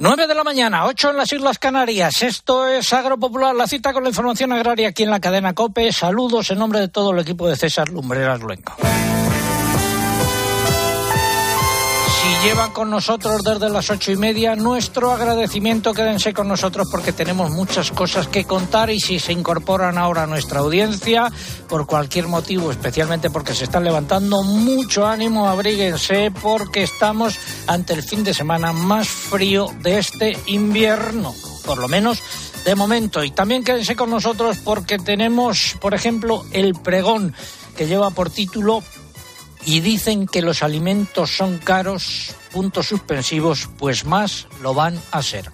9 0.00 0.28
de 0.28 0.34
la 0.36 0.44
mañana, 0.44 0.86
8 0.86 1.10
en 1.10 1.16
las 1.16 1.32
Islas 1.32 1.58
Canarias. 1.58 2.22
Esto 2.22 2.68
es 2.68 2.92
Agropopular, 2.92 3.52
la 3.56 3.66
cita 3.66 3.92
con 3.92 4.04
la 4.04 4.10
información 4.10 4.52
agraria 4.52 4.90
aquí 4.90 5.02
en 5.02 5.10
la 5.10 5.18
cadena 5.18 5.54
COPE. 5.54 5.92
Saludos 5.92 6.52
en 6.52 6.58
nombre 6.60 6.78
de 6.78 6.86
todo 6.86 7.10
el 7.10 7.18
equipo 7.18 7.48
de 7.48 7.56
César 7.56 7.88
Lumbreras 7.88 8.38
Luenco. 8.38 8.76
Llevan 12.44 12.70
con 12.70 12.88
nosotros 12.90 13.42
desde 13.42 13.68
las 13.68 13.90
ocho 13.90 14.12
y 14.12 14.16
media. 14.16 14.54
Nuestro 14.54 15.10
agradecimiento, 15.10 15.92
quédense 15.92 16.32
con 16.32 16.46
nosotros 16.46 16.88
porque 16.90 17.12
tenemos 17.12 17.50
muchas 17.50 17.90
cosas 17.90 18.28
que 18.28 18.44
contar 18.44 18.90
y 18.90 19.00
si 19.00 19.18
se 19.18 19.32
incorporan 19.32 19.98
ahora 19.98 20.22
a 20.22 20.26
nuestra 20.26 20.60
audiencia, 20.60 21.32
por 21.68 21.86
cualquier 21.86 22.28
motivo, 22.28 22.70
especialmente 22.70 23.30
porque 23.30 23.54
se 23.54 23.64
están 23.64 23.84
levantando, 23.84 24.42
mucho 24.42 25.06
ánimo, 25.06 25.48
abríguense 25.48 26.30
porque 26.30 26.84
estamos 26.84 27.36
ante 27.66 27.94
el 27.94 28.02
fin 28.02 28.22
de 28.22 28.34
semana 28.34 28.72
más 28.72 29.08
frío 29.08 29.68
de 29.82 29.98
este 29.98 30.38
invierno, 30.46 31.34
por 31.64 31.78
lo 31.78 31.88
menos 31.88 32.22
de 32.64 32.74
momento. 32.74 33.24
Y 33.24 33.30
también 33.30 33.64
quédense 33.64 33.96
con 33.96 34.10
nosotros 34.10 34.58
porque 34.64 34.98
tenemos, 34.98 35.76
por 35.80 35.92
ejemplo, 35.92 36.44
el 36.52 36.74
pregón 36.74 37.34
que 37.76 37.86
lleva 37.86 38.10
por 38.10 38.30
título 38.30 38.82
y 39.64 39.80
dicen 39.80 40.26
que 40.26 40.42
los 40.42 40.62
alimentos 40.62 41.36
son 41.36 41.58
caros, 41.58 42.34
puntos 42.52 42.88
suspensivos, 42.88 43.68
pues 43.78 44.04
más 44.04 44.46
lo 44.62 44.74
van 44.74 45.00
a 45.10 45.22
ser. 45.22 45.50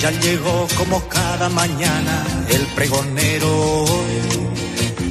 Ya 0.00 0.10
llegó 0.12 0.66
como 0.78 1.06
cada 1.08 1.50
mañana 1.50 2.24
el 2.48 2.62
pregonero. 2.68 3.84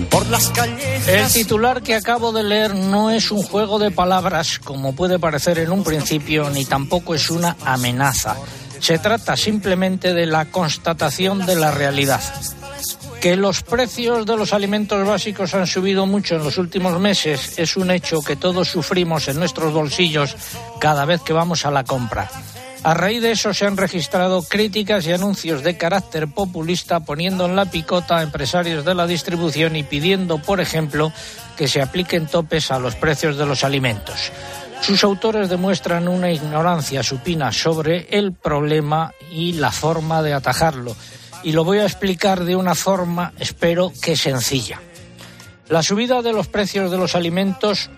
Por 0.09 0.25
las 0.27 0.49
calles. 0.49 1.07
El 1.07 1.31
titular 1.31 1.83
que 1.83 1.93
acabo 1.93 2.31
de 2.31 2.41
leer 2.41 2.73
no 2.73 3.11
es 3.11 3.29
un 3.29 3.43
juego 3.43 3.77
de 3.77 3.91
palabras 3.91 4.57
como 4.57 4.95
puede 4.95 5.19
parecer 5.19 5.59
en 5.59 5.71
un 5.71 5.83
principio, 5.83 6.49
ni 6.49 6.65
tampoco 6.65 7.13
es 7.13 7.29
una 7.29 7.55
amenaza. 7.63 8.35
Se 8.79 8.97
trata 8.97 9.37
simplemente 9.37 10.15
de 10.15 10.25
la 10.25 10.45
constatación 10.45 11.45
de 11.45 11.55
la 11.55 11.69
realidad. 11.69 12.21
Que 13.21 13.35
los 13.35 13.63
precios 13.63 14.25
de 14.25 14.37
los 14.37 14.53
alimentos 14.53 15.05
básicos 15.05 15.53
han 15.53 15.67
subido 15.67 16.05
mucho 16.05 16.35
en 16.35 16.43
los 16.43 16.57
últimos 16.57 16.97
meses 17.01 17.59
es 17.59 17.75
un 17.75 17.91
hecho 17.91 18.21
que 18.21 18.37
todos 18.37 18.69
sufrimos 18.69 19.27
en 19.27 19.37
nuestros 19.37 19.73
bolsillos 19.73 20.37
cada 20.79 21.03
vez 21.03 21.21
que 21.21 21.33
vamos 21.33 21.65
a 21.65 21.71
la 21.71 21.83
compra. 21.83 22.29
A 22.81 22.93
raíz 22.93 23.21
de 23.21 23.31
eso 23.31 23.53
se 23.53 23.65
han 23.65 23.75
registrado 23.75 24.41
críticas 24.41 25.05
y 25.05 25.11
anuncios 25.11 25.63
de 25.63 25.75
carácter 25.75 26.29
populista 26.29 27.01
poniendo 27.01 27.45
en 27.45 27.57
la 27.57 27.65
picota 27.65 28.19
a 28.19 28.23
empresarios 28.23 28.85
de 28.85 28.95
la 28.95 29.05
distribución 29.05 29.75
y 29.75 29.83
pidiendo, 29.83 30.37
por 30.37 30.61
ejemplo, 30.61 31.11
que 31.57 31.67
se 31.67 31.81
apliquen 31.81 32.27
topes 32.27 32.71
a 32.71 32.79
los 32.79 32.95
precios 32.95 33.35
de 33.35 33.45
los 33.45 33.65
alimentos. 33.65 34.31
Sus 34.79 35.03
autores 35.03 35.49
demuestran 35.49 36.07
una 36.07 36.31
ignorancia 36.31 37.03
supina 37.03 37.51
sobre 37.51 38.07
el 38.11 38.31
problema 38.31 39.13
y 39.29 39.53
la 39.53 39.73
forma 39.73 40.21
de 40.21 40.33
atajarlo 40.33 40.95
y 41.43 41.51
lo 41.51 41.63
voy 41.63 41.79
a 41.79 41.85
explicar 41.85 42.43
de 42.43 42.55
una 42.55 42.75
forma, 42.75 43.33
espero 43.39 43.91
que 44.01 44.15
sencilla. 44.15 44.81
La 45.67 45.83
subida 45.83 46.21
de 46.21 46.33
los 46.33 46.47
precios 46.47 46.89
de 46.89 46.97
los 46.97 47.15
alimentos 47.15 47.89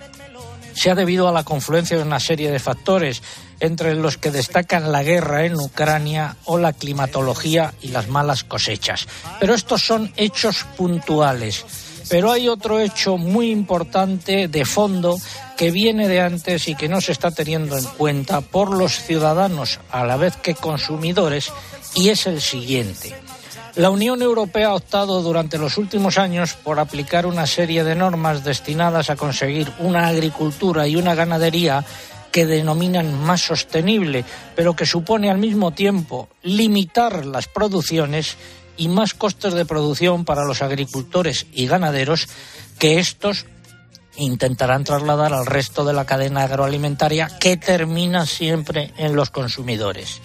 se 0.73 0.89
ha 0.89 0.95
debido 0.95 1.27
a 1.27 1.31
la 1.31 1.43
confluencia 1.43 1.97
de 1.97 2.03
una 2.03 2.19
serie 2.19 2.51
de 2.51 2.59
factores, 2.59 3.21
entre 3.59 3.95
los 3.95 4.17
que 4.17 4.31
destacan 4.31 4.91
la 4.91 5.03
guerra 5.03 5.45
en 5.45 5.55
Ucrania 5.55 6.35
o 6.45 6.57
la 6.57 6.73
climatología 6.73 7.73
y 7.81 7.89
las 7.89 8.07
malas 8.07 8.43
cosechas. 8.43 9.07
Pero 9.39 9.53
estos 9.53 9.85
son 9.85 10.11
hechos 10.17 10.65
puntuales. 10.77 11.65
Pero 12.09 12.31
hay 12.31 12.49
otro 12.49 12.79
hecho 12.79 13.17
muy 13.17 13.51
importante 13.51 14.47
de 14.47 14.65
fondo 14.65 15.17
que 15.55 15.71
viene 15.71 16.07
de 16.07 16.19
antes 16.19 16.67
y 16.67 16.75
que 16.75 16.89
no 16.89 16.99
se 16.99 17.11
está 17.11 17.31
teniendo 17.31 17.77
en 17.77 17.85
cuenta 17.85 18.41
por 18.41 18.75
los 18.75 18.99
ciudadanos 18.99 19.79
a 19.91 20.03
la 20.03 20.17
vez 20.17 20.35
que 20.35 20.55
consumidores 20.55 21.53
y 21.93 22.09
es 22.09 22.25
el 22.25 22.41
siguiente. 22.41 23.15
La 23.75 23.89
Unión 23.89 24.21
Europea 24.21 24.69
ha 24.69 24.75
optado 24.75 25.21
durante 25.21 25.57
los 25.57 25.77
últimos 25.77 26.17
años 26.17 26.53
por 26.55 26.79
aplicar 26.79 27.25
una 27.25 27.47
serie 27.47 27.85
de 27.85 27.95
normas 27.95 28.43
destinadas 28.43 29.09
a 29.09 29.15
conseguir 29.15 29.71
una 29.79 30.07
agricultura 30.07 30.87
y 30.87 30.97
una 30.97 31.15
ganadería 31.15 31.85
que 32.31 32.45
denominan 32.45 33.17
más 33.23 33.41
sostenible, 33.41 34.25
pero 34.55 34.75
que 34.75 34.85
supone 34.85 35.29
al 35.29 35.37
mismo 35.37 35.71
tiempo 35.71 36.27
limitar 36.43 37.25
las 37.25 37.47
producciones 37.47 38.37
y 38.75 38.89
más 38.89 39.13
costes 39.13 39.53
de 39.53 39.65
producción 39.65 40.25
para 40.25 40.43
los 40.43 40.61
agricultores 40.61 41.45
y 41.53 41.67
ganaderos 41.67 42.27
que 42.77 42.99
estos 42.99 43.45
intentarán 44.17 44.83
trasladar 44.83 45.33
al 45.33 45.45
resto 45.45 45.85
de 45.85 45.93
la 45.93 46.05
cadena 46.05 46.43
agroalimentaria 46.43 47.29
que 47.39 47.57
termina 47.57 48.25
siempre 48.25 48.93
en 48.97 49.15
los 49.15 49.29
consumidores. 49.29 50.21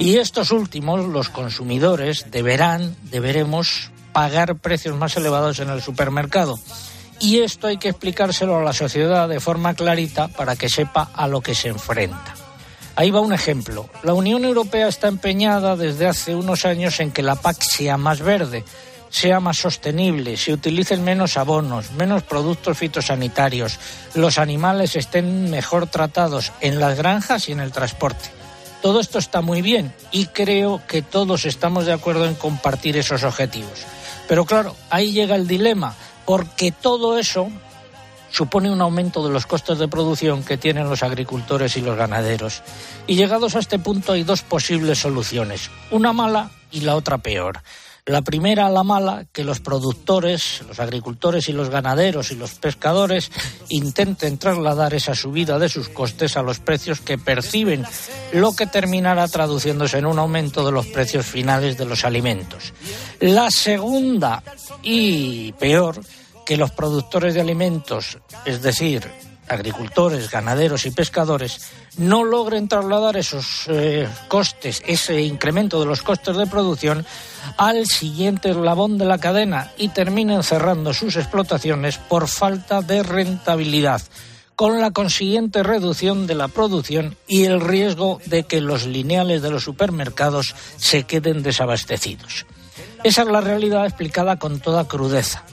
Y 0.00 0.16
estos 0.16 0.50
últimos, 0.50 1.06
los 1.06 1.28
consumidores, 1.28 2.30
deberán, 2.30 2.96
deberemos 3.02 3.90
pagar 4.14 4.56
precios 4.56 4.96
más 4.96 5.14
elevados 5.18 5.58
en 5.58 5.68
el 5.68 5.82
supermercado. 5.82 6.58
Y 7.20 7.40
esto 7.40 7.66
hay 7.66 7.76
que 7.76 7.90
explicárselo 7.90 8.56
a 8.56 8.62
la 8.62 8.72
sociedad 8.72 9.28
de 9.28 9.40
forma 9.40 9.74
clarita 9.74 10.28
para 10.28 10.56
que 10.56 10.70
sepa 10.70 11.10
a 11.12 11.28
lo 11.28 11.42
que 11.42 11.54
se 11.54 11.68
enfrenta. 11.68 12.34
Ahí 12.96 13.10
va 13.10 13.20
un 13.20 13.34
ejemplo. 13.34 13.90
La 14.02 14.14
Unión 14.14 14.46
Europea 14.46 14.88
está 14.88 15.06
empeñada 15.06 15.76
desde 15.76 16.06
hace 16.06 16.34
unos 16.34 16.64
años 16.64 16.98
en 17.00 17.12
que 17.12 17.20
la 17.20 17.36
PAC 17.36 17.60
sea 17.60 17.98
más 17.98 18.22
verde, 18.22 18.64
sea 19.10 19.38
más 19.38 19.58
sostenible, 19.58 20.38
se 20.38 20.54
utilicen 20.54 21.04
menos 21.04 21.36
abonos, 21.36 21.90
menos 21.92 22.22
productos 22.22 22.78
fitosanitarios, 22.78 23.78
los 24.14 24.38
animales 24.38 24.96
estén 24.96 25.50
mejor 25.50 25.88
tratados 25.88 26.52
en 26.62 26.80
las 26.80 26.96
granjas 26.96 27.50
y 27.50 27.52
en 27.52 27.60
el 27.60 27.70
transporte. 27.70 28.39
Todo 28.82 29.00
esto 29.00 29.18
está 29.18 29.42
muy 29.42 29.60
bien 29.62 29.92
y 30.10 30.26
creo 30.26 30.80
que 30.88 31.02
todos 31.02 31.44
estamos 31.44 31.86
de 31.86 31.92
acuerdo 31.92 32.24
en 32.24 32.34
compartir 32.34 32.96
esos 32.96 33.24
objetivos. 33.24 33.84
Pero 34.26 34.44
claro, 34.46 34.76
ahí 34.88 35.12
llega 35.12 35.36
el 35.36 35.46
dilema, 35.46 35.94
porque 36.24 36.72
todo 36.72 37.18
eso 37.18 37.48
supone 38.30 38.70
un 38.70 38.80
aumento 38.80 39.26
de 39.26 39.32
los 39.32 39.44
costes 39.44 39.78
de 39.78 39.88
producción 39.88 40.42
que 40.44 40.56
tienen 40.56 40.88
los 40.88 41.02
agricultores 41.02 41.76
y 41.76 41.82
los 41.82 41.96
ganaderos. 41.96 42.62
Y 43.06 43.16
llegados 43.16 43.56
a 43.56 43.58
este 43.58 43.78
punto 43.78 44.12
hay 44.12 44.22
dos 44.22 44.42
posibles 44.42 44.98
soluciones, 44.98 45.70
una 45.90 46.12
mala 46.12 46.50
y 46.70 46.80
la 46.80 46.96
otra 46.96 47.18
peor. 47.18 47.60
La 48.10 48.22
primera, 48.22 48.68
la 48.68 48.82
mala, 48.82 49.26
que 49.32 49.44
los 49.44 49.60
productores, 49.60 50.62
los 50.66 50.80
agricultores 50.80 51.48
y 51.48 51.52
los 51.52 51.70
ganaderos 51.70 52.32
y 52.32 52.34
los 52.34 52.54
pescadores 52.54 53.30
intenten 53.68 54.36
trasladar 54.36 54.94
esa 54.94 55.14
subida 55.14 55.60
de 55.60 55.68
sus 55.68 55.88
costes 55.88 56.36
a 56.36 56.42
los 56.42 56.58
precios 56.58 57.00
que 57.00 57.18
perciben, 57.18 57.84
lo 58.32 58.50
que 58.56 58.66
terminará 58.66 59.28
traduciéndose 59.28 59.98
en 59.98 60.06
un 60.06 60.18
aumento 60.18 60.66
de 60.66 60.72
los 60.72 60.86
precios 60.86 61.24
finales 61.24 61.78
de 61.78 61.84
los 61.84 62.04
alimentos. 62.04 62.72
La 63.20 63.48
segunda 63.48 64.42
y 64.82 65.52
peor, 65.52 66.00
que 66.44 66.56
los 66.56 66.72
productores 66.72 67.34
de 67.34 67.42
alimentos, 67.42 68.18
es 68.44 68.60
decir, 68.60 69.08
agricultores, 69.46 70.32
ganaderos 70.32 70.84
y 70.84 70.90
pescadores 70.90 71.60
no 71.96 72.24
logren 72.24 72.68
trasladar 72.68 73.16
esos 73.16 73.64
eh, 73.68 74.08
costes, 74.28 74.82
ese 74.86 75.20
incremento 75.22 75.80
de 75.80 75.86
los 75.86 76.02
costes 76.02 76.36
de 76.36 76.46
producción 76.46 77.04
al 77.56 77.86
siguiente 77.86 78.50
eslabón 78.50 78.98
de 78.98 79.06
la 79.06 79.18
cadena 79.18 79.72
y 79.76 79.88
terminen 79.88 80.42
cerrando 80.42 80.92
sus 80.94 81.16
explotaciones 81.16 81.98
por 81.98 82.28
falta 82.28 82.82
de 82.82 83.02
rentabilidad 83.02 84.02
con 84.60 84.78
la 84.78 84.90
consiguiente 84.90 85.62
reducción 85.62 86.26
de 86.26 86.34
la 86.34 86.48
producción 86.48 87.16
y 87.26 87.44
el 87.44 87.62
riesgo 87.62 88.20
de 88.26 88.42
que 88.42 88.60
los 88.60 88.84
lineales 88.84 89.40
de 89.40 89.50
los 89.50 89.64
supermercados 89.64 90.54
se 90.76 91.04
queden 91.04 91.42
desabastecidos. 91.42 92.44
Esa 93.02 93.22
es 93.22 93.28
la 93.28 93.40
realidad 93.40 93.86
explicada 93.86 94.38
con 94.38 94.60
toda 94.60 94.86
crudeza. 94.86 95.44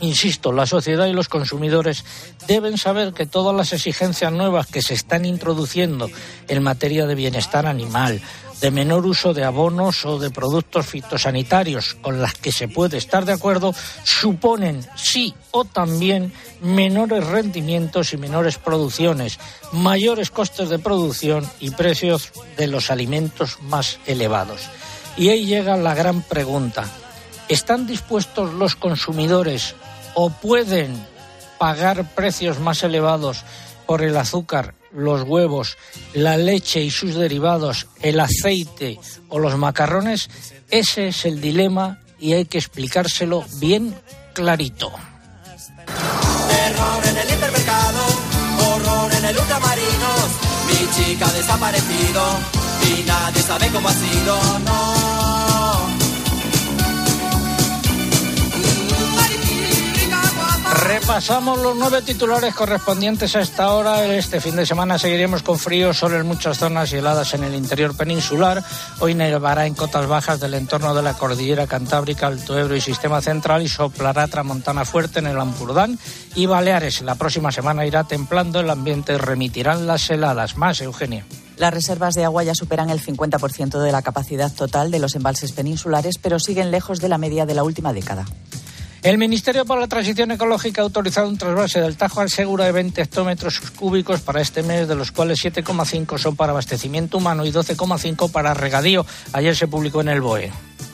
Insisto, 0.00 0.52
la 0.52 0.66
sociedad 0.66 1.06
y 1.06 1.12
los 1.12 1.28
consumidores 1.28 2.04
deben 2.46 2.78
saber 2.78 3.12
que 3.12 3.26
todas 3.26 3.54
las 3.54 3.72
exigencias 3.72 4.32
nuevas 4.32 4.66
que 4.66 4.82
se 4.82 4.94
están 4.94 5.24
introduciendo 5.24 6.10
en 6.48 6.62
materia 6.62 7.06
de 7.06 7.14
bienestar 7.14 7.66
animal, 7.66 8.20
de 8.60 8.70
menor 8.70 9.06
uso 9.06 9.34
de 9.34 9.44
abonos 9.44 10.04
o 10.04 10.18
de 10.18 10.30
productos 10.30 10.86
fitosanitarios 10.86 11.94
con 11.94 12.20
las 12.20 12.34
que 12.34 12.52
se 12.52 12.68
puede 12.68 12.96
estar 12.96 13.24
de 13.24 13.32
acuerdo, 13.32 13.74
suponen 14.04 14.84
sí 14.96 15.34
o 15.50 15.64
también 15.64 16.32
menores 16.60 17.26
rendimientos 17.26 18.12
y 18.12 18.16
menores 18.16 18.58
producciones, 18.58 19.38
mayores 19.72 20.30
costes 20.30 20.68
de 20.68 20.78
producción 20.78 21.48
y 21.60 21.70
precios 21.70 22.32
de 22.56 22.66
los 22.66 22.90
alimentos 22.90 23.58
más 23.62 23.98
elevados. 24.06 24.62
Y 25.16 25.28
ahí 25.28 25.46
llega 25.46 25.76
la 25.76 25.94
gran 25.94 26.22
pregunta. 26.22 26.84
¿Están 27.48 27.86
dispuestos 27.86 28.54
los 28.54 28.74
consumidores 28.74 29.74
o 30.14 30.30
pueden 30.30 31.06
pagar 31.58 32.14
precios 32.14 32.58
más 32.58 32.82
elevados 32.82 33.44
por 33.86 34.02
el 34.02 34.16
azúcar, 34.16 34.74
los 34.92 35.22
huevos, 35.22 35.76
la 36.14 36.36
leche 36.36 36.82
y 36.82 36.90
sus 36.90 37.14
derivados, 37.14 37.86
el 38.00 38.20
aceite 38.20 38.98
o 39.28 39.38
los 39.38 39.56
macarrones, 39.56 40.30
ese 40.70 41.08
es 41.08 41.24
el 41.24 41.40
dilema 41.40 42.00
y 42.18 42.32
hay 42.32 42.46
que 42.46 42.58
explicárselo 42.58 43.44
bien 43.58 43.94
clarito. 44.32 44.92
Repasamos 60.82 61.60
los 61.60 61.76
nueve 61.76 62.02
titulares 62.02 62.52
correspondientes 62.54 63.36
a 63.36 63.40
esta 63.40 63.72
hora. 63.72 64.04
Este 64.14 64.40
fin 64.40 64.56
de 64.56 64.66
semana 64.66 64.98
seguiremos 64.98 65.42
con 65.42 65.58
frío, 65.58 65.94
solo 65.94 66.18
en 66.18 66.26
muchas 66.26 66.58
zonas 66.58 66.92
y 66.92 66.96
heladas 66.96 67.32
en 67.34 67.44
el 67.44 67.54
interior 67.54 67.96
peninsular. 67.96 68.62
Hoy 68.98 69.14
nevará 69.14 69.66
en 69.66 69.74
cotas 69.74 70.06
bajas 70.06 70.40
del 70.40 70.54
entorno 70.54 70.92
de 70.94 71.02
la 71.02 71.14
cordillera 71.14 71.68
cantábrica, 71.68 72.26
Alto 72.26 72.58
Ebro 72.58 72.74
y 72.74 72.80
Sistema 72.80 73.20
Central 73.20 73.62
y 73.62 73.68
soplará 73.68 74.26
tramontana 74.26 74.84
fuerte 74.84 75.20
en 75.20 75.28
el 75.28 75.38
Ampurdán 75.38 75.98
y 76.34 76.46
Baleares. 76.46 77.02
La 77.02 77.14
próxima 77.14 77.52
semana 77.52 77.86
irá 77.86 78.04
templando 78.04 78.58
el 78.58 78.68
ambiente 78.68 79.14
y 79.14 79.18
remitirán 79.18 79.86
las 79.86 80.10
heladas. 80.10 80.56
Más, 80.56 80.80
Eugenia. 80.80 81.24
Las 81.56 81.72
reservas 81.72 82.14
de 82.14 82.24
agua 82.24 82.42
ya 82.42 82.54
superan 82.54 82.90
el 82.90 83.00
50% 83.00 83.80
de 83.80 83.92
la 83.92 84.02
capacidad 84.02 84.52
total 84.52 84.90
de 84.90 84.98
los 84.98 85.14
embalses 85.14 85.52
peninsulares, 85.52 86.18
pero 86.20 86.40
siguen 86.40 86.72
lejos 86.72 86.98
de 86.98 87.08
la 87.08 87.18
media 87.18 87.46
de 87.46 87.54
la 87.54 87.62
última 87.62 87.92
década. 87.92 88.24
El 89.04 89.18
Ministerio 89.18 89.66
para 89.66 89.82
la 89.82 89.86
Transición 89.86 90.30
Ecológica 90.30 90.80
ha 90.80 90.84
autorizado 90.84 91.28
un 91.28 91.36
trasvase 91.36 91.78
del 91.78 91.94
Tajo 91.94 92.22
al 92.22 92.30
Segura 92.30 92.64
de 92.64 92.72
20 92.72 93.02
hectómetros 93.02 93.60
cúbicos 93.60 94.22
para 94.22 94.40
este 94.40 94.62
mes, 94.62 94.88
de 94.88 94.94
los 94.94 95.12
cuales 95.12 95.44
7,5 95.44 96.16
son 96.16 96.36
para 96.36 96.52
abastecimiento 96.52 97.18
humano 97.18 97.44
y 97.44 97.52
12,5 97.52 98.32
para 98.32 98.54
regadío. 98.54 99.04
Ayer 99.34 99.54
se 99.54 99.68
publicó 99.68 100.00
en 100.00 100.08
el 100.08 100.22
BOE. 100.22 100.50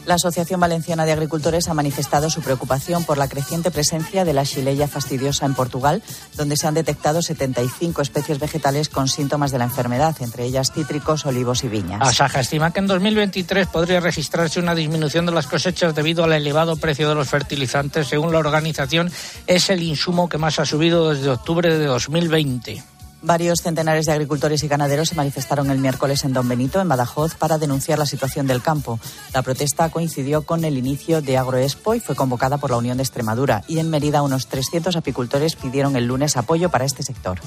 La 0.07 0.15
Asociación 0.15 0.61
Valenciana 0.61 1.05
de 1.05 1.13
Agricultores 1.13 1.69
ha 1.69 1.75
manifestado 1.75 2.31
su 2.31 2.41
preocupación 2.41 3.05
por 3.05 3.19
la 3.19 3.29
creciente 3.29 3.71
presencia 3.71 4.25
de 4.25 4.33
la 4.33 4.45
Xileya 4.45 4.89
fastidiosa 4.89 5.47
en 5.47 5.55
Portugal, 5.55 6.03
donde 6.37 6.57
se 6.57 6.67
han 6.67 6.75
detectado 6.75 7.23
75 7.23 8.03
especies 8.03 8.39
vegetales 8.39 8.89
con 8.89 9.09
síntomas 9.09 9.51
de 9.51 9.59
la 9.59 9.65
enfermedad, 9.65 10.17
entre 10.21 10.45
ellas 10.45 10.73
cítricos, 10.73 11.27
olivos 11.27 11.65
y 11.65 11.69
viñas. 11.69 12.01
Asaja 12.03 12.41
estima 12.41 12.73
que 12.73 12.81
en 12.81 12.87
2023 12.87 13.69
podría 13.69 14.01
registrarse 14.01 14.61
una 14.61 14.75
disminución 14.75 15.27
de 15.27 15.33
las 15.33 15.47
cosechas 15.47 15.95
debido 15.95 16.25
al 16.25 16.33
elevado 16.33 16.77
precio 16.77 17.09
de 17.09 17.15
los 17.15 17.29
fertilizantes. 17.29 18.09
Según 18.09 18.33
la 18.33 18.39
organización, 18.39 19.11
es 19.47 19.71
el 19.71 19.83
insumo 19.83 20.29
que 20.29 20.39
más 20.39 20.59
ha 20.59 20.65
subido 20.65 21.11
desde 21.11 21.31
octubre 21.31 21.77
de 21.77 21.87
2020. 21.87 22.90
Varios 23.23 23.61
centenares 23.61 24.07
de 24.07 24.13
agricultores 24.13 24.63
y 24.63 24.69
ganaderos 24.69 25.11
se 25.11 25.15
manifestaron 25.15 25.71
el 25.71 25.79
miércoles 25.79 26.25
en 26.25 26.33
Don 26.33 26.49
Benito, 26.49 26.81
en 26.81 26.89
Badajoz, 26.89 27.35
para 27.35 27.59
denunciar 27.59 27.99
la 27.99 28.07
situación 28.07 28.47
del 28.47 28.63
campo. 28.63 28.99
La 29.35 29.43
protesta 29.43 29.91
coincidió 29.91 30.43
con 30.43 30.65
el 30.65 30.79
inicio 30.79 31.21
de 31.21 31.37
Agroexpo 31.37 31.95
y 31.95 32.01
fue 32.01 32.17
convocada 32.17 32.57
por 32.57 32.71
la 32.71 32.79
Unión 32.79 32.97
de 32.97 33.03
Extremadura. 33.03 33.63
Y 33.69 33.79
en 33.79 33.91
Mérida, 33.91 34.23
unos 34.23 34.47
300 34.47 34.97
apicultores 34.97 35.55
pidieron 35.55 35.97
el 35.97 36.07
lunes 36.07 36.39
apoyo 36.39 36.71
para 36.71 36.87
este 36.87 37.03
sector. 37.03 37.41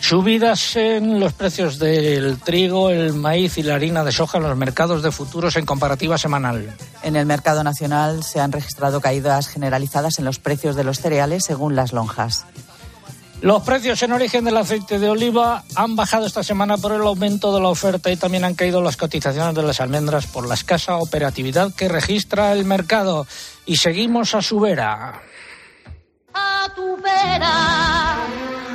Subidas 0.00 0.76
en 0.76 1.20
los 1.20 1.34
precios 1.34 1.78
del 1.78 2.38
trigo, 2.38 2.88
el 2.88 3.12
maíz 3.12 3.58
y 3.58 3.62
la 3.62 3.74
harina 3.74 4.02
de 4.02 4.12
soja 4.12 4.38
en 4.38 4.44
los 4.44 4.56
mercados 4.56 5.02
de 5.02 5.12
futuros 5.12 5.56
en 5.56 5.66
comparativa 5.66 6.16
semanal. 6.16 6.74
En 7.02 7.16
el 7.16 7.26
mercado 7.26 7.62
nacional 7.62 8.24
se 8.24 8.40
han 8.40 8.52
registrado 8.52 9.02
caídas 9.02 9.48
generalizadas 9.48 10.18
en 10.18 10.24
los 10.24 10.38
precios 10.38 10.74
de 10.74 10.84
los 10.84 11.00
cereales 11.00 11.44
según 11.44 11.76
las 11.76 11.92
lonjas. 11.92 12.46
Los 13.42 13.62
precios 13.62 14.02
en 14.02 14.12
origen 14.12 14.44
del 14.44 14.58
aceite 14.58 14.98
de 14.98 15.08
oliva 15.08 15.64
han 15.74 15.96
bajado 15.96 16.26
esta 16.26 16.42
semana 16.42 16.76
por 16.76 16.92
el 16.92 17.00
aumento 17.00 17.54
de 17.54 17.60
la 17.60 17.68
oferta 17.68 18.10
y 18.10 18.16
también 18.16 18.44
han 18.44 18.54
caído 18.54 18.82
las 18.82 18.98
cotizaciones 18.98 19.54
de 19.54 19.62
las 19.62 19.80
almendras 19.80 20.26
por 20.26 20.46
la 20.46 20.54
escasa 20.54 20.98
operatividad 20.98 21.72
que 21.74 21.88
registra 21.88 22.52
el 22.52 22.66
mercado. 22.66 23.26
Y 23.64 23.76
seguimos 23.76 24.34
a 24.34 24.42
su 24.42 24.60
vera. 24.60 25.22
A 26.34 26.68
tu 26.76 26.96
vera, 26.98 28.18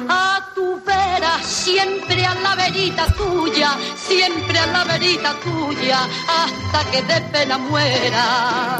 a 0.09 0.49
tu 0.55 0.81
vera, 0.83 1.43
siempre 1.43 2.25
a 2.25 2.33
la 2.33 2.55
verita 2.55 3.05
tuya, 3.13 3.77
siempre 3.95 4.57
a 4.57 4.65
la 4.65 4.83
verita 4.83 5.35
tuya, 5.41 6.07
hasta 6.27 6.91
que 6.91 7.03
de 7.03 7.21
pena 7.31 7.59
muera. 7.59 8.77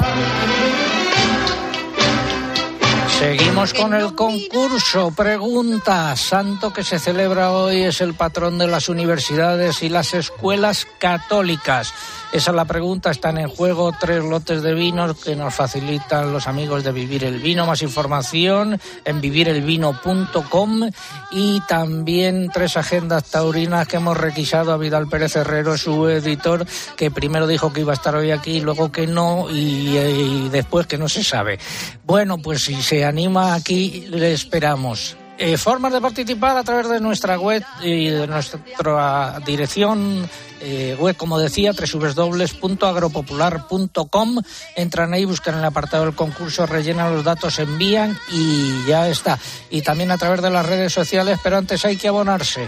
Seguimos 3.18 3.72
con 3.72 3.94
el 3.94 4.14
concurso. 4.14 5.10
Pregunta. 5.10 6.14
Santo 6.16 6.70
que 6.70 6.84
se 6.84 6.98
celebra 6.98 7.50
hoy 7.50 7.84
es 7.84 8.02
el 8.02 8.12
patrón 8.12 8.58
de 8.58 8.66
las 8.66 8.90
universidades 8.90 9.82
y 9.82 9.88
las 9.88 10.12
escuelas 10.12 10.86
católicas. 10.98 11.94
Esa 12.32 12.50
es 12.50 12.56
la 12.56 12.66
pregunta. 12.66 13.10
Están 13.10 13.38
en 13.38 13.48
juego 13.48 13.94
tres 13.98 14.22
lotes 14.22 14.62
de 14.62 14.74
vinos 14.74 15.16
que 15.16 15.34
nos 15.34 15.54
facilitan 15.54 16.30
los 16.30 16.46
amigos 16.46 16.84
de 16.84 16.92
Vivir 16.92 17.24
el 17.24 17.40
Vino. 17.40 17.64
Más 17.64 17.80
información 17.80 18.78
en 19.06 19.20
vivirelvino.com 19.22 20.90
y 21.30 21.60
también 21.62 22.50
tres 22.52 22.76
agendas 22.76 23.24
taurinas 23.30 23.88
que 23.88 23.96
hemos 23.96 24.18
requisado 24.18 24.72
a 24.72 24.76
Vidal 24.76 25.08
Pérez 25.08 25.36
Herrero, 25.36 25.78
su 25.78 26.08
editor, 26.08 26.66
que 26.96 27.10
primero 27.10 27.46
dijo 27.46 27.72
que 27.72 27.80
iba 27.80 27.92
a 27.92 27.96
estar 27.96 28.14
hoy 28.14 28.30
aquí, 28.30 28.60
luego 28.60 28.92
que 28.92 29.06
no 29.06 29.48
y, 29.50 29.96
y 29.96 30.48
después 30.50 30.86
que 30.86 30.98
no 30.98 31.08
se 31.08 31.24
sabe. 31.24 31.58
Bueno, 32.04 32.36
pues 32.36 32.64
si 32.64 32.82
se 32.82 33.05
anima 33.06 33.54
aquí, 33.54 34.06
le 34.10 34.32
esperamos. 34.32 35.16
Eh, 35.38 35.58
formas 35.58 35.92
de 35.92 36.00
participar 36.00 36.56
a 36.56 36.64
través 36.64 36.88
de 36.88 36.98
nuestra 36.98 37.38
web 37.38 37.62
y 37.82 38.08
de 38.08 38.26
nuestra 38.26 39.38
dirección 39.44 40.26
eh, 40.62 40.96
web, 40.98 41.14
como 41.14 41.38
decía, 41.38 41.72
www.agropopular.com. 41.72 44.40
Entran 44.74 45.12
ahí, 45.12 45.26
buscan 45.26 45.58
el 45.58 45.64
apartado 45.64 46.06
del 46.06 46.14
concurso, 46.14 46.64
rellenan 46.64 47.14
los 47.14 47.22
datos, 47.22 47.58
envían 47.58 48.18
y 48.32 48.86
ya 48.86 49.08
está. 49.08 49.38
Y 49.68 49.82
también 49.82 50.10
a 50.10 50.16
través 50.16 50.40
de 50.40 50.48
las 50.50 50.64
redes 50.64 50.94
sociales, 50.94 51.38
pero 51.42 51.58
antes 51.58 51.84
hay 51.84 51.98
que 51.98 52.08
abonarse 52.08 52.66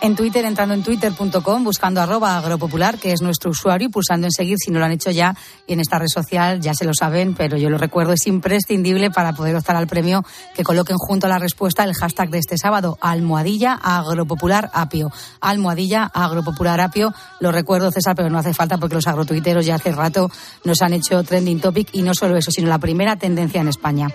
en 0.00 0.16
Twitter, 0.16 0.44
entrando 0.44 0.74
en 0.74 0.82
twitter.com, 0.82 1.64
buscando 1.64 2.00
arroba 2.00 2.36
agropopular, 2.36 2.98
que 2.98 3.12
es 3.12 3.22
nuestro 3.22 3.50
usuario, 3.50 3.88
y 3.88 3.90
pulsando 3.90 4.26
en 4.26 4.32
seguir 4.32 4.56
si 4.58 4.70
no 4.70 4.78
lo 4.78 4.84
han 4.84 4.92
hecho 4.92 5.10
ya. 5.10 5.36
Y 5.66 5.72
en 5.72 5.80
esta 5.80 5.98
red 5.98 6.08
social 6.08 6.60
ya 6.60 6.74
se 6.74 6.84
lo 6.84 6.92
saben, 6.94 7.34
pero 7.34 7.56
yo 7.56 7.70
lo 7.70 7.78
recuerdo, 7.78 8.12
es 8.12 8.26
imprescindible 8.26 9.10
para 9.10 9.32
poder 9.32 9.56
optar 9.56 9.76
al 9.76 9.86
premio 9.86 10.24
que 10.54 10.64
coloquen 10.64 10.96
junto 10.96 11.26
a 11.26 11.28
la 11.28 11.38
respuesta 11.38 11.84
el 11.84 11.94
hashtag 11.94 12.30
de 12.30 12.38
este 12.38 12.58
sábado, 12.58 12.98
almohadilla 13.00 13.74
agropopular 13.74 14.70
apio. 14.72 15.10
Almohadilla 15.40 16.04
agropopular 16.04 16.80
apio. 16.80 17.12
Lo 17.40 17.52
recuerdo, 17.52 17.90
César, 17.90 18.14
pero 18.14 18.30
no 18.30 18.38
hace 18.38 18.54
falta 18.54 18.78
porque 18.78 18.94
los 18.94 19.06
agrotuiteros 19.06 19.66
ya 19.66 19.76
hace 19.76 19.92
rato 19.92 20.30
nos 20.64 20.82
han 20.82 20.92
hecho 20.92 21.22
trending 21.22 21.60
topic 21.60 21.88
y 21.92 22.02
no 22.02 22.14
solo 22.14 22.36
eso, 22.36 22.50
sino 22.50 22.68
la 22.68 22.78
primera 22.78 23.16
tendencia 23.16 23.60
en 23.60 23.68
España. 23.68 24.08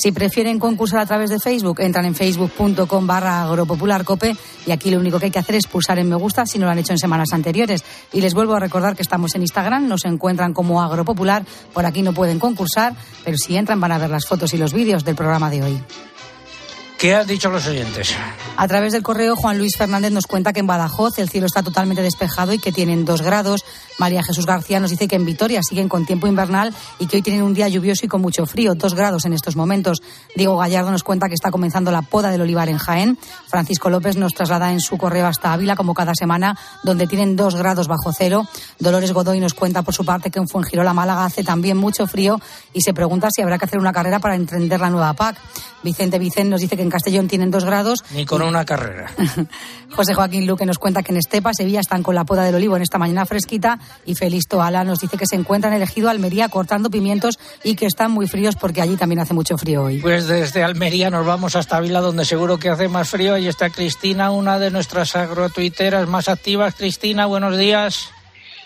Si 0.00 0.12
prefieren 0.12 0.58
concursar 0.58 1.00
a 1.00 1.04
través 1.04 1.28
de 1.28 1.38
Facebook, 1.38 1.78
entran 1.80 2.06
en 2.06 2.14
facebook.com 2.14 3.06
barra 3.06 3.42
agropopularcope 3.42 4.34
y 4.66 4.70
aquí 4.70 4.90
lo 4.90 4.98
único 4.98 5.18
que 5.18 5.26
hay 5.26 5.30
que 5.30 5.40
hacer 5.40 5.56
es 5.56 5.66
pulsar 5.66 5.98
en 5.98 6.08
me 6.08 6.16
gusta 6.16 6.46
si 6.46 6.58
no 6.58 6.64
lo 6.64 6.72
han 6.72 6.78
hecho 6.78 6.92
en 6.92 6.98
semanas 6.98 7.34
anteriores. 7.34 7.84
Y 8.10 8.22
les 8.22 8.32
vuelvo 8.32 8.54
a 8.54 8.60
recordar 8.60 8.96
que 8.96 9.02
estamos 9.02 9.34
en 9.34 9.42
Instagram, 9.42 9.88
nos 9.88 10.06
encuentran 10.06 10.54
como 10.54 10.80
agropopular, 10.80 11.44
por 11.74 11.84
aquí 11.84 12.00
no 12.00 12.14
pueden 12.14 12.38
concursar, 12.38 12.94
pero 13.26 13.36
si 13.36 13.58
entran 13.58 13.78
van 13.78 13.92
a 13.92 13.98
ver 13.98 14.08
las 14.08 14.24
fotos 14.24 14.54
y 14.54 14.56
los 14.56 14.72
vídeos 14.72 15.04
del 15.04 15.16
programa 15.16 15.50
de 15.50 15.64
hoy. 15.64 15.82
¿Qué 17.00 17.14
han 17.14 17.26
dicho 17.26 17.48
los 17.48 17.66
oyentes? 17.66 18.14
A 18.58 18.68
través 18.68 18.92
del 18.92 19.02
correo, 19.02 19.34
Juan 19.34 19.56
Luis 19.56 19.78
Fernández 19.78 20.12
nos 20.12 20.26
cuenta 20.26 20.52
que 20.52 20.60
en 20.60 20.66
Badajoz 20.66 21.18
el 21.18 21.30
cielo 21.30 21.46
está 21.46 21.62
totalmente 21.62 22.02
despejado 22.02 22.52
y 22.52 22.58
que 22.58 22.72
tienen 22.72 23.06
dos 23.06 23.22
grados. 23.22 23.64
María 24.00 24.22
Jesús 24.22 24.46
García 24.46 24.80
nos 24.80 24.88
dice 24.88 25.06
que 25.06 25.16
en 25.16 25.26
Vitoria 25.26 25.62
siguen 25.62 25.90
con 25.90 26.06
tiempo 26.06 26.26
invernal 26.26 26.74
y 26.98 27.06
que 27.06 27.16
hoy 27.18 27.22
tienen 27.22 27.42
un 27.42 27.52
día 27.52 27.68
lluvioso 27.68 28.06
y 28.06 28.08
con 28.08 28.22
mucho 28.22 28.46
frío, 28.46 28.74
dos 28.74 28.94
grados 28.94 29.26
en 29.26 29.34
estos 29.34 29.56
momentos. 29.56 30.00
Diego 30.34 30.56
Gallardo 30.56 30.90
nos 30.90 31.02
cuenta 31.02 31.28
que 31.28 31.34
está 31.34 31.50
comenzando 31.50 31.90
la 31.90 32.00
poda 32.00 32.30
del 32.30 32.40
olivar 32.40 32.70
en 32.70 32.78
Jaén. 32.78 33.18
Francisco 33.48 33.90
López 33.90 34.16
nos 34.16 34.32
traslada 34.32 34.72
en 34.72 34.80
su 34.80 34.96
correo 34.96 35.26
hasta 35.26 35.52
Ávila, 35.52 35.76
como 35.76 35.92
cada 35.92 36.14
semana, 36.14 36.56
donde 36.82 37.06
tienen 37.06 37.36
dos 37.36 37.56
grados 37.56 37.88
bajo 37.88 38.10
cero. 38.16 38.48
Dolores 38.78 39.12
Godoy 39.12 39.38
nos 39.38 39.52
cuenta 39.52 39.82
por 39.82 39.92
su 39.92 40.06
parte 40.06 40.30
que 40.30 40.38
en 40.38 40.48
Fuengirola, 40.48 40.94
Málaga, 40.94 41.26
hace 41.26 41.44
también 41.44 41.76
mucho 41.76 42.06
frío 42.06 42.40
y 42.72 42.80
se 42.80 42.94
pregunta 42.94 43.28
si 43.30 43.42
habrá 43.42 43.58
que 43.58 43.66
hacer 43.66 43.78
una 43.78 43.92
carrera 43.92 44.18
para 44.18 44.34
emprender 44.34 44.80
la 44.80 44.88
nueva 44.88 45.12
PAC. 45.12 45.36
Vicente 45.82 46.18
Vicente 46.18 46.50
nos 46.50 46.60
dice 46.60 46.76
que 46.76 46.82
en 46.82 46.90
Castellón 46.90 47.28
tienen 47.28 47.50
dos 47.50 47.64
grados. 47.64 48.04
Ni 48.14 48.26
con 48.26 48.42
una 48.42 48.64
carrera. 48.64 49.10
José 49.90 50.14
Joaquín 50.14 50.46
Luque 50.46 50.66
nos 50.66 50.78
cuenta 50.78 51.02
que 51.02 51.12
en 51.12 51.18
Estepa, 51.18 51.52
Sevilla, 51.54 51.80
están 51.80 52.02
con 52.02 52.14
la 52.14 52.24
poda 52.24 52.44
del 52.44 52.54
olivo 52.54 52.76
en 52.76 52.82
esta 52.82 52.98
mañana 52.98 53.26
fresquita. 53.26 53.78
Y 54.04 54.14
Feliz 54.14 54.46
Toala 54.46 54.84
nos 54.84 55.00
dice 55.00 55.16
que 55.16 55.26
se 55.26 55.36
encuentran 55.36 55.72
elegido 55.72 56.08
Almería 56.10 56.48
cortando 56.48 56.90
pimientos 56.90 57.38
y 57.62 57.76
que 57.76 57.86
están 57.86 58.10
muy 58.10 58.26
fríos 58.26 58.56
porque 58.56 58.80
allí 58.80 58.96
también 58.96 59.20
hace 59.20 59.34
mucho 59.34 59.56
frío 59.58 59.84
hoy. 59.84 60.00
Pues 60.00 60.26
desde 60.26 60.62
Almería 60.62 61.10
nos 61.10 61.26
vamos 61.26 61.56
hasta 61.56 61.76
Ávila, 61.76 62.00
donde 62.00 62.24
seguro 62.24 62.58
que 62.58 62.68
hace 62.68 62.88
más 62.88 63.08
frío. 63.08 63.34
Ahí 63.34 63.48
está 63.48 63.70
Cristina, 63.70 64.30
una 64.30 64.58
de 64.58 64.70
nuestras 64.70 65.14
agrotuiteras 65.16 66.08
más 66.08 66.28
activas. 66.28 66.74
Cristina, 66.74 67.26
buenos 67.26 67.56
días. 67.58 68.10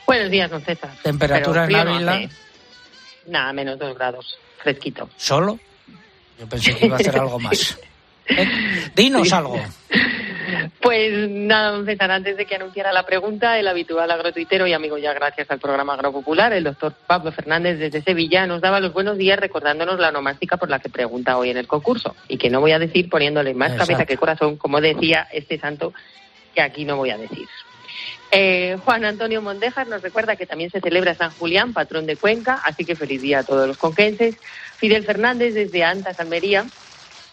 Buenos 0.07 0.31
días, 0.31 0.51
don 0.51 0.63
César. 0.63 0.91
Temperatura 1.03 1.65
en 1.65 1.75
Ávila. 1.75 2.29
Nada, 3.27 3.53
menos 3.53 3.79
dos 3.79 3.95
grados, 3.97 4.39
fresquito. 4.63 5.09
¿Solo? 5.17 5.59
Yo 6.39 6.47
pensé 6.49 6.75
que 6.75 6.87
iba 6.87 6.97
a 6.97 7.01
hacer 7.01 7.19
algo 7.21 7.39
más. 7.39 7.79
¿Eh? 8.27 8.91
Dinos 8.95 9.33
algo. 9.33 9.61
Pues 10.81 11.29
nada, 11.29 11.85
César, 11.85 12.11
antes 12.11 12.37
de 12.37 12.47
que 12.47 12.57
anunciara 12.57 12.93
la 12.93 13.05
pregunta, 13.05 13.59
el 13.59 13.69
habitual 13.69 14.11
agrotuitero 14.11 14.67
y 14.67 14.73
amigo 14.73 14.99
ya 14.99 15.13
gracias 15.13 15.51
al 15.51 15.59
programa 15.59 15.95
Agropopular, 15.95 16.53
el 16.53 16.65
doctor 16.65 16.95
Pablo 17.07 17.33
Fernández 17.33 17.79
desde 17.79 18.03
Sevilla, 18.03 18.47
nos 18.47 18.61
daba 18.61 18.81
los 18.81 18.93
buenos 18.93 19.19
días 19.19 19.39
recordándonos 19.39 19.99
la 19.99 20.09
onomástica 20.09 20.57
por 20.57 20.71
la 20.71 20.79
que 20.79 20.89
pregunta 20.89 21.37
hoy 21.37 21.51
en 21.51 21.57
el 21.57 21.67
concurso. 21.67 22.15
Y 22.29 22.39
que 22.39 22.51
no 22.51 22.61
voy 22.61 22.73
a 22.73 22.79
decir 22.79 23.09
poniéndole 23.09 23.55
más 23.55 23.73
cabeza 23.73 24.07
que 24.07 24.17
corazón, 24.17 24.57
como 24.57 24.81
decía 24.81 25.29
este 25.33 25.59
santo 25.59 25.93
que 26.55 26.63
aquí 26.63 26.85
no 26.85 26.97
voy 26.97 27.11
a 27.11 27.19
decir. 27.19 27.49
Eh, 28.31 28.79
Juan 28.85 29.05
Antonio 29.05 29.41
Mondejas 29.43 29.87
nos 29.87 30.03
recuerda 30.03 30.35
que 30.37 30.47
también 30.47 30.71
se 30.71 30.81
celebra 30.81 31.15
San 31.15 31.31
Julián, 31.31 31.73
patrón 31.73 32.07
de 32.07 32.17
Cuenca, 32.17 32.61
así 32.65 32.85
que 32.85 32.97
feliz 32.97 33.23
día 33.23 33.41
a 33.41 33.45
todos 33.45 33.69
los 33.69 33.77
conquenses. 33.77 34.37
Fidel 34.77 35.05
Fernández 35.05 35.55
desde 35.55 35.85
Antas, 35.85 36.19
Almería, 36.19 36.67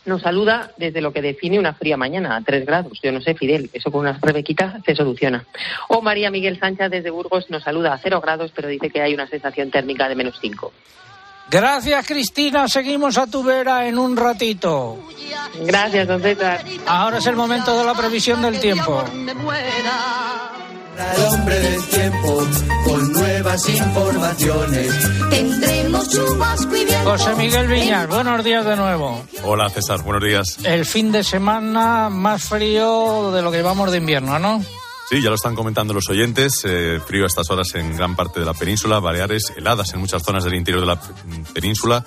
nos 0.05 0.22
saluda 0.22 0.72
desde 0.77 1.01
lo 1.01 1.13
que 1.13 1.22
define 1.22 1.60
una 1.60 1.74
fría 1.74 1.98
mañana, 1.98 2.36
a 2.36 2.41
3 2.41 2.65
grados. 2.65 3.00
Yo 3.03 3.12
no 3.12 3.22
sé, 3.22 3.36
Fidel, 3.36 3.70
eso 3.74 3.91
con 3.91 4.01
unas 4.01 4.20
brevequitas 4.20 4.81
se 4.86 4.96
soluciona. 4.96 5.46
O 5.89 6.01
María 6.01 6.31
Miguel 6.31 6.60
Sánchez 6.60 6.89
desde 6.89 7.10
Burgos 7.10 7.50
nos 7.50 7.63
saluda 7.63 7.93
a 7.93 7.98
0 7.98 8.22
grados, 8.22 8.51
pero 8.55 8.67
dice 8.67 8.89
que 8.89 9.01
hay 9.01 9.13
una 9.13 9.27
sensación 9.27 9.70
térmica 9.72 10.10
de 10.10 10.15
menos 10.15 10.38
5. 10.41 10.72
Gracias, 11.50 12.08
Cristina. 12.08 12.67
Seguimos 12.67 13.17
a 13.17 13.27
tu 13.27 13.43
vera 13.43 13.86
en 13.88 14.00
un 14.00 14.15
ratito. 14.15 14.98
Gracias, 15.65 16.08
don 16.08 16.22
César. 16.22 16.63
Ahora 16.88 17.17
es 17.17 17.27
el 17.27 17.36
momento 17.36 17.77
de 17.77 17.84
la 17.84 17.93
previsión 17.93 18.41
del 18.41 18.60
tiempo. 18.60 19.03
El 21.15 21.24
hombre 21.24 21.60
del 21.60 21.84
tiempo 21.89 22.48
con 22.86 23.12
nuevas 23.13 23.70
informaciones. 23.70 24.91
Tendremos 25.29 26.10
chubasco 26.10 26.75
y 26.75 26.86
viento. 26.86 27.10
José 27.12 27.36
Miguel 27.36 27.67
Viñas, 27.67 28.08
buenos 28.08 28.43
días 28.43 28.65
de 28.65 28.75
nuevo. 28.75 29.24
Hola 29.43 29.70
César, 29.70 30.01
buenos 30.03 30.24
días. 30.24 30.58
El 30.63 30.86
fin 30.86 31.12
de 31.12 31.24
semana 31.24 32.10
más 32.10 32.43
frío 32.43 33.31
de 33.31 33.41
lo 33.41 33.51
que 33.51 33.58
llevamos 33.58 33.91
de 33.91 33.98
invierno, 33.98 34.38
¿no? 34.39 34.63
Sí, 35.10 35.22
ya 35.22 35.29
lo 35.29 35.36
están 35.36 35.55
comentando 35.55 35.93
los 35.93 36.10
oyentes. 36.10 36.62
eh, 36.63 37.00
frío 37.05 37.25
a 37.25 37.27
estas 37.27 37.50
horas 37.50 37.74
en 37.75 37.98
gran 37.98 38.15
parte 38.15 38.39
de 38.39 38.46
la 38.46 38.53
península, 38.53 39.00
Baleares, 39.00 39.51
heladas 39.58 39.93
en 39.93 40.00
muchas 40.00 40.24
zonas 40.24 40.43
del 40.46 40.53
interior 40.55 40.81
de 40.81 40.88
la 40.88 41.01
península 41.53 42.05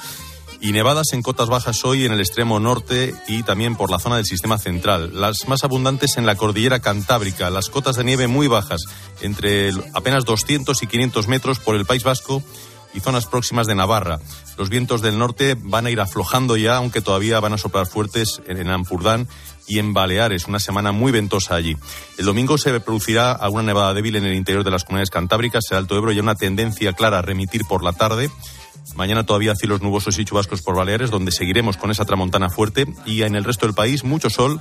y 0.64 0.73
nevadas 0.73 1.12
en 1.12 1.21
cotas 1.21 1.50
bajas 1.50 1.85
hoy 1.85 2.06
en 2.06 2.12
el 2.12 2.21
extremo 2.21 2.59
norte 2.59 3.14
y 3.28 3.42
también 3.42 3.76
por 3.76 3.90
la 3.90 3.99
zona 3.99 4.16
del 4.16 4.25
sistema 4.25 4.56
central. 4.56 5.11
Las 5.12 5.47
más 5.47 5.62
abundantes 5.62 6.16
en 6.16 6.25
la 6.25 6.37
cordillera 6.37 6.80
cantábrica, 6.80 7.50
las 7.50 7.68
cotas 7.68 7.97
de 7.97 8.04
nieve 8.04 8.28
muy 8.28 8.49
bajas, 8.49 8.87
entre 9.21 9.73
apenas 9.92 10.25
200 10.25 10.83
y 10.83 10.87
500 10.87 11.28
metros 11.28 11.59
por 11.59 11.76
el 11.76 11.85
País 11.85 12.02
Vasco 12.02 12.42
y 12.94 13.00
zonas 13.00 13.26
próximas 13.26 13.66
de 13.66 13.75
Navarra. 13.75 14.21
Los 14.56 14.71
vientos 14.71 15.02
del 15.02 15.18
norte 15.18 15.54
van 15.59 15.85
a 15.85 15.90
ir 15.90 16.00
aflojando 16.00 16.56
ya, 16.56 16.76
aunque 16.76 17.02
todavía 17.02 17.40
van 17.40 17.52
a 17.52 17.59
soplar 17.59 17.85
fuertes 17.87 18.40
en, 18.47 18.56
en 18.56 18.71
Ampurdán 18.71 19.28
y 19.66 19.80
en 19.80 19.92
Baleares, 19.92 20.47
una 20.47 20.61
semana 20.61 20.92
muy 20.92 21.12
ventosa 21.12 21.56
allí. 21.56 21.76
El 22.16 22.25
domingo 22.25 22.56
se 22.56 22.80
producirá 22.80 23.33
alguna 23.33 23.64
nevada 23.64 23.92
débil 23.92 24.16
en 24.16 24.25
el 24.25 24.35
interior 24.35 24.64
de 24.64 24.71
las 24.71 24.85
comunidades 24.85 25.11
cantábricas, 25.11 25.64
el 25.71 25.76
Alto 25.76 25.94
Ebro 25.94 26.12
y 26.12 26.21
una 26.21 26.37
tendencia 26.37 26.94
clara 26.94 27.18
a 27.18 27.23
remitir 27.23 27.66
por 27.68 27.85
la 27.85 27.92
tarde. 27.92 28.30
Mañana 28.95 29.26
todavía 29.26 29.54
cielos 29.54 29.83
nubosos 29.83 30.19
y 30.19 30.25
chubascos 30.25 30.62
por 30.62 30.76
Baleares, 30.76 31.11
donde 31.11 31.33
seguiremos 31.33 31.76
con 31.76 31.90
esa 31.90 32.04
tramontana 32.04 32.49
fuerte. 32.49 32.87
Y 33.04 33.23
en 33.23 33.35
el 33.35 33.45
resto 33.45 33.66
del 33.66 33.75
país, 33.75 34.04
mucho 34.04 34.31
sol 34.31 34.61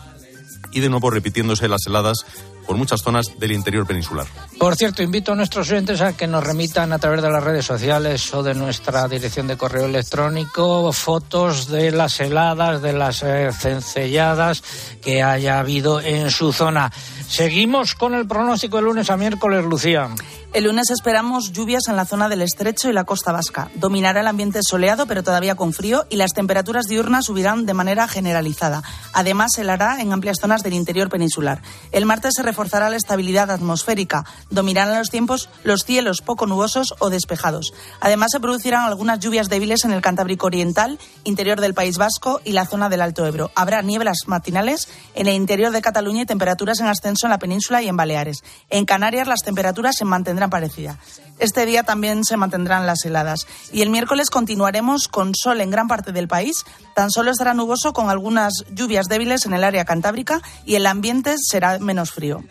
y 0.73 0.79
de 0.79 0.89
nuevo 0.89 1.09
repitiéndose 1.09 1.67
las 1.67 1.85
heladas 1.85 2.25
por 2.65 2.77
muchas 2.77 3.01
zonas 3.01 3.37
del 3.39 3.51
interior 3.51 3.85
peninsular. 3.85 4.25
Por 4.57 4.75
cierto, 4.75 5.03
invito 5.03 5.33
a 5.33 5.35
nuestros 5.35 5.69
oyentes 5.69 6.01
a 6.01 6.13
que 6.13 6.27
nos 6.27 6.43
remitan 6.43 6.93
a 6.93 6.99
través 6.99 7.21
de 7.21 7.29
las 7.29 7.43
redes 7.43 7.65
sociales 7.65 8.33
o 8.33 8.41
de 8.41 8.55
nuestra 8.55 9.07
dirección 9.07 9.47
de 9.47 9.57
correo 9.57 9.85
electrónico 9.85 10.91
fotos 10.93 11.67
de 11.67 11.91
las 11.91 12.19
heladas, 12.19 12.81
de 12.81 12.93
las 12.93 13.21
eh, 13.23 13.49
cencelladas 13.51 14.63
que 15.01 15.21
haya 15.21 15.59
habido 15.59 15.99
en 16.01 16.31
su 16.31 16.53
zona. 16.53 16.91
Seguimos 17.27 17.95
con 17.95 18.15
el 18.15 18.25
pronóstico 18.27 18.77
de 18.77 18.83
lunes 18.83 19.09
a 19.09 19.17
miércoles, 19.17 19.65
Lucía. 19.65 20.09
El 20.53 20.65
lunes 20.65 20.91
esperamos 20.91 21.51
lluvias 21.51 21.87
en 21.87 21.95
la 21.95 22.05
zona 22.05 22.29
del 22.29 22.43
estrecho 22.43 22.87
y 22.87 22.93
la 22.93 23.05
costa 23.05 23.31
vasca. 23.31 23.71
Dominará 23.73 24.21
el 24.21 24.27
ambiente 24.27 24.59
soleado, 24.61 25.07
pero 25.07 25.23
todavía 25.23 25.55
con 25.55 25.73
frío, 25.73 26.05
y 26.11 26.15
las 26.15 26.33
temperaturas 26.33 26.85
diurnas 26.85 27.25
subirán 27.25 27.65
de 27.65 27.73
manera 27.73 28.07
generalizada. 28.07 28.83
Además, 29.13 29.57
helará 29.57 29.99
en 29.99 30.13
amplias 30.13 30.37
zonas 30.39 30.61
del 30.61 30.73
interior 30.73 31.09
peninsular. 31.09 31.63
El 31.91 32.05
martes 32.05 32.33
se 32.35 32.43
reforzará 32.43 32.91
la 32.91 32.97
estabilidad 32.97 33.49
atmosférica. 33.49 34.25
Dominarán 34.51 34.99
los 34.99 35.09
tiempos 35.09 35.49
los 35.63 35.85
cielos 35.85 36.21
poco 36.23 36.45
nubosos 36.45 36.93
o 36.99 37.09
despejados. 37.09 37.73
Además, 37.99 38.29
se 38.31 38.39
producirán 38.39 38.85
algunas 38.85 39.19
lluvias 39.21 39.49
débiles 39.49 39.85
en 39.85 39.91
el 39.91 40.01
Cantábrico 40.01 40.45
Oriental, 40.45 40.99
interior 41.23 41.61
del 41.61 41.73
País 41.73 41.97
Vasco 41.97 42.41
y 42.43 42.51
la 42.51 42.67
zona 42.67 42.89
del 42.89 43.01
Alto 43.01 43.25
Ebro. 43.25 43.49
Habrá 43.55 43.81
nieblas 43.81 44.19
matinales 44.27 44.87
en 45.15 45.25
el 45.25 45.33
interior 45.33 45.71
de 45.71 45.81
Cataluña 45.81 46.21
y 46.21 46.27
temperaturas 46.27 46.79
en 46.79 46.85
ascenso 46.85 47.25
en 47.25 47.31
la 47.31 47.39
península 47.39 47.81
y 47.81 47.87
en 47.87 47.97
Baleares. 47.97 48.43
En 48.69 48.85
Canarias 48.85 49.27
las 49.27 49.41
temperaturas 49.41 49.95
se 49.97 50.05
mantendrán 50.05 50.42
parecidas. 50.49 50.97
Este 51.39 51.65
día 51.65 51.83
también 51.83 52.23
se 52.23 52.37
mantendrán 52.37 52.85
las 52.85 53.03
heladas. 53.05 53.47
Y 53.71 53.81
el 53.81 53.89
miércoles 53.89 54.29
continuaremos 54.29 55.07
con 55.07 55.33
sol 55.35 55.61
en 55.61 55.71
gran 55.71 55.87
parte 55.87 56.11
del 56.11 56.27
país. 56.27 56.63
Tan 56.95 57.11
solo 57.11 57.31
estará 57.31 57.53
nuboso 57.53 57.93
con 57.93 58.09
algunas 58.09 58.53
lluvias 58.71 59.07
débiles 59.07 59.45
en 59.45 59.53
el 59.53 59.63
área 59.63 59.85
cantábrica 59.85 60.41
y 60.65 60.75
el 60.75 60.85
ambiente 60.85 61.35
será 61.37 61.79
menos 61.79 62.11
frío. 62.11 62.43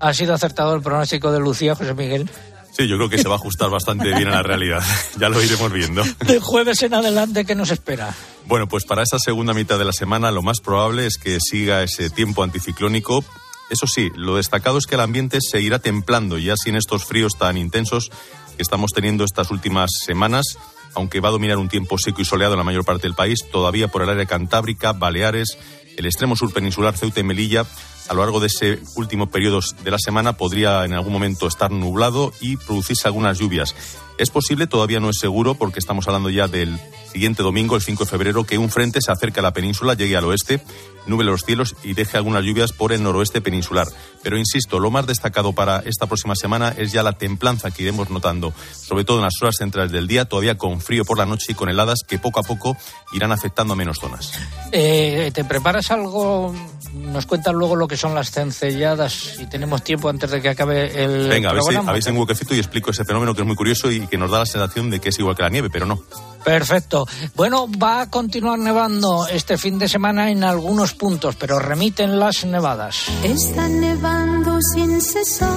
¿Ha 0.00 0.14
sido 0.14 0.34
acertado 0.34 0.74
el 0.74 0.82
pronóstico 0.82 1.32
de 1.32 1.40
Lucía, 1.40 1.74
José 1.74 1.94
Miguel? 1.94 2.30
Sí, 2.78 2.86
yo 2.86 2.96
creo 2.96 3.08
que 3.08 3.18
se 3.18 3.26
va 3.26 3.34
a 3.34 3.38
ajustar 3.38 3.70
bastante 3.70 4.14
bien 4.14 4.28
a 4.28 4.36
la 4.36 4.42
realidad. 4.44 4.82
ya 5.18 5.28
lo 5.28 5.42
iremos 5.42 5.72
viendo. 5.72 6.04
De 6.24 6.38
jueves 6.38 6.80
en 6.84 6.94
adelante, 6.94 7.44
¿qué 7.44 7.56
nos 7.56 7.72
espera? 7.72 8.14
Bueno, 8.46 8.68
pues 8.68 8.84
para 8.84 9.02
esa 9.02 9.18
segunda 9.18 9.52
mitad 9.52 9.78
de 9.78 9.84
la 9.84 9.92
semana 9.92 10.30
lo 10.30 10.42
más 10.42 10.60
probable 10.60 11.06
es 11.06 11.18
que 11.18 11.38
siga 11.40 11.82
ese 11.82 12.08
tiempo 12.08 12.44
anticiclónico. 12.44 13.24
Eso 13.70 13.86
sí, 13.86 14.10
lo 14.14 14.36
destacado 14.36 14.78
es 14.78 14.86
que 14.86 14.94
el 14.94 15.02
ambiente 15.02 15.38
se 15.40 15.60
irá 15.60 15.78
templando 15.78 16.38
ya 16.38 16.56
sin 16.56 16.74
estos 16.74 17.04
fríos 17.04 17.34
tan 17.38 17.56
intensos 17.56 18.10
que 18.56 18.62
estamos 18.62 18.90
teniendo 18.92 19.24
estas 19.24 19.50
últimas 19.50 19.90
semanas, 20.04 20.58
aunque 20.94 21.20
va 21.20 21.28
a 21.28 21.32
dominar 21.32 21.58
un 21.58 21.68
tiempo 21.68 21.98
seco 21.98 22.22
y 22.22 22.24
soleado 22.24 22.54
en 22.54 22.58
la 22.58 22.64
mayor 22.64 22.84
parte 22.84 23.02
del 23.02 23.14
país, 23.14 23.40
todavía 23.52 23.88
por 23.88 24.02
el 24.02 24.08
área 24.08 24.26
cantábrica, 24.26 24.92
Baleares, 24.92 25.58
el 25.96 26.06
extremo 26.06 26.36
sur 26.36 26.52
peninsular, 26.52 26.96
Ceuta 26.96 27.20
y 27.20 27.24
Melilla. 27.24 27.66
A 28.08 28.14
lo 28.14 28.22
largo 28.22 28.40
de 28.40 28.46
ese 28.46 28.80
último 28.96 29.30
periodo 29.30 29.60
de 29.84 29.90
la 29.90 29.98
semana 29.98 30.32
podría 30.32 30.84
en 30.84 30.94
algún 30.94 31.12
momento 31.12 31.46
estar 31.46 31.70
nublado 31.70 32.32
y 32.40 32.56
producirse 32.56 33.06
algunas 33.06 33.38
lluvias. 33.38 33.74
Es 34.18 34.30
posible, 34.30 34.66
todavía 34.66 34.98
no 34.98 35.10
es 35.10 35.18
seguro, 35.18 35.54
porque 35.54 35.78
estamos 35.78 36.06
hablando 36.08 36.28
ya 36.28 36.48
del 36.48 36.78
siguiente 37.12 37.42
domingo, 37.44 37.76
el 37.76 37.82
5 37.82 38.04
de 38.04 38.10
febrero, 38.10 38.44
que 38.44 38.58
un 38.58 38.68
frente 38.68 39.00
se 39.00 39.12
acerque 39.12 39.38
a 39.38 39.44
la 39.44 39.52
península, 39.52 39.94
llegue 39.94 40.16
al 40.16 40.24
oeste, 40.24 40.60
nube 41.06 41.24
los 41.24 41.42
cielos 41.42 41.76
y 41.82 41.94
deje 41.94 42.16
algunas 42.16 42.44
lluvias 42.44 42.72
por 42.72 42.92
el 42.92 43.02
noroeste 43.02 43.40
peninsular. 43.40 43.86
Pero 44.22 44.36
insisto, 44.36 44.80
lo 44.80 44.90
más 44.90 45.06
destacado 45.06 45.52
para 45.52 45.78
esta 45.86 46.06
próxima 46.06 46.34
semana 46.34 46.74
es 46.76 46.92
ya 46.92 47.02
la 47.02 47.12
templanza 47.12 47.70
que 47.70 47.84
iremos 47.84 48.10
notando, 48.10 48.52
sobre 48.72 49.04
todo 49.04 49.18
en 49.18 49.24
las 49.24 49.40
horas 49.40 49.56
centrales 49.56 49.92
del 49.92 50.08
día, 50.08 50.24
todavía 50.24 50.58
con 50.58 50.80
frío 50.80 51.04
por 51.04 51.16
la 51.16 51.26
noche 51.26 51.52
y 51.52 51.54
con 51.54 51.68
heladas 51.68 52.00
que 52.06 52.18
poco 52.18 52.40
a 52.40 52.42
poco 52.42 52.76
irán 53.12 53.32
afectando 53.32 53.74
a 53.74 53.76
menos 53.76 53.98
zonas. 53.98 54.32
Eh, 54.72 55.30
¿Te 55.32 55.44
preparas 55.44 55.90
algo? 55.90 56.52
Nos 56.94 57.26
cuentas 57.26 57.54
luego 57.54 57.76
lo 57.76 57.86
que 57.86 57.96
son 57.96 58.14
las 58.14 58.30
cencelladas 58.30 59.12
si 59.12 59.46
tenemos 59.46 59.82
tiempo 59.84 60.08
antes 60.08 60.30
de 60.30 60.40
que 60.40 60.48
acabe 60.48 61.04
el 61.04 61.28
Venga, 61.28 61.50
a 61.50 61.52
ver 61.52 61.62
si 61.62 61.66
programa. 61.66 61.90
habéis 61.90 62.06
en 62.06 62.16
huequecito 62.16 62.54
y 62.54 62.58
explico 62.58 62.90
ese 62.90 63.04
fenómeno 63.04 63.34
que 63.34 63.42
es 63.42 63.46
muy 63.46 63.56
curioso 63.56 63.90
y 63.90 64.06
que 64.06 64.16
nos 64.18 64.30
da 64.30 64.40
la 64.40 64.46
sensación 64.46 64.90
de 64.90 64.98
que 65.00 65.10
es 65.10 65.18
igual 65.18 65.36
que 65.36 65.42
la 65.42 65.50
nieve, 65.50 65.68
pero 65.70 65.86
no. 65.86 66.02
Perfecto. 66.44 67.06
Bueno, 67.34 67.66
va 67.70 68.02
a 68.02 68.10
continuar 68.10 68.58
nevando 68.58 69.26
este 69.28 69.58
fin 69.58 69.78
de 69.78 69.88
semana 69.88 70.30
en 70.30 70.44
algunos 70.44 70.94
puntos, 70.94 71.36
pero 71.36 71.58
remiten 71.58 72.18
las 72.18 72.44
nevadas. 72.44 73.04
Está 73.22 73.68
nevando 73.68 74.58
sin 74.74 75.00
cesar, 75.00 75.50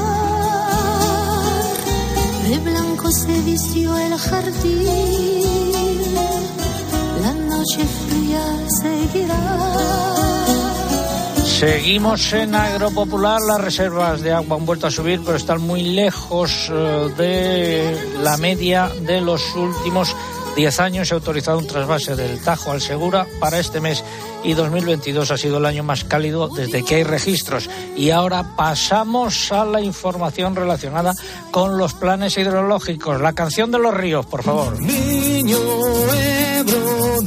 de 2.50 2.58
blanco 2.60 3.10
se 3.12 3.42
vistió 3.42 3.98
el 3.98 4.18
jardín, 4.18 4.86
la 7.22 7.34
noche 7.34 7.86
fría 8.08 8.44
seguirá. 8.82 10.41
Seguimos 11.62 12.34
en 12.34 12.56
Agropopular, 12.56 13.40
las 13.40 13.62
reservas 13.62 14.22
de 14.22 14.32
agua 14.32 14.58
han 14.58 14.66
vuelto 14.66 14.88
a 14.88 14.90
subir, 14.90 15.22
pero 15.24 15.38
están 15.38 15.62
muy 15.62 15.84
lejos 15.84 16.72
eh, 16.74 17.10
de 17.16 18.18
la 18.24 18.36
media 18.38 18.90
de 18.90 19.22
los 19.22 19.56
últimos 19.56 20.16
10 20.56 20.80
años. 20.80 21.08
Se 21.08 21.14
ha 21.14 21.18
autorizado 21.18 21.60
un 21.60 21.68
trasvase 21.68 22.16
del 22.16 22.42
Tajo 22.42 22.72
al 22.72 22.82
Segura 22.82 23.28
para 23.40 23.60
este 23.60 23.80
mes 23.80 24.04
y 24.44 24.56
2022 24.56 25.30
ha 25.30 25.38
sido 25.38 25.60
el 25.60 25.68
año 25.68 25.84
más 25.84 26.04
cálido 26.04 26.48
desde 26.48 26.84
que 26.84 26.96
hay 26.96 27.04
registros. 27.04 27.70
Y 27.96 28.10
ahora 28.10 28.56
pasamos 28.56 29.52
a 29.52 29.64
la 29.64 29.82
información 29.82 30.56
relacionada 30.56 31.14
con 31.52 31.78
los 31.78 31.94
planes 31.94 32.40
hidrológicos. 32.40 33.22
La 33.22 33.34
canción 33.34 33.70
de 33.70 33.78
los 33.78 33.94
ríos, 33.94 34.26
por 34.26 34.42
favor. 34.42 34.82
Niño 34.82 35.60
Ebro 36.58 37.22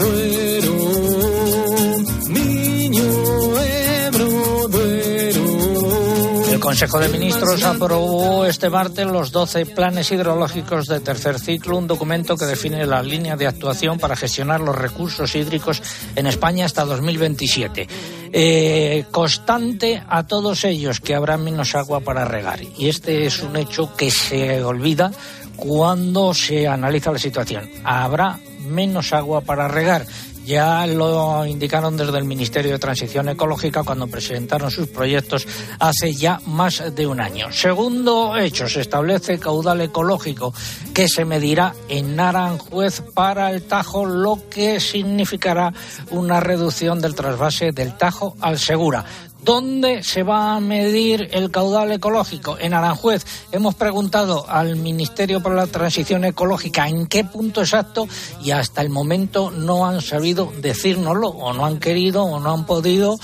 Consejo 6.74 6.98
de 6.98 7.08
Ministros 7.08 7.62
aprobó 7.62 8.46
este 8.46 8.68
martes 8.68 9.06
los 9.06 9.30
12 9.30 9.64
planes 9.64 10.10
hidrológicos 10.10 10.88
de 10.88 10.98
tercer 10.98 11.38
ciclo, 11.38 11.78
un 11.78 11.86
documento 11.86 12.36
que 12.36 12.46
define 12.46 12.84
la 12.84 13.00
línea 13.00 13.36
de 13.36 13.46
actuación 13.46 14.00
para 14.00 14.16
gestionar 14.16 14.60
los 14.60 14.74
recursos 14.74 15.36
hídricos 15.36 15.80
en 16.16 16.26
España 16.26 16.66
hasta 16.66 16.84
2027. 16.84 17.86
Eh, 18.32 19.04
constante 19.12 20.02
a 20.08 20.26
todos 20.26 20.64
ellos 20.64 20.98
que 20.98 21.14
habrá 21.14 21.36
menos 21.36 21.76
agua 21.76 22.00
para 22.00 22.24
regar. 22.24 22.58
Y 22.76 22.88
este 22.88 23.24
es 23.24 23.40
un 23.40 23.56
hecho 23.56 23.94
que 23.94 24.10
se 24.10 24.60
olvida 24.64 25.12
cuando 25.54 26.34
se 26.34 26.66
analiza 26.66 27.12
la 27.12 27.20
situación. 27.20 27.70
Habrá 27.84 28.40
menos 28.66 29.12
agua 29.12 29.42
para 29.42 29.68
regar. 29.68 30.06
Ya 30.44 30.86
lo 30.86 31.46
indicaron 31.46 31.96
desde 31.96 32.18
el 32.18 32.24
Ministerio 32.24 32.72
de 32.72 32.78
Transición 32.78 33.30
Ecológica 33.30 33.82
cuando 33.82 34.06
presentaron 34.06 34.70
sus 34.70 34.88
proyectos 34.88 35.46
hace 35.78 36.12
ya 36.12 36.38
más 36.46 36.82
de 36.94 37.06
un 37.06 37.20
año. 37.20 37.50
Segundo 37.50 38.36
hecho, 38.36 38.68
se 38.68 38.82
establece 38.82 39.38
caudal 39.38 39.80
ecológico 39.80 40.52
que 40.92 41.08
se 41.08 41.24
medirá 41.24 41.74
en 41.88 42.14
Naranjuez 42.16 43.02
para 43.14 43.50
el 43.50 43.62
Tajo, 43.62 44.04
lo 44.04 44.48
que 44.50 44.80
significará 44.80 45.72
una 46.10 46.40
reducción 46.40 47.00
del 47.00 47.14
trasvase 47.14 47.72
del 47.72 47.96
Tajo 47.96 48.36
al 48.40 48.58
Segura. 48.58 49.04
¿Dónde 49.44 50.02
se 50.02 50.22
va 50.22 50.56
a 50.56 50.60
medir 50.60 51.28
el 51.32 51.50
caudal 51.50 51.92
ecológico? 51.92 52.56
En 52.58 52.72
Aranjuez. 52.72 53.26
Hemos 53.52 53.74
preguntado 53.74 54.46
al 54.48 54.76
Ministerio 54.76 55.42
para 55.42 55.54
la 55.54 55.66
Transición 55.66 56.24
Ecológica 56.24 56.88
en 56.88 57.06
qué 57.06 57.24
punto 57.24 57.60
exacto 57.60 58.08
y 58.42 58.52
hasta 58.52 58.80
el 58.80 58.88
momento 58.88 59.50
no 59.50 59.86
han 59.86 60.00
sabido 60.00 60.50
decírnoslo 60.62 61.28
o 61.28 61.52
no 61.52 61.66
han 61.66 61.78
querido 61.78 62.24
o 62.24 62.40
no 62.40 62.54
han 62.54 62.64
podido 62.64 63.18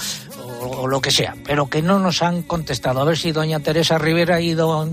o, 0.61 0.87
lo 0.87 1.00
que 1.00 1.11
sea, 1.11 1.37
pero 1.47 1.71
que 1.71 1.81
no 1.81 1.99
nos 1.99 2.21
han 2.21 2.43
contestado. 2.43 3.00
A 3.00 3.05
ver 3.05 3.17
si 3.17 3.33
doña 3.33 3.61
Teresa 3.61 3.97
Rivera 3.97 4.43
y 4.43 4.53
don 4.53 4.93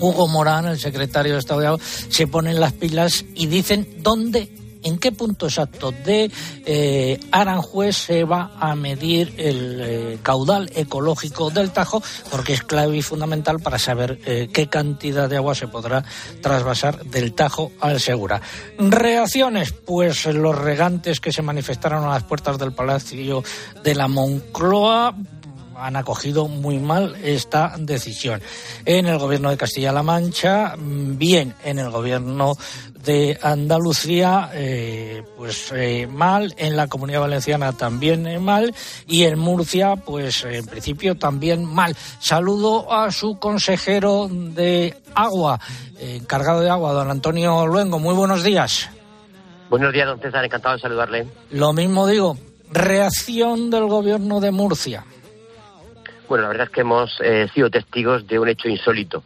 Hugo 0.00 0.26
Morán, 0.26 0.66
el 0.66 0.80
secretario 0.80 1.34
de 1.34 1.38
Estado 1.38 1.60
de 1.60 1.66
Agua, 1.68 1.80
se 2.08 2.26
ponen 2.26 2.58
las 2.58 2.72
pilas 2.72 3.24
y 3.36 3.46
dicen 3.46 3.88
dónde 4.00 4.57
en 4.82 4.98
qué 4.98 5.12
punto 5.12 5.46
exacto 5.46 5.92
de 5.92 6.30
eh, 6.66 7.20
Aranjuez 7.30 7.96
se 7.96 8.24
va 8.24 8.52
a 8.58 8.74
medir 8.74 9.34
el 9.38 9.80
eh, 9.80 10.18
caudal 10.22 10.70
ecológico 10.74 11.50
del 11.50 11.70
Tajo, 11.70 12.02
porque 12.30 12.52
es 12.52 12.62
clave 12.62 12.96
y 12.96 13.02
fundamental 13.02 13.60
para 13.60 13.78
saber 13.78 14.18
eh, 14.26 14.48
qué 14.52 14.68
cantidad 14.68 15.28
de 15.28 15.36
agua 15.36 15.54
se 15.54 15.68
podrá 15.68 16.04
trasvasar 16.40 17.04
del 17.04 17.34
Tajo 17.34 17.72
al 17.80 18.00
Segura. 18.00 18.40
Reacciones, 18.78 19.72
pues 19.72 20.26
los 20.26 20.56
regantes 20.56 21.20
que 21.20 21.32
se 21.32 21.42
manifestaron 21.42 22.04
a 22.04 22.10
las 22.10 22.24
puertas 22.24 22.58
del 22.58 22.72
Palacio 22.72 23.42
de 23.82 23.94
la 23.94 24.08
Moncloa 24.08 25.14
han 25.78 25.96
acogido 25.96 26.48
muy 26.48 26.78
mal 26.78 27.16
esta 27.22 27.74
decisión. 27.78 28.40
En 28.84 29.06
el 29.06 29.18
gobierno 29.18 29.50
de 29.50 29.56
Castilla-La 29.56 30.02
Mancha, 30.02 30.74
bien 30.78 31.54
en 31.64 31.78
el 31.78 31.90
gobierno 31.90 32.56
de 33.04 33.38
Andalucía, 33.42 34.50
eh, 34.52 35.22
pues 35.36 35.72
eh, 35.72 36.06
mal, 36.06 36.54
en 36.58 36.76
la 36.76 36.88
Comunidad 36.88 37.20
Valenciana 37.20 37.72
también 37.72 38.26
eh, 38.26 38.38
mal 38.38 38.74
y 39.06 39.24
en 39.24 39.38
Murcia, 39.38 39.96
pues 39.96 40.44
en 40.44 40.66
principio 40.66 41.16
también 41.16 41.64
mal. 41.64 41.96
Saludo 42.20 42.92
a 42.92 43.10
su 43.10 43.38
consejero 43.38 44.28
de 44.30 44.96
agua, 45.14 45.60
encargado 46.00 46.60
de 46.60 46.70
agua, 46.70 46.92
don 46.92 47.10
Antonio 47.10 47.66
Luengo. 47.66 47.98
Muy 47.98 48.14
buenos 48.14 48.42
días. 48.42 48.90
Buenos 49.70 49.92
días, 49.92 50.06
don 50.06 50.20
César, 50.20 50.44
encantado 50.44 50.76
de 50.76 50.80
saludarle. 50.80 51.28
Lo 51.50 51.72
mismo 51.72 52.06
digo, 52.06 52.36
reacción 52.70 53.70
del 53.70 53.86
gobierno 53.86 54.40
de 54.40 54.50
Murcia. 54.50 55.04
Bueno, 56.28 56.42
la 56.42 56.48
verdad 56.48 56.66
es 56.66 56.72
que 56.72 56.82
hemos 56.82 57.20
sido 57.54 57.70
testigos 57.70 58.26
de 58.26 58.38
un 58.38 58.48
hecho 58.48 58.68
insólito 58.68 59.22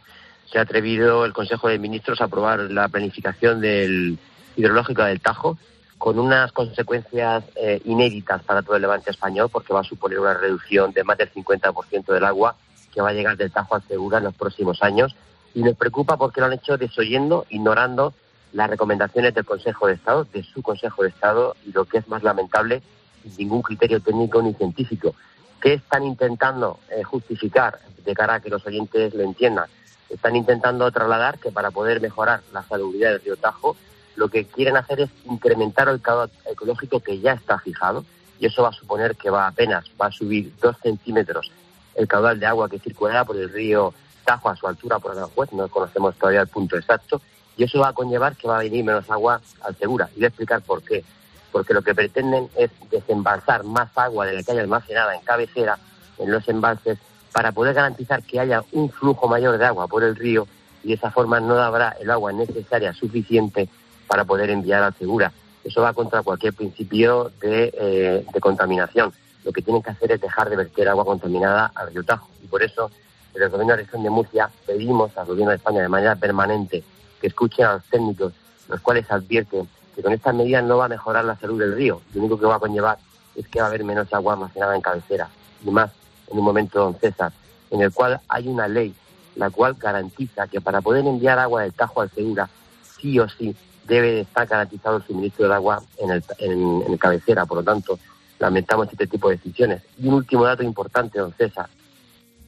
se 0.53 0.59
ha 0.59 0.61
atrevido 0.61 1.25
el 1.25 1.33
Consejo 1.33 1.67
de 1.67 1.79
Ministros 1.79 2.21
a 2.21 2.25
aprobar 2.25 2.59
la 2.59 2.87
planificación 2.87 3.59
del 3.59 4.19
hidrológico 4.55 5.03
del 5.03 5.19
Tajo 5.19 5.57
con 5.97 6.19
unas 6.19 6.51
consecuencias 6.51 7.43
eh, 7.55 7.81
inéditas 7.85 8.43
para 8.43 8.61
todo 8.61 8.75
el 8.75 8.83
levante 8.83 9.09
español 9.09 9.49
porque 9.51 9.73
va 9.73 9.79
a 9.79 9.83
suponer 9.83 10.19
una 10.19 10.35
reducción 10.35 10.91
de 10.91 11.03
más 11.03 11.17
del 11.17 11.33
50% 11.33 12.05
del 12.05 12.23
agua 12.23 12.55
que 12.93 13.01
va 13.01 13.09
a 13.09 13.13
llegar 13.13 13.35
del 13.35 13.51
Tajo 13.51 13.73
al 13.73 13.81
Segura 13.87 14.19
en 14.19 14.25
los 14.25 14.35
próximos 14.35 14.83
años 14.83 15.15
y 15.55 15.63
nos 15.63 15.75
preocupa 15.75 16.17
porque 16.17 16.39
lo 16.39 16.45
han 16.45 16.53
hecho 16.53 16.77
desoyendo, 16.77 17.47
ignorando 17.49 18.13
las 18.51 18.69
recomendaciones 18.69 19.33
del 19.33 19.45
Consejo 19.45 19.87
de 19.87 19.93
Estado, 19.93 20.27
de 20.31 20.43
su 20.43 20.61
Consejo 20.61 21.01
de 21.01 21.09
Estado 21.09 21.55
y 21.65 21.71
lo 21.71 21.85
que 21.85 21.97
es 21.97 22.07
más 22.07 22.21
lamentable, 22.21 22.83
sin 23.23 23.37
ningún 23.37 23.63
criterio 23.63 23.99
técnico 23.99 24.39
ni 24.43 24.53
científico. 24.53 25.15
¿Qué 25.63 25.75
están 25.75 26.03
intentando 26.03 26.77
eh, 26.91 27.03
justificar 27.03 27.79
de 28.03 28.13
cara 28.13 28.33
a 28.33 28.39
que 28.41 28.49
los 28.49 28.67
oyentes 28.67 29.13
lo 29.13 29.23
entiendan? 29.23 29.67
están 30.09 30.35
intentando 30.35 30.91
trasladar 30.91 31.39
que 31.39 31.51
para 31.51 31.71
poder 31.71 32.01
mejorar 32.01 32.41
la 32.51 32.63
salubridad 32.63 33.11
del 33.11 33.21
río 33.21 33.37
Tajo, 33.37 33.77
lo 34.17 34.27
que 34.27 34.45
quieren 34.45 34.75
hacer 34.75 34.99
es 34.99 35.09
incrementar 35.23 35.87
el 35.87 36.01
caudal 36.01 36.29
ecológico 36.45 36.99
que 36.99 37.19
ya 37.19 37.31
está 37.31 37.57
fijado 37.59 38.03
y 38.39 38.45
eso 38.45 38.61
va 38.61 38.69
a 38.69 38.73
suponer 38.73 39.15
que 39.15 39.29
va 39.29 39.47
apenas, 39.47 39.85
va 39.99 40.07
a 40.07 40.11
subir 40.11 40.53
dos 40.61 40.75
centímetros 40.83 41.49
el 41.95 42.09
caudal 42.09 42.39
de 42.39 42.45
agua 42.45 42.69
que 42.69 42.79
circulará 42.79 43.23
por 43.23 43.37
el 43.37 43.49
río 43.49 43.93
Tajo 44.25 44.49
a 44.49 44.57
su 44.57 44.67
altura 44.67 44.99
por 44.99 45.13
Aranjuez, 45.13 45.53
no 45.53 45.69
conocemos 45.69 46.13
todavía 46.15 46.41
el 46.41 46.47
punto 46.47 46.75
exacto, 46.75 47.21
y 47.55 47.63
eso 47.63 47.79
va 47.79 47.87
a 47.87 47.93
conllevar 47.93 48.35
que 48.35 48.49
va 48.49 48.57
a 48.57 48.63
venir 48.63 48.83
menos 48.83 49.09
agua 49.09 49.39
al 49.61 49.75
Segura. 49.77 50.09
Y 50.13 50.17
voy 50.17 50.25
a 50.25 50.27
explicar 50.27 50.61
por 50.61 50.83
qué. 50.83 51.03
Porque 51.53 51.73
lo 51.73 51.81
que 51.83 51.95
pretenden 51.95 52.49
es 52.57 52.69
desembalsar 52.91 53.63
más 53.63 53.95
agua 53.95 54.25
de 54.25 54.33
la 54.33 54.43
que 54.43 54.51
hay 54.51 54.57
almacenada 54.59 55.15
en 55.15 55.21
cabecera, 55.21 55.77
en 56.17 56.31
los 56.31 56.45
embalses, 56.49 56.97
para 57.31 57.53
poder 57.53 57.73
garantizar 57.73 58.23
que 58.23 58.41
haya 58.41 58.63
un 58.73 58.89
flujo 58.89 59.29
mayor 59.29 59.57
de 59.57 59.65
agua 59.65 59.87
por 59.87 60.03
el 60.03 60.15
río 60.15 60.47
y 60.83 60.89
de 60.89 60.93
esa 60.95 61.11
forma 61.11 61.39
no 61.39 61.55
habrá 61.55 61.95
el 61.99 62.11
agua 62.11 62.33
necesaria 62.33 62.93
suficiente 62.93 63.69
para 64.07 64.25
poder 64.25 64.49
enviar 64.49 64.83
al 64.83 64.93
Segura. 64.95 65.31
Eso 65.63 65.81
va 65.81 65.93
contra 65.93 66.21
cualquier 66.21 66.53
principio 66.53 67.31
de, 67.39 67.73
eh, 67.73 68.25
de, 68.31 68.39
contaminación. 68.41 69.13
Lo 69.45 69.53
que 69.53 69.61
tienen 69.61 69.81
que 69.81 69.91
hacer 69.91 70.11
es 70.11 70.19
dejar 70.19 70.49
de 70.49 70.57
verter 70.57 70.89
agua 70.89 71.05
contaminada 71.05 71.71
al 71.73 71.93
río 71.93 72.03
Tajo. 72.03 72.29
Y 72.43 72.47
por 72.47 72.61
eso, 72.63 72.91
desde 73.31 73.45
el 73.45 73.51
Gobierno 73.51 73.71
de 73.71 73.77
la 73.77 73.83
Región 73.85 74.03
de 74.03 74.09
Murcia, 74.09 74.49
pedimos 74.65 75.17
al 75.17 75.25
Gobierno 75.25 75.51
de 75.51 75.57
España 75.57 75.81
de 75.81 75.87
manera 75.87 76.15
permanente 76.15 76.83
que 77.21 77.27
escuchen 77.27 77.65
a 77.65 77.73
los 77.75 77.83
técnicos, 77.85 78.33
los 78.67 78.81
cuales 78.81 79.09
advierten 79.09 79.67
que 79.95 80.01
con 80.01 80.13
estas 80.13 80.33
medidas 80.35 80.63
no 80.63 80.77
va 80.77 80.85
a 80.85 80.89
mejorar 80.89 81.25
la 81.25 81.37
salud 81.37 81.59
del 81.59 81.75
río. 81.75 82.01
Lo 82.13 82.21
único 82.21 82.39
que 82.39 82.45
va 82.45 82.55
a 82.55 82.59
conllevar 82.59 82.97
es 83.35 83.47
que 83.47 83.59
va 83.59 83.65
a 83.65 83.69
haber 83.69 83.83
menos 83.83 84.11
agua 84.13 84.33
almacenada 84.33 84.75
en 84.75 84.81
cabecera. 84.81 85.29
Y 85.65 85.71
más 85.71 85.91
en 86.31 86.39
un 86.39 86.45
momento, 86.45 86.79
don 86.79 86.95
César, 86.95 87.31
en 87.69 87.81
el 87.81 87.91
cual 87.93 88.19
hay 88.27 88.47
una 88.47 88.67
ley 88.67 88.93
la 89.35 89.49
cual 89.49 89.75
garantiza 89.79 90.47
que 90.47 90.61
para 90.61 90.81
poder 90.81 91.05
enviar 91.05 91.39
agua 91.39 91.63
del 91.63 91.73
Tajo 91.73 92.01
al 92.01 92.11
Segura, 92.11 92.49
sí 92.99 93.19
o 93.19 93.27
sí 93.27 93.55
debe 93.85 94.21
estar 94.21 94.47
garantizado 94.47 94.97
el 94.97 95.03
suministro 95.03 95.45
del 95.45 95.53
agua 95.53 95.81
en 95.97 96.11
el, 96.11 96.23
en, 96.39 96.97
cabecera. 96.97 97.45
Por 97.45 97.57
lo 97.57 97.63
tanto, 97.63 97.99
lamentamos 98.39 98.87
este 98.91 99.07
tipo 99.07 99.29
de 99.29 99.37
decisiones. 99.37 99.81
Y 99.97 100.07
un 100.07 100.15
último 100.15 100.45
dato 100.45 100.63
importante, 100.63 101.19
don 101.19 101.33
César. 101.33 101.67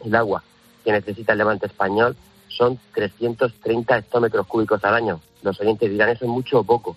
El 0.03 0.15
agua 0.15 0.43
que 0.83 0.91
necesita 0.91 1.31
el 1.31 1.39
levante 1.39 1.65
español 1.65 2.15
son 2.47 2.79
330 2.93 3.97
hectómetros 3.97 4.47
cúbicos 4.47 4.83
al 4.83 4.93
año. 4.93 5.19
Los 5.41 5.59
oyentes 5.59 5.89
dirán, 5.89 6.09
¿eso 6.09 6.25
es 6.25 6.31
mucho 6.31 6.59
o 6.59 6.63
poco? 6.63 6.95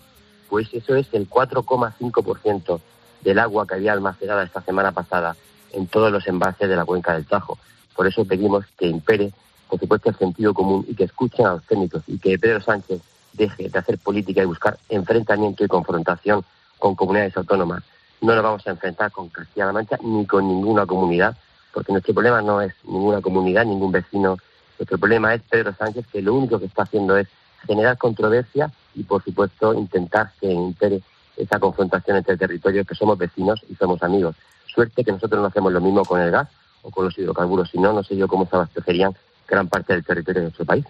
Pues 0.49 0.73
eso 0.73 0.95
es 0.95 1.07
el 1.13 1.29
4,5% 1.29 2.81
del 3.23 3.39
agua 3.39 3.67
que 3.67 3.75
había 3.75 3.93
almacenada 3.93 4.45
esta 4.45 4.63
semana 4.63 4.93
pasada 4.93 5.37
en 5.73 5.87
todos 5.87 6.11
los 6.11 6.27
embalses 6.27 6.69
de 6.69 6.77
la 6.77 6.85
cuenca 6.85 7.13
del 7.15 7.27
Tajo. 7.27 7.59
Por 7.95 8.07
eso 8.07 8.25
pedimos 8.25 8.65
que 8.79 8.87
impere, 8.87 9.33
por 9.69 9.79
supuesto, 9.79 10.11
el 10.11 10.17
sentido 10.17 10.55
común 10.55 10.85
y 10.89 10.95
que 10.95 11.05
escuchen 11.05 11.47
a 11.47 11.55
los 11.55 11.65
técnicos 11.65 12.03
y 12.07 12.19
que 12.19 12.39
Pedro 12.39 12.61
Sánchez 12.61 13.01
deje 13.33 13.69
de 13.69 13.79
hacer 13.79 13.99
política 13.99 14.43
y 14.43 14.47
buscar 14.47 14.79
enfrentamiento 14.89 15.65
y 15.65 15.69
confrontación 15.69 16.45
con 16.79 16.95
comunidades 16.95 17.37
autónomas. 17.37 17.83
No 18.21 18.35
nos 18.35 18.43
vamos 18.43 18.67
a 18.67 18.71
enfrentar 18.71 19.13
con 19.13 19.29
Castilla-La 19.29 19.73
Mancha 19.73 19.99
ni 20.03 20.27
con 20.27 20.47
ninguna 20.47 20.87
comunidad, 20.87 21.37
porque 21.73 21.93
nuestro 21.93 22.15
problema 22.15 22.41
no 22.43 22.61
es 22.61 22.73
ninguna 22.85 23.21
comunidad, 23.21 23.65
ningún 23.65 23.93
vecino. 23.93 24.37
Nuestro 24.79 24.99
problema 24.99 25.35
es 25.35 25.43
Pedro 25.43 25.75
Sánchez, 25.75 26.07
que 26.13 26.23
lo 26.23 26.35
único 26.35 26.59
que 26.59 26.67
está 26.67 26.83
haciendo 26.83 27.17
es 27.17 27.29
generar 27.67 27.99
controversia 27.99 28.71
y, 28.95 29.03
por 29.03 29.23
supuesto, 29.23 29.75
intentar 29.75 30.33
que 30.41 30.51
impere 30.51 31.03
esa 31.37 31.59
confrontación 31.59 32.17
entre 32.17 32.37
territorios 32.37 32.87
que 32.87 32.95
somos 32.95 33.17
vecinos 33.17 33.61
y 33.69 33.75
somos 33.75 34.03
amigos. 34.03 34.37
Suerte 34.67 35.05
que 35.05 35.13
nosotros 35.13 35.41
no 35.41 35.47
hacemos 35.47 35.73
lo 35.73 35.81
mismo 35.81 36.05
con 36.05 36.21
el 36.21 36.31
gas 36.31 36.49
o 36.83 36.91
con 36.91 37.05
los 37.05 37.19
hidrocarburos, 37.19 37.71
si 37.71 37.79
no, 37.79 37.93
no 37.93 38.03
sé 38.03 38.17
yo 38.17 38.29
cómo 38.29 38.47
se 38.47 38.57
abastecerían 38.57 39.15
gran 39.47 39.69
parte 39.69 39.95
del 39.95 40.05
territorio 40.05 40.41
de 40.41 40.47
nuestro 40.47 40.65
país. 40.65 40.85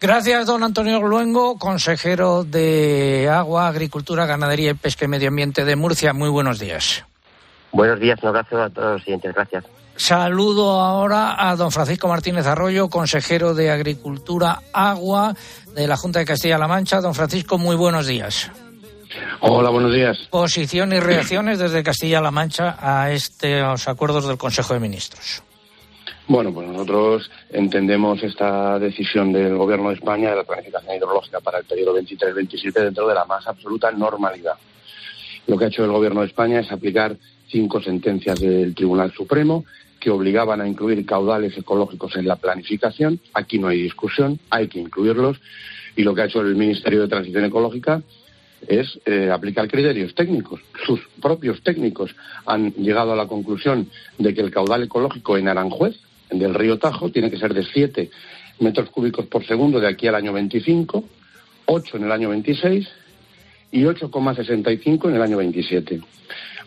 Gracias, 0.00 0.46
don 0.46 0.64
Antonio 0.64 1.00
Luengo, 1.00 1.58
consejero 1.58 2.42
de 2.42 3.28
Agua, 3.32 3.68
Agricultura, 3.68 4.26
Ganadería 4.26 4.72
y 4.72 4.74
Pesca 4.74 5.04
y 5.04 5.08
Medio 5.08 5.28
Ambiente 5.28 5.64
de 5.64 5.76
Murcia. 5.76 6.12
Muy 6.12 6.28
buenos 6.28 6.58
días. 6.58 7.04
Buenos 7.70 8.00
días, 8.00 8.20
un 8.22 8.30
abrazo 8.30 8.60
a 8.60 8.68
todos 8.68 8.94
los 8.94 9.02
siguientes. 9.02 9.32
Gracias. 9.32 9.64
Saludo 9.96 10.80
ahora 10.80 11.48
a 11.48 11.54
don 11.56 11.70
Francisco 11.70 12.08
Martínez 12.08 12.46
Arroyo, 12.46 12.88
consejero 12.88 13.54
de 13.54 13.70
Agricultura, 13.70 14.60
Agua 14.72 15.34
de 15.74 15.86
la 15.86 15.96
Junta 15.96 16.18
de 16.18 16.24
Castilla-La 16.24 16.66
Mancha. 16.66 17.00
Don 17.00 17.14
Francisco, 17.14 17.58
muy 17.58 17.76
buenos 17.76 18.06
días. 18.06 18.50
Hola, 19.40 19.70
buenos 19.70 19.92
días. 19.92 20.18
Posición 20.30 20.92
y 20.92 21.00
reacciones 21.00 21.58
desde 21.58 21.82
Castilla-La 21.82 22.30
Mancha 22.30 22.76
a 22.80 23.10
estos 23.10 23.86
acuerdos 23.86 24.26
del 24.26 24.38
Consejo 24.38 24.74
de 24.74 24.80
Ministros. 24.80 25.42
Bueno, 26.28 26.52
pues 26.54 26.68
nosotros 26.68 27.30
entendemos 27.50 28.22
esta 28.22 28.78
decisión 28.78 29.32
del 29.32 29.56
Gobierno 29.56 29.88
de 29.90 29.96
España 29.96 30.30
de 30.30 30.36
la 30.36 30.44
planificación 30.44 30.96
hidrológica 30.96 31.40
para 31.40 31.58
el 31.58 31.64
periodo 31.64 31.98
23-27 31.98 32.72
dentro 32.72 33.08
de 33.08 33.14
la 33.14 33.24
más 33.24 33.46
absoluta 33.46 33.90
normalidad. 33.90 34.54
Lo 35.46 35.58
que 35.58 35.64
ha 35.64 35.68
hecho 35.68 35.84
el 35.84 35.90
Gobierno 35.90 36.20
de 36.20 36.28
España 36.28 36.60
es 36.60 36.70
aplicar 36.70 37.16
cinco 37.52 37.80
sentencias 37.80 38.40
del 38.40 38.74
Tribunal 38.74 39.12
Supremo 39.12 39.64
que 40.00 40.10
obligaban 40.10 40.60
a 40.60 40.66
incluir 40.66 41.06
caudales 41.06 41.56
ecológicos 41.56 42.16
en 42.16 42.26
la 42.26 42.34
planificación. 42.36 43.20
Aquí 43.34 43.58
no 43.60 43.68
hay 43.68 43.80
discusión, 43.80 44.40
hay 44.50 44.66
que 44.66 44.80
incluirlos. 44.80 45.40
Y 45.94 46.02
lo 46.02 46.14
que 46.14 46.22
ha 46.22 46.24
hecho 46.24 46.40
el 46.40 46.56
Ministerio 46.56 47.02
de 47.02 47.08
Transición 47.08 47.44
Ecológica 47.44 48.02
es 48.66 48.98
eh, 49.04 49.30
aplicar 49.30 49.68
criterios 49.68 50.14
técnicos. 50.14 50.60
Sus 50.84 51.00
propios 51.20 51.62
técnicos 51.62 52.14
han 52.46 52.72
llegado 52.72 53.12
a 53.12 53.16
la 53.16 53.26
conclusión 53.26 53.88
de 54.18 54.34
que 54.34 54.40
el 54.40 54.50
caudal 54.50 54.82
ecológico 54.82 55.36
en 55.36 55.48
Aranjuez, 55.48 55.96
del 56.30 56.54
río 56.54 56.78
Tajo, 56.78 57.10
tiene 57.10 57.30
que 57.30 57.38
ser 57.38 57.54
de 57.54 57.64
7 57.64 58.10
metros 58.58 58.90
cúbicos 58.90 59.26
por 59.26 59.44
segundo 59.44 59.78
de 59.78 59.88
aquí 59.88 60.06
al 60.06 60.14
año 60.14 60.32
25, 60.32 61.04
8 61.66 61.96
en 61.96 62.04
el 62.04 62.12
año 62.12 62.30
26 62.30 62.88
y 63.72 63.82
8,65 63.82 65.08
en 65.08 65.16
el 65.16 65.22
año 65.22 65.36
27. 65.38 66.00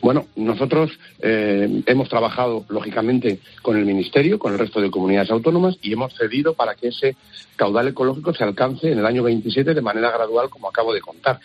Bueno, 0.01 0.27
nosotros 0.35 0.91
eh, 1.21 1.83
hemos 1.85 2.09
trabajado, 2.09 2.65
lógicamente, 2.69 3.39
con 3.61 3.77
el 3.77 3.85
Ministerio, 3.85 4.39
con 4.39 4.53
el 4.53 4.59
resto 4.59 4.81
de 4.81 4.91
comunidades 4.91 5.31
autónomas 5.31 5.77
y 5.81 5.93
hemos 5.93 6.13
cedido 6.15 6.53
para 6.53 6.75
que 6.75 6.89
ese 6.89 7.15
caudal 7.55 7.87
ecológico 7.87 8.33
se 8.33 8.43
alcance 8.43 8.91
en 8.91 8.99
el 8.99 9.05
año 9.05 9.23
27 9.23 9.73
de 9.73 9.81
manera 9.81 10.11
gradual, 10.11 10.49
como 10.49 10.69
acabo 10.69 10.93
de 10.93 11.01
contar. 11.01 11.39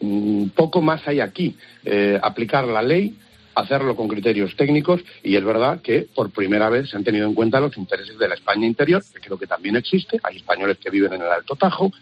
Mm, 0.00 0.48
poco 0.48 0.80
más 0.80 1.06
hay 1.06 1.20
aquí. 1.20 1.56
Eh, 1.84 2.18
aplicar 2.22 2.66
la 2.66 2.82
ley, 2.82 3.16
hacerlo 3.54 3.96
con 3.96 4.08
criterios 4.08 4.56
técnicos 4.56 5.02
y 5.22 5.36
es 5.36 5.44
verdad 5.44 5.80
que 5.82 6.06
por 6.14 6.30
primera 6.30 6.70
vez 6.70 6.90
se 6.90 6.96
han 6.96 7.04
tenido 7.04 7.26
en 7.26 7.34
cuenta 7.34 7.60
los 7.60 7.76
intereses 7.76 8.16
de 8.18 8.28
la 8.28 8.34
España 8.34 8.66
interior, 8.66 9.02
que 9.12 9.20
creo 9.20 9.38
que 9.38 9.46
también 9.46 9.76
existe. 9.76 10.18
Hay 10.22 10.36
españoles 10.36 10.78
que 10.78 10.90
viven 10.90 11.12
en 11.12 11.22
el 11.22 11.28
Alto 11.28 11.56
Tajo, 11.56 11.92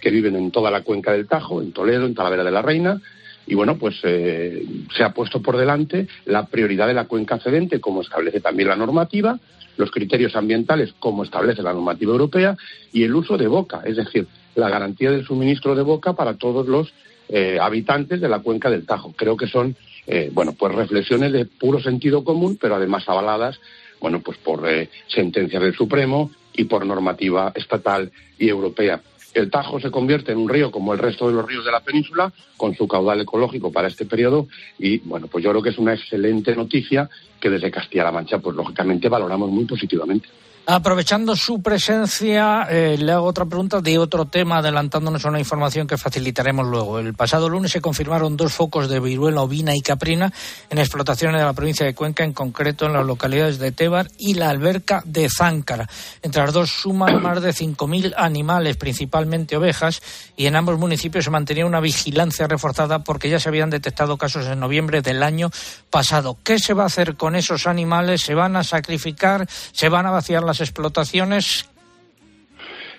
que 0.00 0.10
viven 0.10 0.36
en 0.36 0.50
toda 0.50 0.70
la 0.70 0.82
cuenca 0.82 1.12
del 1.12 1.26
Tajo, 1.26 1.60
en 1.60 1.72
Toledo, 1.72 2.06
en 2.06 2.14
Talavera 2.14 2.44
de 2.44 2.50
la 2.50 2.62
Reina, 2.62 3.00
y 3.48 3.54
bueno, 3.54 3.78
pues 3.78 3.96
eh, 4.02 4.62
se 4.94 5.02
ha 5.02 5.14
puesto 5.14 5.40
por 5.40 5.56
delante 5.56 6.06
la 6.26 6.46
prioridad 6.46 6.86
de 6.86 6.92
la 6.92 7.06
cuenca 7.06 7.38
cedente, 7.38 7.80
como 7.80 8.02
establece 8.02 8.40
también 8.40 8.68
la 8.68 8.76
normativa, 8.76 9.40
los 9.78 9.90
criterios 9.90 10.36
ambientales, 10.36 10.92
como 10.98 11.24
establece 11.24 11.62
la 11.62 11.72
normativa 11.72 12.12
europea, 12.12 12.58
y 12.92 13.04
el 13.04 13.14
uso 13.14 13.38
de 13.38 13.46
boca, 13.46 13.80
es 13.86 13.96
decir, 13.96 14.26
la 14.54 14.68
garantía 14.68 15.10
del 15.10 15.24
suministro 15.24 15.74
de 15.74 15.82
boca 15.82 16.12
para 16.12 16.34
todos 16.34 16.68
los 16.68 16.92
eh, 17.30 17.58
habitantes 17.58 18.20
de 18.20 18.28
la 18.28 18.40
cuenca 18.40 18.68
del 18.68 18.84
Tajo. 18.84 19.14
Creo 19.16 19.38
que 19.38 19.46
son, 19.46 19.74
eh, 20.06 20.30
bueno, 20.30 20.52
pues 20.52 20.74
reflexiones 20.74 21.32
de 21.32 21.46
puro 21.46 21.80
sentido 21.80 22.24
común, 22.24 22.58
pero 22.60 22.74
además 22.74 23.08
avaladas, 23.08 23.58
bueno, 23.98 24.20
pues 24.20 24.36
por 24.36 24.62
sentencias 25.06 25.62
del 25.62 25.74
Supremo 25.74 26.30
y 26.52 26.64
por 26.64 26.84
normativa 26.84 27.52
estatal 27.54 28.12
y 28.38 28.48
europea. 28.48 29.00
El 29.34 29.50
Tajo 29.50 29.78
se 29.80 29.90
convierte 29.90 30.32
en 30.32 30.38
un 30.38 30.48
río 30.48 30.70
como 30.70 30.92
el 30.92 30.98
resto 30.98 31.28
de 31.28 31.34
los 31.34 31.46
ríos 31.46 31.64
de 31.64 31.72
la 31.72 31.80
península, 31.80 32.32
con 32.56 32.74
su 32.74 32.88
caudal 32.88 33.20
ecológico 33.20 33.70
para 33.70 33.88
este 33.88 34.06
periodo. 34.06 34.48
Y 34.78 34.98
bueno, 34.98 35.26
pues 35.26 35.44
yo 35.44 35.50
creo 35.50 35.62
que 35.62 35.70
es 35.70 35.78
una 35.78 35.94
excelente 35.94 36.56
noticia 36.56 37.08
que 37.38 37.50
desde 37.50 37.70
Castilla-La 37.70 38.12
Mancha, 38.12 38.38
pues 38.38 38.56
lógicamente 38.56 39.08
valoramos 39.08 39.50
muy 39.50 39.64
positivamente. 39.64 40.28
Aprovechando 40.70 41.34
su 41.34 41.62
presencia, 41.62 42.66
eh, 42.68 42.98
le 42.98 43.12
hago 43.12 43.24
otra 43.24 43.46
pregunta 43.46 43.80
de 43.80 43.96
otro 43.96 44.26
tema, 44.26 44.58
adelantándonos 44.58 45.24
a 45.24 45.30
una 45.30 45.38
información 45.38 45.86
que 45.86 45.96
facilitaremos 45.96 46.66
luego. 46.66 46.98
El 46.98 47.14
pasado 47.14 47.48
lunes 47.48 47.72
se 47.72 47.80
confirmaron 47.80 48.36
dos 48.36 48.52
focos 48.52 48.86
de 48.90 49.00
viruela 49.00 49.40
ovina 49.40 49.74
y 49.74 49.80
caprina 49.80 50.30
en 50.68 50.76
explotaciones 50.76 51.40
de 51.40 51.46
la 51.46 51.54
provincia 51.54 51.86
de 51.86 51.94
Cuenca, 51.94 52.22
en 52.22 52.34
concreto 52.34 52.84
en 52.84 52.92
las 52.92 53.06
localidades 53.06 53.58
de 53.58 53.72
Tebar 53.72 54.10
y 54.18 54.34
la 54.34 54.50
alberca 54.50 55.02
de 55.06 55.30
Záncara. 55.30 55.88
Entre 56.20 56.42
las 56.42 56.52
dos 56.52 56.68
suman 56.68 57.22
más 57.22 57.40
de 57.40 57.54
5.000 57.54 58.12
animales, 58.18 58.76
principalmente 58.76 59.56
ovejas, 59.56 60.02
y 60.36 60.48
en 60.48 60.56
ambos 60.56 60.78
municipios 60.78 61.24
se 61.24 61.30
mantenía 61.30 61.64
una 61.64 61.80
vigilancia 61.80 62.46
reforzada 62.46 63.04
porque 63.04 63.30
ya 63.30 63.40
se 63.40 63.48
habían 63.48 63.70
detectado 63.70 64.18
casos 64.18 64.46
en 64.46 64.60
noviembre 64.60 65.00
del 65.00 65.22
año 65.22 65.50
pasado. 65.88 66.36
¿Qué 66.44 66.58
se 66.58 66.74
va 66.74 66.82
a 66.82 66.88
hacer 66.88 67.16
con 67.16 67.36
esos 67.36 67.66
animales? 67.66 68.20
¿Se 68.20 68.34
van 68.34 68.54
a 68.54 68.64
sacrificar? 68.64 69.48
¿Se 69.72 69.88
van 69.88 70.04
a 70.04 70.10
vaciar 70.10 70.42
las 70.42 70.57
explotaciones? 70.60 71.68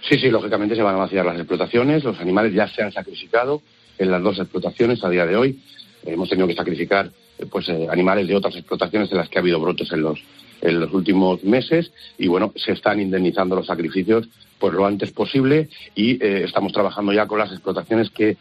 Sí, 0.07 0.17
sí, 0.17 0.29
lógicamente 0.29 0.75
se 0.75 0.81
van 0.81 0.95
a 0.95 0.99
vaciar 0.99 1.25
las 1.25 1.37
explotaciones. 1.37 2.03
Los 2.03 2.19
animales 2.19 2.53
ya 2.53 2.67
se 2.67 2.81
han 2.81 2.91
sacrificado 2.91 3.61
en 3.97 4.11
las 4.11 4.23
dos 4.23 4.39
explotaciones 4.39 5.03
a 5.03 5.09
día 5.09 5.25
de 5.25 5.35
hoy. 5.35 5.59
hemos 6.05 6.29
tenido 6.29 6.47
que 6.47 6.55
sacrificar 6.55 7.11
pues 7.51 7.69
eh, 7.69 7.87
animales 7.89 8.27
de 8.27 8.35
otras 8.35 8.55
explotaciones 8.55 9.11
en 9.11 9.17
las 9.17 9.29
que 9.29 9.37
ha 9.37 9.41
habido 9.41 9.59
brotes 9.59 9.91
en 9.91 10.01
los 10.01 10.19
en 10.61 10.79
los 10.79 10.93
últimos 10.93 11.43
meses 11.43 11.91
y 12.17 12.27
bueno 12.27 12.51
se 12.55 12.73
están 12.73 12.99
indemnizando 12.99 13.55
los 13.55 13.67
sacrificios 13.67 14.27
pues 14.57 14.73
lo 14.73 14.85
antes 14.85 15.11
posible 15.11 15.69
y 15.95 16.21
eh, 16.23 16.43
estamos 16.43 16.73
trabajando 16.73 17.13
ya 17.13 17.27
con 17.27 17.39
las 17.39 17.51
explotaciones 17.51 18.09
que 18.09 18.35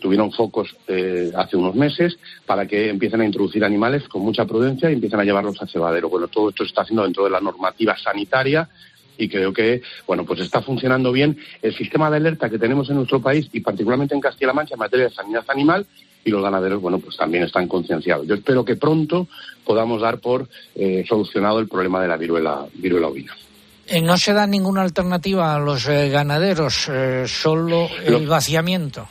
tuvieron 0.00 0.32
focos 0.32 0.74
hace 1.34 1.56
unos 1.56 1.74
meses 1.74 2.18
para 2.46 2.66
que 2.66 2.90
empiecen 2.90 3.20
a 3.20 3.24
introducir 3.24 3.64
animales 3.64 4.08
con 4.08 4.22
mucha 4.22 4.44
prudencia 4.44 4.90
y 4.90 4.94
empiecen 4.94 5.20
a 5.20 5.24
llevarlos 5.24 5.60
a 5.62 5.66
cebadero. 5.66 6.08
Bueno, 6.08 6.28
todo 6.28 6.50
esto 6.50 6.64
se 6.64 6.68
está 6.68 6.82
haciendo 6.82 7.04
dentro 7.04 7.24
de 7.24 7.30
la 7.30 7.40
normativa 7.40 7.96
sanitaria 7.96 8.68
y 9.20 9.28
creo 9.28 9.52
que, 9.52 9.82
bueno, 10.06 10.24
pues 10.24 10.40
está 10.40 10.62
funcionando 10.62 11.12
bien 11.12 11.36
el 11.62 11.76
sistema 11.76 12.10
de 12.10 12.16
alerta 12.16 12.48
que 12.48 12.58
tenemos 12.58 12.88
en 12.88 12.96
nuestro 12.96 13.20
país 13.20 13.48
y 13.52 13.60
particularmente 13.60 14.14
en 14.14 14.20
Castilla-La 14.20 14.54
Mancha 14.54 14.74
en 14.74 14.80
materia 14.80 15.08
de 15.08 15.14
sanidad 15.14 15.44
animal 15.48 15.86
y 16.24 16.30
los 16.30 16.42
ganaderos, 16.42 16.80
bueno, 16.80 16.98
pues 16.98 17.16
también 17.16 17.44
están 17.44 17.68
concienciados. 17.68 18.26
Yo 18.26 18.34
espero 18.34 18.64
que 18.64 18.76
pronto 18.76 19.28
podamos 19.64 20.00
dar 20.00 20.18
por 20.18 20.48
eh, 20.74 21.04
solucionado 21.08 21.60
el 21.60 21.68
problema 21.68 22.00
de 22.00 22.08
la 22.08 22.16
viruela, 22.16 22.66
viruela 22.74 23.08
ovina. 23.08 23.34
Eh, 23.86 24.00
no 24.00 24.16
se 24.16 24.32
da 24.32 24.46
ninguna 24.46 24.82
alternativa 24.82 25.54
a 25.54 25.58
los 25.58 25.88
eh, 25.88 26.08
ganaderos, 26.10 26.88
solo 27.26 27.88
el 28.04 28.26
vaciamiento. 28.26 29.08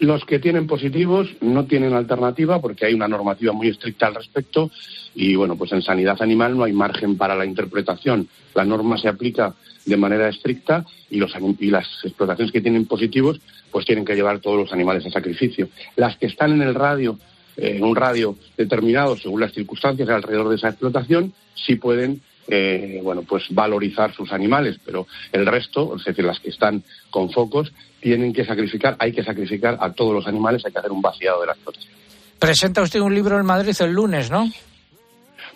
Los 0.00 0.24
que 0.24 0.38
tienen 0.38 0.66
positivos 0.66 1.28
no 1.42 1.66
tienen 1.66 1.92
alternativa 1.92 2.58
porque 2.58 2.86
hay 2.86 2.94
una 2.94 3.06
normativa 3.06 3.52
muy 3.52 3.68
estricta 3.68 4.06
al 4.06 4.14
respecto 4.14 4.70
y 5.14 5.36
bueno, 5.36 5.56
pues 5.56 5.72
en 5.72 5.82
sanidad 5.82 6.16
animal 6.22 6.56
no 6.56 6.64
hay 6.64 6.72
margen 6.72 7.18
para 7.18 7.34
la 7.34 7.44
interpretación. 7.44 8.26
La 8.54 8.64
norma 8.64 8.96
se 8.96 9.08
aplica 9.08 9.54
de 9.84 9.96
manera 9.98 10.30
estricta 10.30 10.86
y, 11.10 11.18
los, 11.18 11.34
las 11.60 11.86
explotaciones 12.02 12.50
que 12.50 12.62
tienen 12.62 12.86
positivos 12.86 13.40
pues 13.70 13.84
tienen 13.84 14.06
que 14.06 14.14
llevar 14.14 14.38
todos 14.38 14.56
los 14.56 14.72
animales 14.72 15.04
a 15.04 15.10
sacrificio. 15.10 15.68
Las 15.96 16.16
que 16.16 16.26
están 16.26 16.52
en 16.52 16.62
el 16.62 16.74
radio, 16.74 17.18
eh, 17.58 17.74
en 17.76 17.84
un 17.84 17.94
radio 17.94 18.36
determinado 18.56 19.18
según 19.18 19.42
las 19.42 19.52
circunstancias 19.52 20.08
alrededor 20.08 20.48
de 20.48 20.56
esa 20.56 20.70
explotación, 20.70 21.34
sí 21.54 21.76
pueden 21.76 22.22
eh, 22.48 23.00
bueno, 23.04 23.22
pues 23.22 23.44
valorizar 23.50 24.12
sus 24.14 24.32
animales, 24.32 24.80
pero 24.84 25.06
el 25.30 25.46
resto, 25.46 25.94
es 25.96 26.04
decir, 26.04 26.24
las 26.24 26.40
que 26.40 26.50
están 26.50 26.82
con 27.10 27.30
focos, 27.30 27.72
tienen 28.00 28.32
que 28.32 28.44
sacrificar, 28.44 28.96
hay 28.98 29.12
que 29.12 29.22
sacrificar 29.22 29.76
a 29.80 29.92
todos 29.92 30.14
los 30.14 30.26
animales, 30.26 30.64
hay 30.64 30.72
que 30.72 30.78
hacer 30.78 30.92
un 30.92 31.02
vaciado 31.02 31.40
de 31.40 31.46
la 31.46 31.52
explotación. 31.52 31.92
Presenta 32.38 32.82
usted 32.82 33.00
un 33.00 33.14
libro 33.14 33.38
en 33.38 33.46
Madrid 33.46 33.74
el 33.80 33.92
lunes, 33.92 34.30
¿no? 34.30 34.50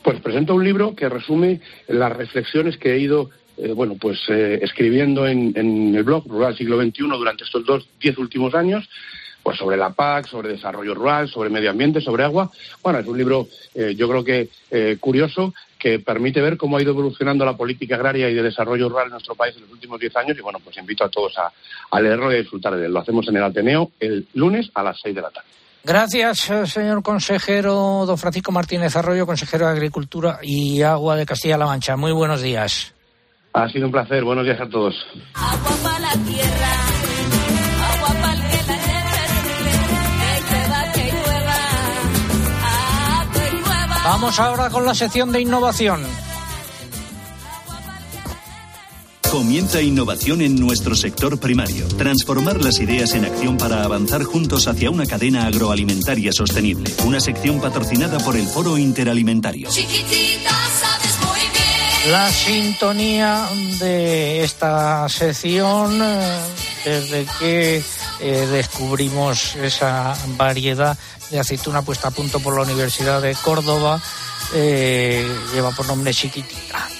Pues 0.02 0.20
presento 0.20 0.54
un 0.54 0.64
libro 0.64 0.94
que 0.94 1.08
resume 1.08 1.60
las 1.88 2.12
reflexiones 2.12 2.76
que 2.76 2.92
he 2.92 2.98
ido 2.98 3.30
eh, 3.56 3.72
bueno, 3.72 3.96
pues 4.00 4.18
eh, 4.28 4.58
escribiendo 4.62 5.26
en, 5.26 5.94
el 5.94 6.02
blog 6.02 6.26
Rural 6.26 6.56
Siglo 6.56 6.80
XXI 6.80 7.04
durante 7.08 7.44
estos 7.44 7.64
dos, 7.64 7.88
diez 8.00 8.18
últimos 8.18 8.54
años, 8.54 8.88
pues 9.42 9.58
sobre 9.58 9.76
la 9.76 9.90
PAC, 9.90 10.26
sobre 10.26 10.48
desarrollo 10.48 10.94
rural, 10.94 11.28
sobre 11.28 11.50
medio 11.50 11.70
ambiente, 11.70 12.00
sobre 12.00 12.24
agua. 12.24 12.50
Bueno, 12.82 12.98
es 12.98 13.06
un 13.06 13.16
libro, 13.16 13.46
eh, 13.74 13.94
yo 13.96 14.08
creo 14.08 14.24
que 14.24 14.48
curioso, 14.98 15.54
que 15.84 15.98
permite 15.98 16.40
ver 16.40 16.56
cómo 16.56 16.78
ha 16.78 16.82
ido 16.82 16.92
evolucionando 16.92 17.44
la 17.44 17.58
política 17.58 17.96
agraria 17.96 18.30
y 18.30 18.34
de 18.34 18.42
desarrollo 18.42 18.88
rural 18.88 19.08
en 19.08 19.12
nuestro 19.12 19.34
país 19.34 19.54
en 19.54 19.64
los 19.64 19.70
últimos 19.70 20.00
diez 20.00 20.16
años. 20.16 20.34
Y 20.38 20.40
bueno, 20.40 20.58
pues 20.64 20.78
invito 20.78 21.04
a 21.04 21.10
todos 21.10 21.36
a, 21.36 21.52
a 21.90 22.00
leerlo 22.00 22.32
y 22.32 22.36
a 22.36 22.38
disfrutar 22.38 22.74
de 22.74 22.86
él. 22.86 22.92
Lo 22.94 23.00
hacemos 23.00 23.28
en 23.28 23.36
el 23.36 23.42
Ateneo 23.42 23.90
el 24.00 24.26
lunes 24.32 24.70
a 24.74 24.82
las 24.82 24.98
seis 24.98 25.14
de 25.14 25.20
la 25.20 25.28
tarde. 25.28 25.46
Gracias, 25.84 26.50
señor 26.72 27.02
consejero 27.02 28.06
don 28.06 28.16
Francisco 28.16 28.50
Martínez 28.50 28.96
Arroyo, 28.96 29.26
consejero 29.26 29.66
de 29.66 29.72
Agricultura 29.72 30.38
y 30.42 30.80
Agua 30.80 31.16
de 31.16 31.26
Castilla-La 31.26 31.66
Mancha. 31.66 31.98
Muy 31.98 32.12
buenos 32.12 32.40
días. 32.40 32.94
Ha 33.52 33.68
sido 33.68 33.84
un 33.84 33.92
placer. 33.92 34.24
Buenos 34.24 34.46
días 34.46 34.62
a 34.62 34.68
todos. 34.70 34.94
Vamos 44.04 44.38
ahora 44.38 44.68
con 44.68 44.84
la 44.84 44.94
sección 44.94 45.32
de 45.32 45.40
innovación. 45.40 46.02
Comienza 49.30 49.80
innovación 49.80 50.42
en 50.42 50.56
nuestro 50.56 50.94
sector 50.94 51.40
primario. 51.40 51.88
Transformar 51.88 52.62
las 52.62 52.78
ideas 52.80 53.14
en 53.14 53.24
acción 53.24 53.56
para 53.56 53.82
avanzar 53.82 54.22
juntos 54.22 54.68
hacia 54.68 54.90
una 54.90 55.06
cadena 55.06 55.46
agroalimentaria 55.46 56.32
sostenible. 56.32 56.94
Una 57.06 57.18
sección 57.18 57.60
patrocinada 57.60 58.18
por 58.18 58.36
el 58.36 58.46
Foro 58.46 58.76
Interalimentario. 58.76 59.70
La 62.08 62.30
sintonía 62.30 63.48
de 63.78 64.44
esta 64.44 65.08
sección, 65.08 66.02
eh, 66.02 66.40
desde 66.84 67.26
que 67.38 67.82
eh, 68.20 68.46
descubrimos 68.50 69.56
esa 69.56 70.14
variedad 70.36 70.98
de 71.30 71.40
aceituna 71.40 71.80
puesta 71.80 72.08
a 72.08 72.10
punto 72.10 72.40
por 72.40 72.56
la 72.56 72.62
Universidad 72.62 73.22
de 73.22 73.34
Córdoba, 73.34 74.02
eh, 74.54 75.26
lleva 75.54 75.70
por 75.70 75.86
nombre 75.86 76.12
Chiquitita. 76.12 76.90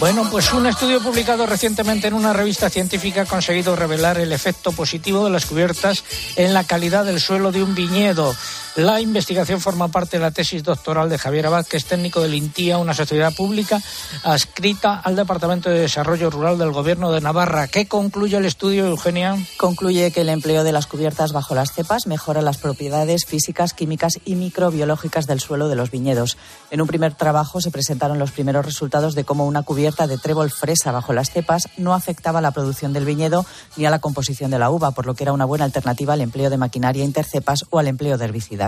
Bueno, 0.00 0.26
pues 0.30 0.50
un 0.54 0.66
estudio 0.66 1.00
publicado 1.02 1.44
recientemente 1.44 2.08
en 2.08 2.14
una 2.14 2.32
revista 2.32 2.70
científica 2.70 3.22
ha 3.22 3.26
conseguido 3.26 3.76
revelar 3.76 4.18
el 4.18 4.32
efecto 4.32 4.72
positivo 4.72 5.26
de 5.26 5.30
las 5.30 5.44
cubiertas 5.44 6.02
en 6.36 6.54
la 6.54 6.64
calidad 6.64 7.04
del 7.04 7.20
suelo 7.20 7.52
de 7.52 7.62
un 7.62 7.74
viñedo. 7.74 8.34
La 8.76 9.00
investigación 9.00 9.60
forma 9.60 9.88
parte 9.88 10.16
de 10.16 10.22
la 10.22 10.30
tesis 10.30 10.62
doctoral 10.62 11.08
de 11.10 11.18
Javier 11.18 11.46
Abad, 11.46 11.66
que 11.66 11.76
es 11.76 11.86
técnico 11.86 12.20
del 12.20 12.34
INTIA, 12.34 12.78
una 12.78 12.94
sociedad 12.94 13.34
pública 13.34 13.82
adscrita 14.22 15.00
al 15.00 15.16
Departamento 15.16 15.68
de 15.68 15.80
Desarrollo 15.80 16.30
Rural 16.30 16.56
del 16.56 16.70
Gobierno 16.70 17.10
de 17.10 17.20
Navarra. 17.20 17.66
¿Qué 17.66 17.88
concluye 17.88 18.36
el 18.36 18.44
estudio, 18.44 18.86
Eugenia? 18.86 19.36
Concluye 19.56 20.12
que 20.12 20.20
el 20.20 20.28
empleo 20.28 20.62
de 20.62 20.70
las 20.70 20.86
cubiertas 20.86 21.32
bajo 21.32 21.56
las 21.56 21.72
cepas 21.72 22.06
mejora 22.06 22.42
las 22.42 22.58
propiedades 22.58 23.24
físicas, 23.26 23.74
químicas 23.74 24.20
y 24.24 24.36
microbiológicas 24.36 25.26
del 25.26 25.40
suelo 25.40 25.68
de 25.68 25.74
los 25.74 25.90
viñedos. 25.90 26.38
En 26.70 26.80
un 26.80 26.86
primer 26.86 27.14
trabajo 27.14 27.60
se 27.60 27.72
presentaron 27.72 28.20
los 28.20 28.30
primeros 28.30 28.64
resultados 28.64 29.16
de 29.16 29.24
cómo 29.24 29.46
una 29.46 29.62
cubierta 29.62 30.06
de 30.06 30.16
trébol 30.16 30.52
fresa 30.52 30.92
bajo 30.92 31.12
las 31.12 31.32
cepas 31.32 31.68
no 31.76 31.92
afectaba 31.92 32.40
la 32.40 32.52
producción 32.52 32.92
del 32.92 33.04
viñedo 33.04 33.44
ni 33.76 33.84
a 33.86 33.90
la 33.90 33.98
composición 33.98 34.52
de 34.52 34.60
la 34.60 34.70
uva, 34.70 34.92
por 34.92 35.06
lo 35.06 35.14
que 35.14 35.24
era 35.24 35.32
una 35.32 35.44
buena 35.44 35.64
alternativa 35.64 36.12
al 36.12 36.20
empleo 36.20 36.50
de 36.50 36.56
maquinaria 36.56 37.04
intercepas 37.04 37.64
o 37.70 37.80
al 37.80 37.88
empleo 37.88 38.16
de 38.16 38.26
herbicidas. 38.26 38.59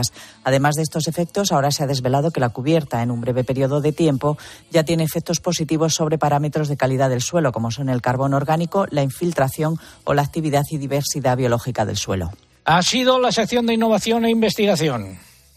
Además 0.44 0.76
de 0.76 0.82
estos 0.82 1.08
efectos, 1.08 1.52
ahora 1.52 1.70
se 1.70 1.82
ha 1.82 1.86
desvelado 1.86 2.30
que 2.30 2.40
la 2.40 2.48
cubierta, 2.48 3.02
en 3.02 3.10
un 3.10 3.20
breve 3.20 3.44
periodo 3.44 3.80
de 3.80 3.92
tiempo, 3.92 4.38
ya 4.70 4.84
tiene 4.84 5.04
efectos 5.04 5.40
positivos 5.40 5.94
sobre 5.94 6.18
parámetros 6.18 6.68
de 6.68 6.76
calidad 6.76 7.10
del 7.10 7.20
suelo, 7.20 7.52
como 7.52 7.70
son 7.70 7.88
el 7.88 8.02
carbono 8.02 8.36
orgánico, 8.36 8.86
la 8.90 9.02
infiltración 9.02 9.76
o 10.04 10.14
la 10.14 10.22
actividad 10.22 10.64
y 10.70 10.78
diversidad 10.78 11.36
biológica 11.36 11.84
del 11.84 11.96
suelo. 11.96 12.30
Ha 12.64 12.82
sido 12.82 13.18
la 13.18 13.32
sección 13.32 13.66
de 13.66 13.74
innovación 13.74 14.24
e 14.24 14.30
investigación. 14.30 15.18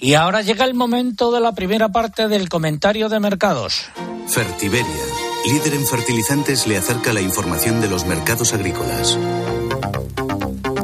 Y 0.00 0.14
ahora 0.14 0.42
llega 0.42 0.64
el 0.64 0.74
momento 0.74 1.32
de 1.32 1.40
la 1.40 1.50
primera 1.50 1.88
parte 1.88 2.28
del 2.28 2.48
comentario 2.48 3.08
de 3.08 3.18
mercados. 3.18 3.86
Fertiberia, 4.28 4.86
líder 5.44 5.74
en 5.74 5.84
fertilizantes, 5.84 6.68
le 6.68 6.76
acerca 6.76 7.12
la 7.12 7.20
información 7.20 7.80
de 7.80 7.88
los 7.88 8.06
mercados 8.06 8.54
agrícolas. 8.54 9.18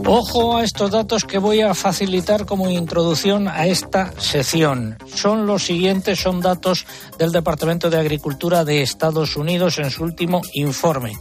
Ojo 0.05 0.57
a 0.57 0.64
estos 0.64 0.90
datos 0.90 1.24
que 1.24 1.38
voy 1.38 1.61
a 1.61 1.74
facilitar 1.74 2.44
como 2.44 2.68
introducción 2.68 3.46
a 3.46 3.68
esta 3.68 4.12
sección. 4.20 4.98
Son 5.14 5.46
los 5.46 5.64
siguientes, 5.64 6.18
son 6.18 6.40
datos 6.40 6.85
del 7.16 7.31
Departamento 7.31 7.90
de 7.90 8.00
Agricultura 8.00 8.64
de 8.64 8.83
Estados 8.83 9.37
Unidos 9.37 9.79
en 9.79 9.92
su 9.92 10.03
último 10.03 10.42
informe. 10.55 11.12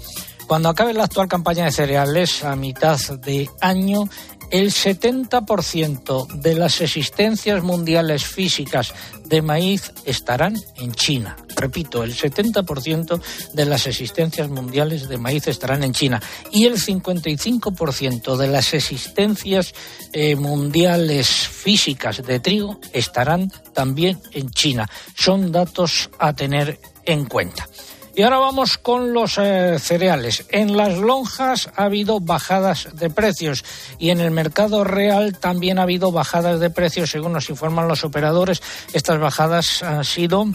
Cuando 0.48 0.70
acabe 0.70 0.94
la 0.94 1.06
actual 1.06 1.28
campaña 1.28 1.66
de 1.66 1.72
cereales 1.72 2.44
a 2.44 2.56
mitad 2.56 3.00
de 3.20 3.50
año, 3.62 4.10
el 4.54 4.70
70% 4.70 6.28
de 6.28 6.54
las 6.54 6.80
existencias 6.80 7.64
mundiales 7.64 8.24
físicas 8.24 8.94
de 9.26 9.42
maíz 9.42 9.92
estarán 10.06 10.56
en 10.76 10.92
China. 10.92 11.36
Repito, 11.56 12.04
el 12.04 12.16
70% 12.16 13.20
de 13.54 13.66
las 13.66 13.88
existencias 13.88 14.50
mundiales 14.50 15.10
de 15.10 15.18
maíz 15.18 15.48
estarán 15.48 15.84
en 15.84 15.94
China 15.94 16.22
y 16.52 16.66
el 16.66 16.76
55% 16.76 18.38
de 18.38 18.48
las 18.48 18.76
existencias 18.76 19.74
eh, 20.12 20.36
mundiales 20.36 21.28
físicas 21.28 22.24
de 22.24 22.40
trigo 22.40 22.80
estarán 22.94 23.52
también 23.74 24.22
en 24.34 24.52
China. 24.52 24.88
Son 25.16 25.52
datos 25.52 26.12
a 26.20 26.34
tener 26.34 26.80
en 27.06 27.26
cuenta. 27.26 27.68
Y 28.16 28.22
ahora 28.22 28.38
vamos 28.38 28.78
con 28.78 29.12
los 29.12 29.40
eh, 29.40 29.80
cereales. 29.80 30.46
En 30.50 30.78
las 30.78 31.00
lonjas 31.00 31.70
ha 31.76 31.86
habido 31.86 32.20
bajadas 32.20 32.90
de 32.94 33.10
precios 33.10 33.66
y 33.98 34.12
en 34.12 34.20
el 34.20 34.30
mercado 34.30 34.84
real 34.84 35.40
también 35.40 35.80
ha 35.80 35.84
habido 35.84 36.12
bajadas 36.12 36.60
de 36.60 36.70
precios, 36.70 37.10
según 37.10 37.34
nos 37.34 37.50
informan 37.50 37.88
los 37.88 38.04
operadores. 38.04 38.62
Estas 38.94 39.20
bajadas 39.20 39.82
han 39.82 40.04
sido 40.04 40.46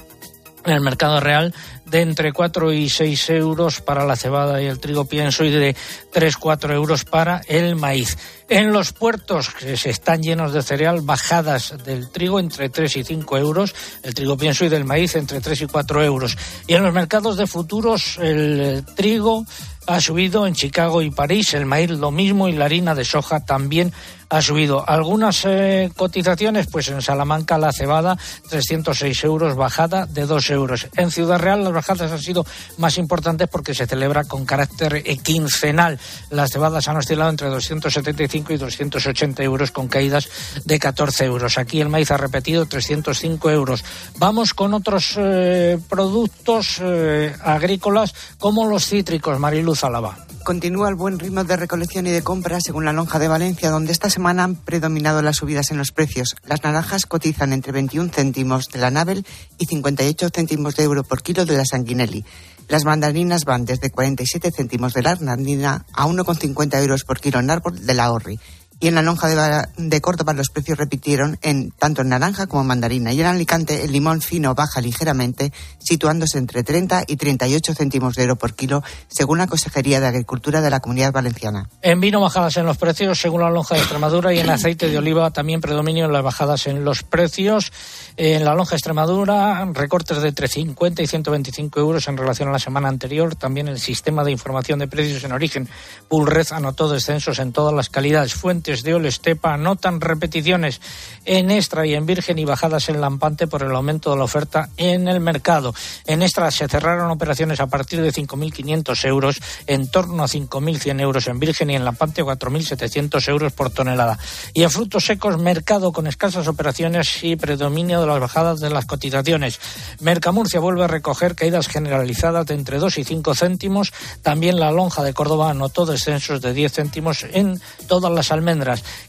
en 0.65 0.73
el 0.73 0.81
mercado 0.81 1.21
real 1.21 1.55
de 1.85 2.03
entre 2.03 2.33
4 2.33 2.73
y 2.73 2.89
6 2.89 3.31
euros 3.31 3.81
para 3.81 4.05
la 4.05 4.17
cebada 4.17 4.61
y 4.63 4.67
el 4.67 4.79
trigo 4.79 5.07
pienso 5.07 5.45
y 5.45 5.51
de 5.51 5.75
3, 6.13 6.37
4 6.37 6.75
euros 6.75 7.05
para 7.05 7.41
el 7.49 7.77
maíz. 7.77 8.19
En 8.49 8.73
los 8.73 8.93
puertos 8.93 9.51
que 9.51 9.77
se 9.77 9.91
están 9.91 10.23
llenos 10.23 10.53
de 10.53 10.63
cereal, 10.63 11.01
bajadas 11.03 11.75
del 11.85 12.11
trigo 12.11 12.41
entre 12.41 12.69
3 12.69 12.97
y 12.97 13.05
5 13.05 13.39
euros, 13.39 13.75
el 14.03 14.15
trigo 14.15 14.37
pienso 14.37 14.65
y 14.65 14.69
del 14.69 14.85
maíz 14.85 15.17
entre 15.17 15.41
3 15.41 15.63
y 15.63 15.67
4 15.67 16.05
euros. 16.05 16.37
Y 16.67 16.75
en 16.75 16.83
los 16.83 16.93
mercados 16.93 17.37
de 17.37 17.47
futuros, 17.47 18.19
el 18.19 18.85
trigo 18.95 19.45
ha 19.87 20.01
subido 20.01 20.47
en 20.47 20.55
Chicago 20.55 21.01
y 21.01 21.11
París, 21.11 21.55
el 21.55 21.65
maíz 21.65 21.91
lo 21.91 22.11
mismo 22.11 22.49
y 22.49 22.53
la 22.53 22.67
harina 22.67 22.95
de 22.95 23.07
soja 23.07 23.45
también 23.45 23.93
ha 24.29 24.43
subido. 24.43 24.89
Algunas 24.89 25.45
eh, 25.45 25.91
cotizaciones, 25.97 26.67
pues 26.67 26.89
en 26.89 27.03
Salamanca 27.03 27.59
la 27.59 27.73
cebada 27.73 28.19
306 28.51 29.25
euros, 29.25 29.57
bajada 29.57 30.07
de 30.07 30.27
2 30.27 30.51
euros. 30.51 30.89
En 30.97 31.11
Ciudad 31.11 31.39
Real 31.39 31.65
las 31.65 31.73
bajadas 31.73 32.13
han 32.13 32.21
sido 32.21 32.45
más 32.77 32.99
importantes 32.99 33.49
porque 33.49 33.75
se 33.75 33.87
celebra 33.87 34.25
con 34.25 34.45
carácter 34.45 35.03
quincenal. 35.23 35.99
Las 36.31 36.53
cebadas 36.53 36.89
han 36.89 36.97
oscilado 36.97 37.31
entre 37.31 37.49
275 37.49 38.53
y 38.53 38.57
280 38.57 39.43
euros 39.43 39.71
con 39.71 39.89
caídas 39.89 40.29
de 40.65 40.79
14 40.79 41.25
euros. 41.25 41.59
Aquí 41.59 41.81
el 41.81 41.89
maíz 41.89 42.11
ha 42.11 42.17
repetido 42.17 42.67
305 42.67 43.51
euros. 43.51 43.85
Vamos 44.19 44.55
con 44.55 44.75
otros 44.75 45.15
eh, 45.17 45.79
productos 45.89 46.81
eh, 46.83 47.35
agrícolas 47.43 48.15
como 48.39 48.67
los 48.67 48.87
cítricos, 48.87 49.39
Mariluz 49.39 49.85
Alaba 49.85 50.29
continúa 50.49 50.89
el 50.89 50.95
buen 50.95 51.19
ritmo 51.19 51.45
de 51.45 51.59
recolección 51.59 52.07
y 52.07 52.11
de 52.11 52.23
compra 52.23 52.59
según 52.63 52.87
la 52.87 52.95
lonja 52.95 53.19
de 53.19 53.29
Valencia, 53.29 53.69
donde 53.69 53.93
esta 53.93 54.09
semana 54.09 54.18
han 54.27 54.57
predominado 54.57 55.23
las 55.23 55.37
subidas 55.37 55.71
en 55.71 55.79
los 55.79 55.93
precios. 55.93 56.37
Las 56.47 56.63
naranjas 56.63 57.07
cotizan 57.07 57.53
entre 57.53 57.73
21 57.73 58.11
céntimos 58.11 58.69
de 58.69 58.79
la 58.79 58.91
Nabel 58.91 59.25
y 59.59 59.67
58 59.67 60.31
céntimos 60.35 60.77
de 60.77 60.85
euro 60.85 61.05
por 61.05 61.23
kilo 61.23 61.45
de 61.45 61.57
la 61.57 61.65
Sanguinelli. 61.65 62.25
Las 62.69 62.85
mandarinas 62.85 63.45
van 63.45 63.65
desde 63.65 63.91
47 63.91 64.51
céntimos 64.51 64.93
de 64.93 65.03
la 65.03 65.13
Arnandina 65.13 65.87
a 65.95 66.07
1,50 66.07 66.81
euros 66.81 67.05
por 67.05 67.21
kilo 67.21 67.41
en 67.41 67.51
árbol 67.51 67.87
de 67.87 67.95
la 67.95 68.13
Orri 68.13 68.39
y 68.81 68.87
en 68.87 68.95
la 68.95 69.03
lonja 69.03 69.67
de, 69.77 70.01
Córdoba 70.01 70.33
los 70.33 70.51
precios 70.51 70.79
repitieron 70.79 71.39
en 71.43 71.73
tanto 71.73 72.03
en 72.03 72.11
naranja 72.11 72.47
como 72.47 72.63
en 72.63 72.69
mandarina. 72.69 73.13
Y 73.13 73.21
en 73.21 73.27
Alicante 73.27 73.85
el 73.85 73.91
limón 73.91 74.21
fino 74.21 74.55
baja 74.55 74.81
ligeramente, 74.81 75.53
situándose 75.79 76.39
entre 76.39 76.63
30 76.63 77.05
y 77.09 77.17
38 77.17 77.75
céntimos 77.75 78.15
de 78.15 78.23
euro 78.23 78.37
por 78.37 78.55
kilo, 78.55 78.85
según 79.09 79.39
la 79.39 79.49
Consejería 79.49 80.01
de 80.01 80.07
Agricultura 80.07 80.61
de 80.61 80.71
la 80.71 80.79
Comunidad 80.79 81.13
Valenciana. 81.13 81.69
En 81.83 82.01
vino 82.01 82.21
bajadas 82.21 82.57
en 82.57 82.67
los 82.67 82.77
precios, 82.77 83.21
según 83.21 83.41
la 83.41 83.51
lonja 83.51 83.75
de 83.75 83.81
Extremadura, 83.81 84.33
y 84.33 84.39
en 84.39 84.51
aceite 84.51 84.89
de 84.89 84.99
oliva 84.99 85.31
también 85.33 85.61
predominan 85.61 86.13
las 86.13 86.23
bajadas 86.23 86.69
en 86.69 86.85
los 86.85 87.03
precios. 87.03 87.73
En 88.17 88.45
la 88.45 88.55
lonja 88.55 88.71
de 88.71 88.77
Extremadura, 88.77 89.69
recortes 89.73 90.23
de 90.23 90.29
entre 90.29 90.47
50 90.47 91.03
y 91.03 91.07
125 91.07 91.81
euros 91.81 92.07
en 92.07 92.17
relación 92.17 92.49
a 92.49 92.53
la 92.53 92.59
semana 92.59 92.89
anterior. 92.89 93.35
También 93.35 93.67
el 93.67 93.81
sistema 93.81 94.23
de 94.23 94.31
información 94.31 94.79
de 94.79 94.87
precios 94.87 95.25
en 95.25 95.33
origen, 95.33 95.69
Pulred, 96.09 96.47
anotó 96.53 96.89
descensos 96.89 97.41
en 97.41 97.53
todas 97.53 97.75
las 97.75 97.89
calidades. 97.89 98.35
Fuentes 98.35 98.68
de 98.69 98.93
Olestepa 98.93 99.57
notan 99.57 99.99
repeticiones 99.99 100.83
en 101.25 101.51
extra 101.51 101.87
y 101.87 101.95
en 101.95 102.05
virgen 102.05 102.39
y 102.39 102.45
bajadas 102.45 102.91
en 102.91 103.01
lampante 103.01 103.47
por 103.47 103.63
el 103.63 103.75
aumento 103.75 104.11
de 104.11 104.19
la 104.19 104.25
oferta 104.25 104.69
en 104.77 105.09
el 105.09 105.21
mercado. 105.21 105.75
En 106.05 106.21
extra 106.21 106.51
se 106.51 106.69
cerraron 106.69 107.11
operaciones 107.11 107.61
a 107.61 107.67
partir 107.67 108.03
de 108.03 108.13
5.500 108.13 109.07
euros, 109.07 109.41
en 109.67 109.91
torno 109.91 110.23
a 110.23 110.29
5.100 110.29 111.01
euros 111.01 111.29
en 111.29 111.39
virgen 111.39 111.71
y 111.71 111.77
en 111.77 111.85
lampante 111.85 112.23
4.700 112.23 113.27
euros 113.29 113.53
por 113.55 113.71
tonelada. 113.71 114.19
Y 114.53 114.65
en 114.65 114.71
frutos 114.71 115.07
secos, 115.07 115.39
mercado 115.39 115.91
con 115.91 116.07
escasas 116.07 116.47
operaciones 116.47 117.25
y 117.25 117.37
predominio 117.37 118.03
de 118.03 118.07
las 118.07 118.21
bajadas 118.21 118.61
de 118.61 118.69
las 118.69 118.85
cotizaciones. 118.85 119.61
Mercamurcia 120.01 120.61
vuelve 120.61 120.85
a 120.85 120.89
recoger 120.89 121.35
caídas 121.35 121.69
generalizadas 121.69 122.45
de 122.47 122.55
entre 122.55 122.79
2 122.79 122.99
y 122.99 123.05
5 123.05 123.35
céntimos. 123.35 123.95
También 124.21 124.61
la 124.61 124.71
lonja 124.73 125.03
de 125.03 125.15
Córdoba 125.15 125.51
anotó 125.51 125.87
descensos 125.87 126.43
de 126.43 126.53
10 126.53 126.73
céntimos 126.73 127.25
en 127.33 127.59
todas 127.87 128.13
las 128.13 128.31
almendras 128.31 128.58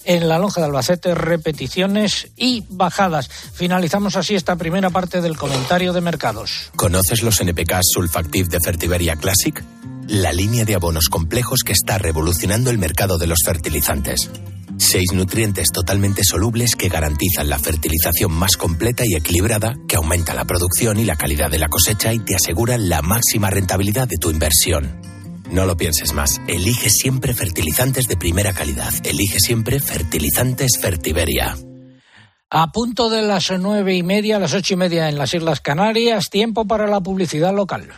en 0.05 0.27
la 0.27 0.39
lonja 0.39 0.61
de 0.61 0.67
Albacete, 0.67 1.15
repeticiones 1.15 2.27
y 2.35 2.63
bajadas. 2.69 3.29
Finalizamos 3.29 4.15
así 4.15 4.35
esta 4.35 4.55
primera 4.55 4.89
parte 4.89 5.21
del 5.21 5.37
comentario 5.37 5.93
de 5.93 6.01
mercados. 6.01 6.71
¿Conoces 6.75 7.23
los 7.23 7.39
NPK 7.41 7.79
Sulfactive 7.81 8.49
de 8.49 8.59
Fertiberia 8.59 9.15
Classic? 9.15 9.63
La 10.07 10.31
línea 10.31 10.65
de 10.65 10.75
abonos 10.75 11.07
complejos 11.09 11.59
que 11.63 11.73
está 11.73 11.97
revolucionando 11.97 12.71
el 12.71 12.77
mercado 12.77 13.17
de 13.17 13.27
los 13.27 13.39
fertilizantes. 13.45 14.29
Seis 14.77 15.11
nutrientes 15.13 15.71
totalmente 15.73 16.23
solubles 16.23 16.75
que 16.75 16.89
garantizan 16.89 17.49
la 17.49 17.59
fertilización 17.59 18.31
más 18.31 18.55
completa 18.55 19.03
y 19.05 19.15
equilibrada, 19.15 19.75
que 19.87 19.97
aumenta 19.97 20.33
la 20.33 20.45
producción 20.45 20.99
y 20.99 21.05
la 21.05 21.17
calidad 21.17 21.51
de 21.51 21.59
la 21.59 21.67
cosecha 21.67 22.13
y 22.13 22.19
te 22.19 22.35
aseguran 22.35 22.87
la 22.87 23.01
máxima 23.01 23.49
rentabilidad 23.49 24.07
de 24.07 24.17
tu 24.17 24.31
inversión. 24.31 25.18
No 25.51 25.65
lo 25.65 25.75
pienses 25.75 26.13
más. 26.13 26.39
Elige 26.47 26.89
siempre 26.89 27.33
fertilizantes 27.33 28.05
de 28.07 28.17
primera 28.17 28.53
calidad. 28.53 28.93
Elige 29.03 29.39
siempre 29.39 29.79
fertilizantes 29.79 30.77
Fertiberia. 30.79 31.57
A 32.51 32.71
punto 32.71 33.09
de 33.09 33.21
las 33.21 33.51
nueve 33.59 33.95
y 33.95 34.03
media, 34.03 34.39
las 34.39 34.53
ocho 34.53 34.73
y 34.73 34.77
media 34.77 35.09
en 35.09 35.17
las 35.17 35.33
Islas 35.33 35.61
Canarias, 35.61 36.29
tiempo 36.31 36.65
para 36.65 36.87
la 36.87 36.99
publicidad 36.99 37.53
local. 37.53 37.89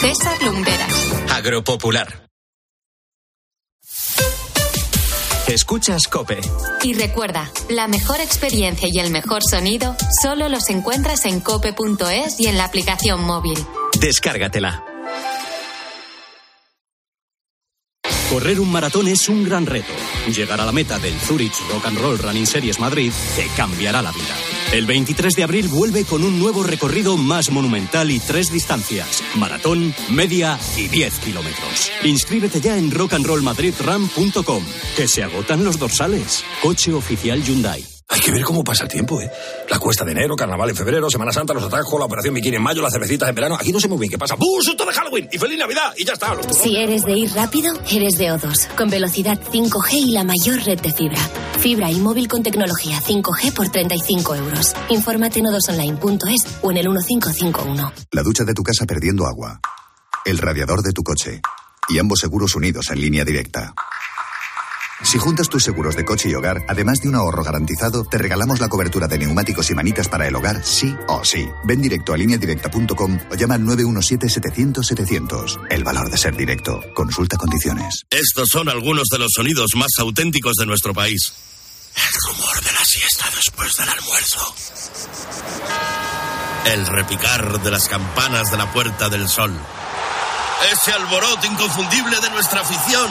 César 0.00 0.42
Lumberas. 0.42 1.12
Agropopular. 1.30 2.28
Escuchas 5.48 6.08
Cope. 6.08 6.40
Y 6.82 6.94
recuerda, 6.94 7.50
la 7.68 7.88
mejor 7.88 8.20
experiencia 8.20 8.88
y 8.90 8.98
el 8.98 9.10
mejor 9.10 9.42
sonido 9.42 9.94
solo 10.22 10.48
los 10.48 10.70
encuentras 10.70 11.26
en 11.26 11.40
cope.es 11.40 12.40
y 12.40 12.46
en 12.46 12.56
la 12.56 12.64
aplicación 12.64 13.22
móvil. 13.22 13.58
Descárgatela. 14.00 14.91
Correr 18.32 18.60
un 18.60 18.72
maratón 18.72 19.08
es 19.08 19.28
un 19.28 19.44
gran 19.44 19.66
reto. 19.66 19.92
Llegar 20.34 20.58
a 20.58 20.64
la 20.64 20.72
meta 20.72 20.98
del 20.98 21.12
Zurich 21.20 21.52
Rock 21.70 21.84
and 21.84 21.98
Roll 21.98 22.16
Running 22.16 22.46
Series 22.46 22.80
Madrid 22.80 23.12
te 23.36 23.46
cambiará 23.58 24.00
la 24.00 24.10
vida. 24.10 24.34
El 24.72 24.86
23 24.86 25.34
de 25.34 25.42
abril 25.42 25.68
vuelve 25.68 26.06
con 26.06 26.24
un 26.24 26.38
nuevo 26.38 26.62
recorrido 26.62 27.18
más 27.18 27.50
monumental 27.50 28.10
y 28.10 28.20
tres 28.20 28.50
distancias: 28.50 29.22
maratón, 29.34 29.94
media 30.08 30.58
y 30.78 30.88
10 30.88 31.18
kilómetros. 31.18 31.92
Inscríbete 32.04 32.62
ya 32.62 32.78
en 32.78 32.90
rockandrollmadridram.com, 32.90 34.64
que 34.96 35.08
se 35.08 35.22
agotan 35.22 35.62
los 35.62 35.78
dorsales. 35.78 36.42
Coche 36.62 36.94
oficial 36.94 37.42
Hyundai. 37.42 37.91
Hay 38.12 38.20
que 38.20 38.30
ver 38.30 38.42
cómo 38.42 38.62
pasa 38.62 38.84
el 38.84 38.90
tiempo, 38.90 39.18
¿eh? 39.22 39.30
La 39.70 39.78
cuesta 39.78 40.04
de 40.04 40.12
enero, 40.12 40.36
carnaval 40.36 40.68
en 40.68 40.76
febrero, 40.76 41.08
Semana 41.10 41.32
Santa, 41.32 41.54
los 41.54 41.64
atajos, 41.64 41.98
la 41.98 42.04
operación 42.04 42.34
bikini 42.34 42.56
en 42.56 42.62
mayo, 42.62 42.82
las 42.82 42.92
cervecitas 42.92 43.26
en 43.26 43.34
verano. 43.34 43.56
Aquí 43.58 43.72
no 43.72 43.80
sé 43.80 43.88
muy 43.88 43.98
bien 43.98 44.10
qué 44.10 44.18
pasa. 44.18 44.34
¡Bum! 44.34 44.60
¡Susto 44.60 44.84
de 44.84 44.92
Halloween! 44.92 45.28
¡Y 45.32 45.38
feliz 45.38 45.58
Navidad! 45.58 45.94
Y 45.96 46.04
ya 46.04 46.12
está. 46.12 46.34
Los 46.34 46.46
si 46.58 46.76
eres 46.76 47.04
de 47.06 47.12
ir 47.12 47.32
rápido, 47.32 47.72
eres 47.90 48.18
de 48.18 48.26
O2. 48.26 48.74
Con 48.76 48.90
velocidad 48.90 49.38
5G 49.50 49.92
y 49.94 50.10
la 50.10 50.24
mayor 50.24 50.62
red 50.62 50.78
de 50.78 50.92
fibra. 50.92 51.18
Fibra 51.58 51.90
y 51.90 52.00
móvil 52.00 52.28
con 52.28 52.42
tecnología 52.42 53.00
5G 53.00 53.54
por 53.54 53.70
35 53.70 54.34
euros. 54.34 54.74
Infórmate 54.90 55.38
en 55.38 55.46
odosonline.es 55.46 56.58
o 56.60 56.70
en 56.70 56.76
el 56.76 56.88
1551. 56.90 57.92
La 58.10 58.22
ducha 58.22 58.44
de 58.44 58.52
tu 58.52 58.62
casa 58.62 58.84
perdiendo 58.84 59.26
agua. 59.26 59.58
El 60.26 60.36
radiador 60.36 60.82
de 60.82 60.92
tu 60.92 61.02
coche. 61.02 61.40
Y 61.88 61.98
ambos 61.98 62.20
seguros 62.20 62.54
unidos 62.56 62.90
en 62.90 63.00
línea 63.00 63.24
directa. 63.24 63.74
Si 65.04 65.18
juntas 65.18 65.48
tus 65.48 65.64
seguros 65.64 65.96
de 65.96 66.04
coche 66.04 66.28
y 66.28 66.34
hogar, 66.34 66.64
además 66.68 67.00
de 67.00 67.08
un 67.08 67.16
ahorro 67.16 67.42
garantizado, 67.42 68.04
te 68.04 68.18
regalamos 68.18 68.60
la 68.60 68.68
cobertura 68.68 69.08
de 69.08 69.18
neumáticos 69.18 69.68
y 69.70 69.74
manitas 69.74 70.06
para 70.08 70.28
el 70.28 70.36
hogar, 70.36 70.64
sí 70.64 70.94
o 71.08 71.24
sí. 71.24 71.48
Ven 71.64 71.82
directo 71.82 72.14
a 72.14 72.16
lineadirecta.com 72.16 73.18
o 73.30 73.34
llama 73.34 73.54
al 73.54 73.62
917-700-700. 73.62 75.66
El 75.70 75.84
valor 75.84 76.10
de 76.10 76.16
ser 76.16 76.36
directo. 76.36 76.80
Consulta 76.94 77.36
condiciones. 77.36 78.06
Estos 78.10 78.48
son 78.48 78.68
algunos 78.68 79.08
de 79.10 79.18
los 79.18 79.30
sonidos 79.34 79.72
más 79.76 79.90
auténticos 79.98 80.54
de 80.54 80.66
nuestro 80.66 80.94
país. 80.94 81.32
El 81.94 82.02
rumor 82.28 82.62
de 82.62 82.72
la 82.72 82.84
siesta 82.84 83.26
después 83.34 83.76
del 83.76 83.88
almuerzo. 83.88 84.54
El 86.66 86.86
repicar 86.86 87.60
de 87.60 87.70
las 87.70 87.88
campanas 87.88 88.50
de 88.50 88.56
la 88.56 88.72
Puerta 88.72 89.08
del 89.08 89.28
Sol. 89.28 89.52
Ese 90.72 90.92
alboroto 90.92 91.46
inconfundible 91.46 92.20
de 92.20 92.30
nuestra 92.30 92.60
afición 92.60 93.10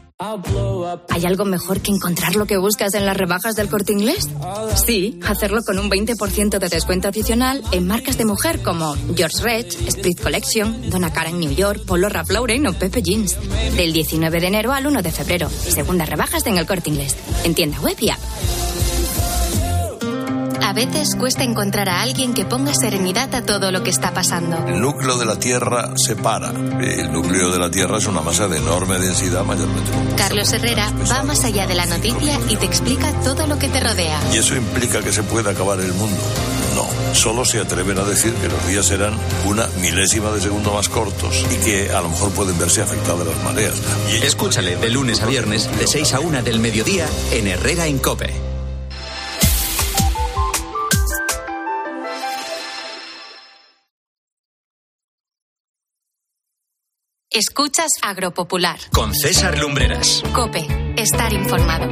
¿Hay 1.09 1.25
algo 1.25 1.45
mejor 1.45 1.81
que 1.81 1.91
encontrar 1.91 2.35
lo 2.35 2.45
que 2.45 2.57
buscas 2.57 2.93
en 2.93 3.05
las 3.05 3.17
rebajas 3.17 3.55
del 3.55 3.69
corte 3.69 3.93
inglés? 3.93 4.29
Sí, 4.85 5.19
hacerlo 5.25 5.61
con 5.65 5.79
un 5.79 5.89
20% 5.89 6.59
de 6.59 6.69
descuento 6.69 7.07
adicional 7.07 7.63
en 7.71 7.87
marcas 7.87 8.17
de 8.17 8.25
mujer 8.25 8.61
como 8.61 8.95
George 9.15 9.41
Red, 9.41 9.65
Split 9.87 10.21
Collection, 10.21 10.89
Donna 10.89 11.11
Cara 11.13 11.29
en 11.29 11.39
New 11.39 11.51
York, 11.51 11.85
Polo 11.85 12.09
Ralph 12.09 12.29
Lauren 12.29 12.67
o 12.67 12.73
Pepe 12.73 13.01
Jeans. 13.01 13.37
Del 13.75 13.93
19 13.93 14.39
de 14.39 14.47
enero 14.47 14.73
al 14.73 14.85
1 14.85 15.01
de 15.01 15.11
febrero. 15.11 15.49
Segundas 15.49 16.09
rebajas 16.09 16.45
en 16.45 16.57
el 16.57 16.65
corte 16.65 16.89
inglés. 16.89 17.15
En 17.43 17.55
tienda 17.55 17.79
web. 17.79 17.91
A 20.71 20.73
veces 20.73 21.17
cuesta 21.19 21.43
encontrar 21.43 21.89
a 21.89 22.01
alguien 22.01 22.33
que 22.33 22.45
ponga 22.45 22.73
serenidad 22.73 23.35
a 23.35 23.41
todo 23.41 23.73
lo 23.73 23.83
que 23.83 23.89
está 23.89 24.13
pasando. 24.13 24.55
El 24.69 24.79
núcleo 24.79 25.17
de 25.17 25.25
la 25.25 25.35
Tierra 25.35 25.91
se 25.97 26.15
para. 26.15 26.51
El 26.51 27.11
núcleo 27.11 27.51
de 27.51 27.59
la 27.59 27.69
Tierra 27.69 27.97
es 27.97 28.05
una 28.05 28.21
masa 28.21 28.47
de 28.47 28.59
enorme 28.59 28.97
densidad, 28.97 29.43
mayormente. 29.43 29.91
Carlos 30.15 30.53
Herrera 30.53 30.89
va 31.11 31.23
más 31.23 31.43
allá 31.43 31.67
de 31.67 31.75
la 31.75 31.85
noticia 31.87 32.39
y 32.47 32.55
te 32.55 32.65
explica 32.65 33.11
todo 33.21 33.47
lo 33.47 33.59
que 33.59 33.67
te 33.67 33.81
rodea. 33.81 34.17
¿Y 34.33 34.37
eso 34.37 34.55
implica 34.55 35.01
que 35.01 35.11
se 35.11 35.23
puede 35.23 35.51
acabar 35.51 35.77
el 35.81 35.93
mundo? 35.93 36.21
No, 36.73 36.87
solo 37.13 37.43
se 37.43 37.59
atreven 37.59 37.99
a 37.99 38.05
decir 38.05 38.33
que 38.35 38.47
los 38.47 38.65
días 38.65 38.85
serán 38.85 39.13
una 39.43 39.67
milésima 39.81 40.31
de 40.31 40.39
segundo 40.39 40.71
más 40.71 40.87
cortos 40.87 41.45
y 41.51 41.65
que 41.65 41.91
a 41.91 41.99
lo 41.99 42.07
mejor 42.07 42.31
pueden 42.31 42.57
verse 42.57 42.81
afectadas 42.81 43.27
las 43.27 43.43
mareas. 43.43 43.75
Y 44.09 44.25
Escúchale 44.25 44.77
de 44.77 44.89
lunes 44.89 45.21
a 45.21 45.25
viernes, 45.25 45.69
de 45.77 45.85
6 45.85 46.13
a 46.13 46.21
1 46.21 46.43
del 46.43 46.61
mediodía, 46.61 47.07
en 47.33 47.47
Herrera 47.49 47.87
en 47.87 47.97
Cope. 47.97 48.60
Escuchas 57.33 57.91
Agropopular. 58.01 58.77
Con 58.91 59.15
César 59.15 59.57
Lumbreras. 59.57 60.21
Cope, 60.33 60.67
estar 60.97 61.31
informado. 61.31 61.87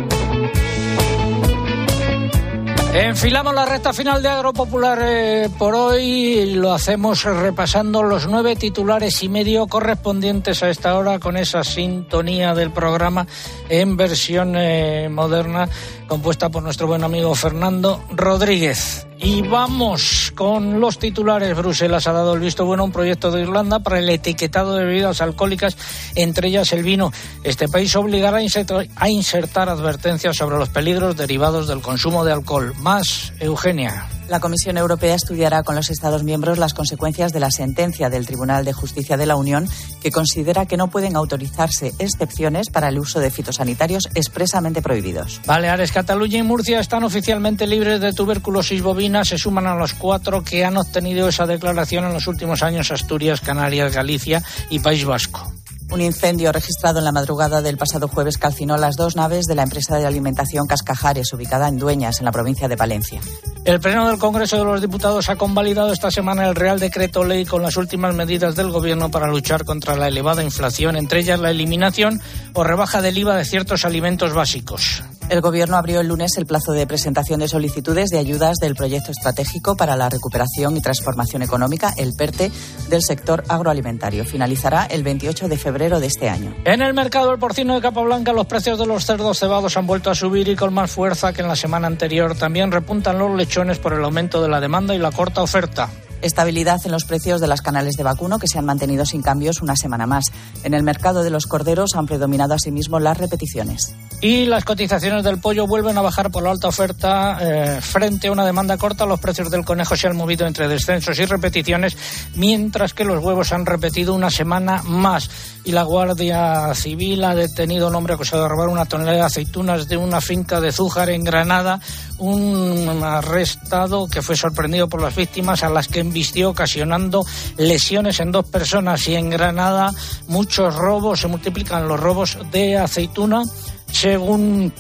Enfilamos 2.94 3.56
la 3.56 3.66
recta 3.66 3.94
final 3.94 4.22
de 4.22 4.28
Agropopular 4.28 5.00
eh, 5.02 5.50
por 5.58 5.76
hoy. 5.76 6.56
Lo 6.56 6.74
hacemos 6.74 7.24
repasando 7.24 8.04
los 8.04 8.28
nueve 8.28 8.58
titulares 8.58 9.24
y 9.24 9.30
medio 9.30 9.68
correspondientes 9.68 10.62
a 10.62 10.70
esta 10.70 10.98
hora 10.98 11.20
con 11.20 11.38
esa 11.38 11.64
sintonía 11.64 12.54
del 12.54 12.72
programa 12.72 13.26
en 13.70 13.96
versión 13.96 14.56
eh, 14.58 15.08
moderna 15.10 15.70
compuesta 16.10 16.50
por 16.50 16.64
nuestro 16.64 16.88
buen 16.88 17.04
amigo 17.06 17.34
Fernando 17.36 18.04
Rodríguez. 18.12 19.08
Y 19.20 19.42
vamos 19.44 20.34
con 20.36 20.82
los 20.82 20.98
titulares. 21.00 21.56
Bruselas 21.56 22.08
ha 22.08 22.12
dado 22.12 22.34
el 22.34 22.42
visto 22.42 22.66
bueno 22.66 22.84
a 22.84 22.86
un 22.88 22.92
proyecto 22.92 23.32
de 23.32 23.44
Irlanda 23.44 23.80
para 23.80 24.00
el 24.00 24.10
etiquetado 24.10 24.76
de 24.76 24.86
bebidas 24.86 25.22
alcohólicas, 25.22 25.78
entre 26.16 26.50
ellas 26.50 26.74
el 26.74 26.84
vino. 26.84 27.14
Este 27.44 27.70
país 27.70 27.96
obligará 27.96 28.40
a 28.40 29.10
insertar, 29.10 29.70
advertencias 29.70 30.36
sobre 30.36 30.58
los 30.58 30.70
peligros 30.70 31.16
derivados 31.16 31.68
del 31.68 31.82
consumo 31.82 32.26
de 32.26 32.34
alcohol. 32.34 32.74
Más, 32.82 33.32
Eugenia. 33.40 34.19
La 34.30 34.40
Comisión 34.40 34.78
Europea 34.78 35.16
estudiará 35.16 35.64
con 35.64 35.76
los 35.76 35.90
Estados 35.90 36.24
miembros 36.24 36.60
las 36.60 36.76
consecuencias 36.76 37.34
de 37.34 37.40
la 37.40 37.50
sentencia 37.50 38.12
del 38.12 38.28
Tribunal 38.28 38.64
de 38.64 38.74
Justicia 38.74 39.18
de 39.18 39.26
la 39.26 39.36
Unión, 39.36 39.68
que 40.04 40.12
considera 40.12 40.68
que 40.68 40.78
no 40.78 40.90
pueden 40.90 41.16
autorizarse 41.16 41.94
excepciones 41.98 42.70
para 42.70 42.90
el 42.90 43.00
uso 43.00 43.20
de 43.20 43.32
fitosanitarios 43.32 44.08
expresamente 44.14 44.84
prohibidos. 44.84 45.42
Baleares, 45.48 45.92
Cataluña 45.92 46.38
y 46.38 46.44
Murcia 46.44 46.80
están 46.80 47.04
oficialmente 47.04 47.66
libres 47.66 48.02
de 48.02 48.14
tuberculosis 48.14 48.84
bovina. 48.84 49.26
Se 49.26 49.40
suman 49.40 49.66
a 49.66 49.74
los 49.74 49.96
cuatro 49.96 50.44
que 50.44 50.64
han 50.64 50.78
obtenido 50.78 51.28
esa 51.28 51.48
declaración 51.48 52.06
en 52.06 52.14
los 52.14 52.28
últimos 52.28 52.62
años 52.62 52.92
Asturias, 52.92 53.42
Canarias, 53.42 53.96
Galicia 53.96 54.44
y 54.70 54.78
País 54.78 55.06
Vasco. 55.06 55.52
Un 55.92 56.02
incendio 56.02 56.52
registrado 56.52 57.00
en 57.00 57.06
la 57.06 57.12
madrugada 57.12 57.64
del 57.64 57.78
pasado 57.78 58.08
jueves 58.08 58.38
calcinó 58.38 58.78
las 58.78 58.96
dos 58.96 59.16
naves 59.16 59.46
de 59.46 59.56
la 59.56 59.64
empresa 59.64 59.98
de 59.98 60.06
alimentación 60.06 60.68
Cascajares, 60.68 61.34
ubicada 61.34 61.68
en 61.68 61.80
Dueñas, 61.80 62.20
en 62.20 62.26
la 62.26 62.32
provincia 62.32 62.68
de 62.68 62.78
Palencia. 62.78 63.22
El 63.66 63.80
Pleno 63.80 64.08
del 64.10 64.18
Congreso 64.18 64.58
de 64.58 64.64
los 64.64 64.82
Diputados 64.82 65.30
ha 65.30 65.36
convalidado 65.36 65.92
esta 65.92 66.10
semana 66.10 66.48
el 66.48 66.56
Real 66.56 66.80
Decreto 66.80 67.24
Ley 67.24 67.46
con 67.46 67.62
las 67.62 67.78
últimas 67.78 68.16
medidas 68.16 68.56
del 68.56 68.72
Gobierno 68.72 69.12
para 69.12 69.28
luchar 69.28 69.66
contra 69.66 69.96
la 69.96 70.08
elevada 70.08 70.44
inflación, 70.44 70.96
entre 70.96 71.20
ellas 71.20 71.40
la 71.40 71.52
eliminación 71.52 72.22
o 72.54 72.64
rebaja 72.64 73.02
del 73.02 73.18
IVA 73.18 73.36
de 73.36 73.46
ciertos 73.46 73.86
alimentos 73.86 74.34
básicos. 74.34 75.04
El 75.30 75.42
Gobierno 75.42 75.78
abrió 75.78 76.00
el 76.00 76.08
lunes 76.08 76.32
el 76.38 76.48
plazo 76.48 76.72
de 76.72 76.88
presentación 76.88 77.40
de 77.40 77.48
solicitudes 77.48 78.10
de 78.10 78.18
ayudas 78.18 78.58
del 78.58 78.74
Proyecto 78.74 79.12
Estratégico 79.12 79.78
para 79.78 79.96
la 79.96 80.10
Recuperación 80.10 80.76
y 80.76 80.82
Transformación 80.82 81.44
Económica, 81.44 81.94
el 81.98 82.14
PERTE, 82.14 82.52
del 82.90 83.04
sector 83.04 83.44
agroalimentario. 83.48 84.26
Finalizará 84.26 84.86
el 84.86 85.04
28 85.04 85.48
de 85.48 85.58
febrero 85.60 86.00
de 86.00 86.08
este 86.08 86.30
año. 86.30 86.56
En 86.66 86.82
el 86.82 86.96
mercado 86.96 87.30
del 87.30 87.38
porcino 87.38 87.76
de 87.76 87.82
Capablanca, 87.82 88.34
los 88.34 88.48
precios 88.48 88.80
de 88.80 88.88
los 88.88 89.06
cerdos 89.06 89.38
cebados 89.38 89.78
han 89.78 89.86
vuelto 89.86 90.10
a 90.10 90.16
subir 90.16 90.48
y 90.48 90.56
con 90.56 90.74
más 90.74 90.90
fuerza 90.90 91.32
que 91.32 91.44
en 91.44 91.48
la 91.48 91.56
semana 91.56 91.86
anterior. 91.86 92.36
También 92.36 92.72
repuntan 92.72 93.20
los 93.20 93.36
lechones 93.36 93.78
por 93.78 93.94
el 93.94 94.04
aumento 94.04 94.42
de 94.42 94.50
la 94.50 94.60
demanda 94.60 94.96
y 94.96 94.98
la 94.98 95.12
corta 95.12 95.44
oferta. 95.44 95.92
Estabilidad 96.24 96.82
en 96.86 96.92
los 96.92 97.06
precios 97.06 97.40
de 97.40 97.48
las 97.48 97.62
canales 97.62 97.96
de 97.98 98.04
vacuno 98.04 98.40
que 98.40 98.48
se 98.48 98.58
han 98.58 98.66
mantenido 98.66 99.06
sin 99.06 99.22
cambios 99.22 99.62
una 99.62 99.76
semana 99.76 100.08
más. 100.08 100.26
En 100.64 100.74
el 100.74 100.82
mercado 100.82 101.22
de 101.22 101.30
los 101.30 101.46
corderos 101.46 101.92
han 101.96 102.08
predominado 102.08 102.56
asimismo 102.56 103.00
las 103.00 103.18
repeticiones. 103.18 103.96
Y 104.22 104.46
las 104.46 104.66
cotizaciones 104.66 105.24
del 105.24 105.40
pollo 105.40 105.66
vuelven 105.66 105.98
a 105.98 106.02
bajar 106.02 106.30
por 106.30 106.44
la 106.44 106.52
alta 106.52 106.68
oferta 106.68 107.38
eh, 107.40 107.80
frente 107.80 108.28
a 108.28 108.34
una 108.34 108.46
demanda 108.46 108.78
corta. 108.78 109.06
Los 109.06 109.22
precios 109.22 109.50
del 109.50 109.64
conejo 109.64 109.96
se 109.96 110.08
han 110.08 110.18
movido 110.18 110.46
entre 110.46 110.68
descensos 110.68 111.18
y 111.20 111.26
repeticiones, 111.26 111.96
mientras 112.36 112.94
que 112.94 113.06
los 113.06 113.24
huevos 113.24 113.54
han 113.54 113.66
repetido 113.66 114.14
una 114.14 114.30
semana 114.30 114.84
más. 114.84 115.30
Y 115.64 115.72
la 115.72 115.84
Guardia 115.84 116.74
Civil 116.76 117.24
ha 117.24 117.34
detenido 117.34 117.86
a 117.86 117.90
un 117.90 117.96
hombre 117.96 118.16
acusado 118.16 118.44
de 118.44 118.50
robar 118.50 118.68
una 118.68 118.86
tonelada 118.86 119.18
de 119.18 119.24
aceitunas 119.24 119.88
de 119.88 119.96
una 119.96 120.20
finca 120.20 120.60
de 120.60 120.74
Zújar 120.74 121.12
en 121.12 121.24
Granada. 121.24 121.80
Un 122.18 123.02
arrestado 123.02 124.10
que 124.10 124.22
fue 124.22 124.36
sorprendido 124.36 124.90
por 124.90 125.02
las 125.02 125.16
víctimas 125.16 125.64
a 125.64 125.70
las 125.70 125.88
que 125.88 126.02
embistió 126.02 126.50
ocasionando 126.50 127.26
lesiones 127.56 128.20
en 128.20 128.34
dos 128.34 128.46
personas. 128.50 129.08
Y 129.08 129.16
en 129.16 129.30
Granada 129.30 129.94
muchos 130.28 130.76
robos, 130.76 131.22
se 131.22 131.28
multiplican 131.28 131.88
los 131.88 131.98
robos 131.98 132.38
de 132.52 132.78
aceituna 132.78 133.44
según 133.92 134.74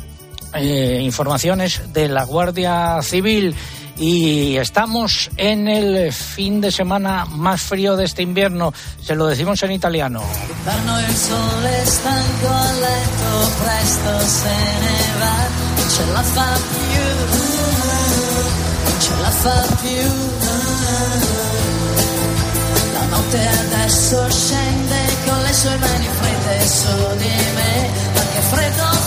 eh, 0.53 1.01
informaciones 1.03 1.81
de 1.93 2.07
la 2.07 2.23
Guardia 2.23 3.01
Civil. 3.01 3.55
Y 3.97 4.55
estamos 4.55 5.29
en 5.35 5.67
el 5.67 6.13
fin 6.13 6.61
de 6.61 6.71
semana 6.71 7.25
más 7.25 7.61
frío 7.61 7.97
de 7.97 8.05
este 8.05 8.21
invierno. 8.21 8.73
Se 9.01 9.13
lo 9.13 9.27
decimos 9.27 9.61
en 9.63 9.73
italiano. 9.73 10.23
La 10.65 10.73
adesso 23.47 24.29
scende 24.29 25.01
con 25.25 25.43
le 25.43 25.53
freddo 28.49 28.98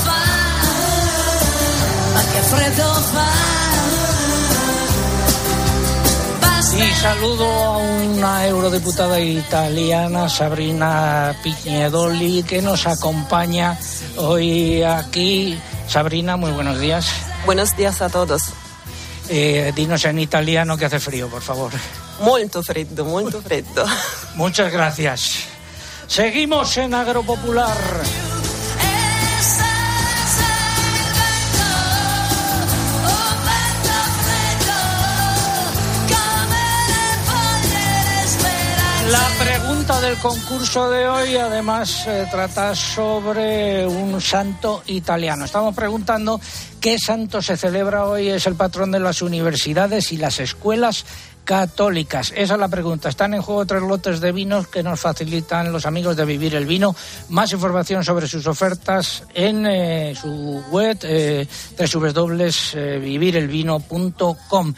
Y 6.75 6.91
saludo 6.95 7.47
a 7.47 7.79
una 7.79 8.47
eurodiputada 8.47 9.21
italiana, 9.21 10.29
Sabrina 10.29 11.37
Piñedoli, 11.43 12.43
que 12.43 12.63
nos 12.63 12.87
acompaña 12.87 13.79
hoy 14.17 14.83
aquí. 14.83 15.59
Sabrina, 15.87 16.37
muy 16.37 16.51
buenos 16.51 16.81
días. 16.81 17.07
Buenos 17.45 17.77
días 17.77 18.01
a 18.01 18.09
todos. 18.09 18.43
Eh, 19.29 19.73
dinos 19.77 20.05
en 20.07 20.19
italiano 20.19 20.77
que 20.77 20.87
hace 20.87 20.99
frío, 20.99 21.29
por 21.29 21.43
favor. 21.43 21.73
Molto 22.21 22.63
freddo, 22.63 23.05
molto 23.05 23.43
freddo. 23.43 23.85
Muchas 24.35 24.73
gracias. 24.73 25.45
Seguimos 26.07 26.77
en 26.79 26.95
Agropopular. 26.95 27.77
Del 40.13 40.21
concurso 40.21 40.91
de 40.91 41.09
hoy 41.09 41.37
además 41.37 42.07
trata 42.31 42.75
sobre 42.75 43.87
un 43.87 44.21
santo 44.21 44.83
italiano. 44.87 45.47
Estamos 45.47 45.75
preguntando 45.75 46.39
qué 46.81 46.99
santo 46.99 47.41
se 47.41 47.57
celebra 47.57 48.05
hoy, 48.05 48.29
es 48.29 48.47
el 48.47 48.55
patrón 48.55 48.91
de 48.91 49.01
las 49.01 49.23
universidades 49.23 50.13
y 50.13 50.19
las 50.19 50.39
escuelas 50.39 51.07
católicas. 51.45 52.31
Esa 52.37 52.53
es 52.55 52.61
la 52.61 52.69
pregunta. 52.69 53.09
Están 53.09 53.33
en 53.33 53.41
juego 53.41 53.65
tres 53.65 53.81
lotes 53.83 54.21
de 54.21 54.33
vinos 54.33 54.69
que 54.69 54.83
nos 54.83 55.01
facilitan 55.01 55.73
los 55.73 55.87
amigos 55.87 56.15
de 56.15 56.27
Vivir 56.27 56.57
el 56.57 56.67
Vino. 56.67 56.95
Más 57.31 57.51
información 57.53 58.05
sobre 58.05 58.29
sus 58.29 58.47
ofertas 58.47 59.23
en 59.33 59.65
eh, 59.67 60.15
su 60.21 60.63
web 60.71 60.99
eh, 61.05 61.49
www.vivirelvino.com 61.79 64.75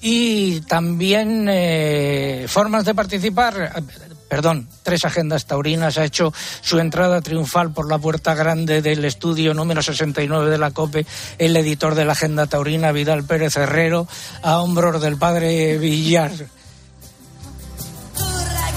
y 0.00 0.60
también 0.60 1.48
eh, 1.50 2.46
formas 2.48 2.84
de 2.84 2.94
participar. 2.94 3.82
Perdón, 4.28 4.68
tres 4.82 5.04
agendas 5.04 5.46
taurinas 5.46 5.96
ha 5.96 6.04
hecho 6.04 6.34
su 6.60 6.78
entrada 6.78 7.22
triunfal 7.22 7.72
por 7.72 7.88
la 7.88 7.98
puerta 7.98 8.34
grande 8.34 8.82
del 8.82 9.04
estudio 9.04 9.54
número 9.54 9.82
69 9.82 10.50
de 10.50 10.58
la 10.58 10.70
COPE, 10.70 11.06
el 11.38 11.56
editor 11.56 11.94
de 11.94 12.04
la 12.04 12.12
agenda 12.12 12.46
taurina, 12.46 12.92
Vidal 12.92 13.24
Pérez 13.24 13.56
Herrero, 13.56 14.06
a 14.42 14.58
hombros 14.58 15.00
del 15.00 15.16
padre 15.16 15.78
Villar. 15.78 16.32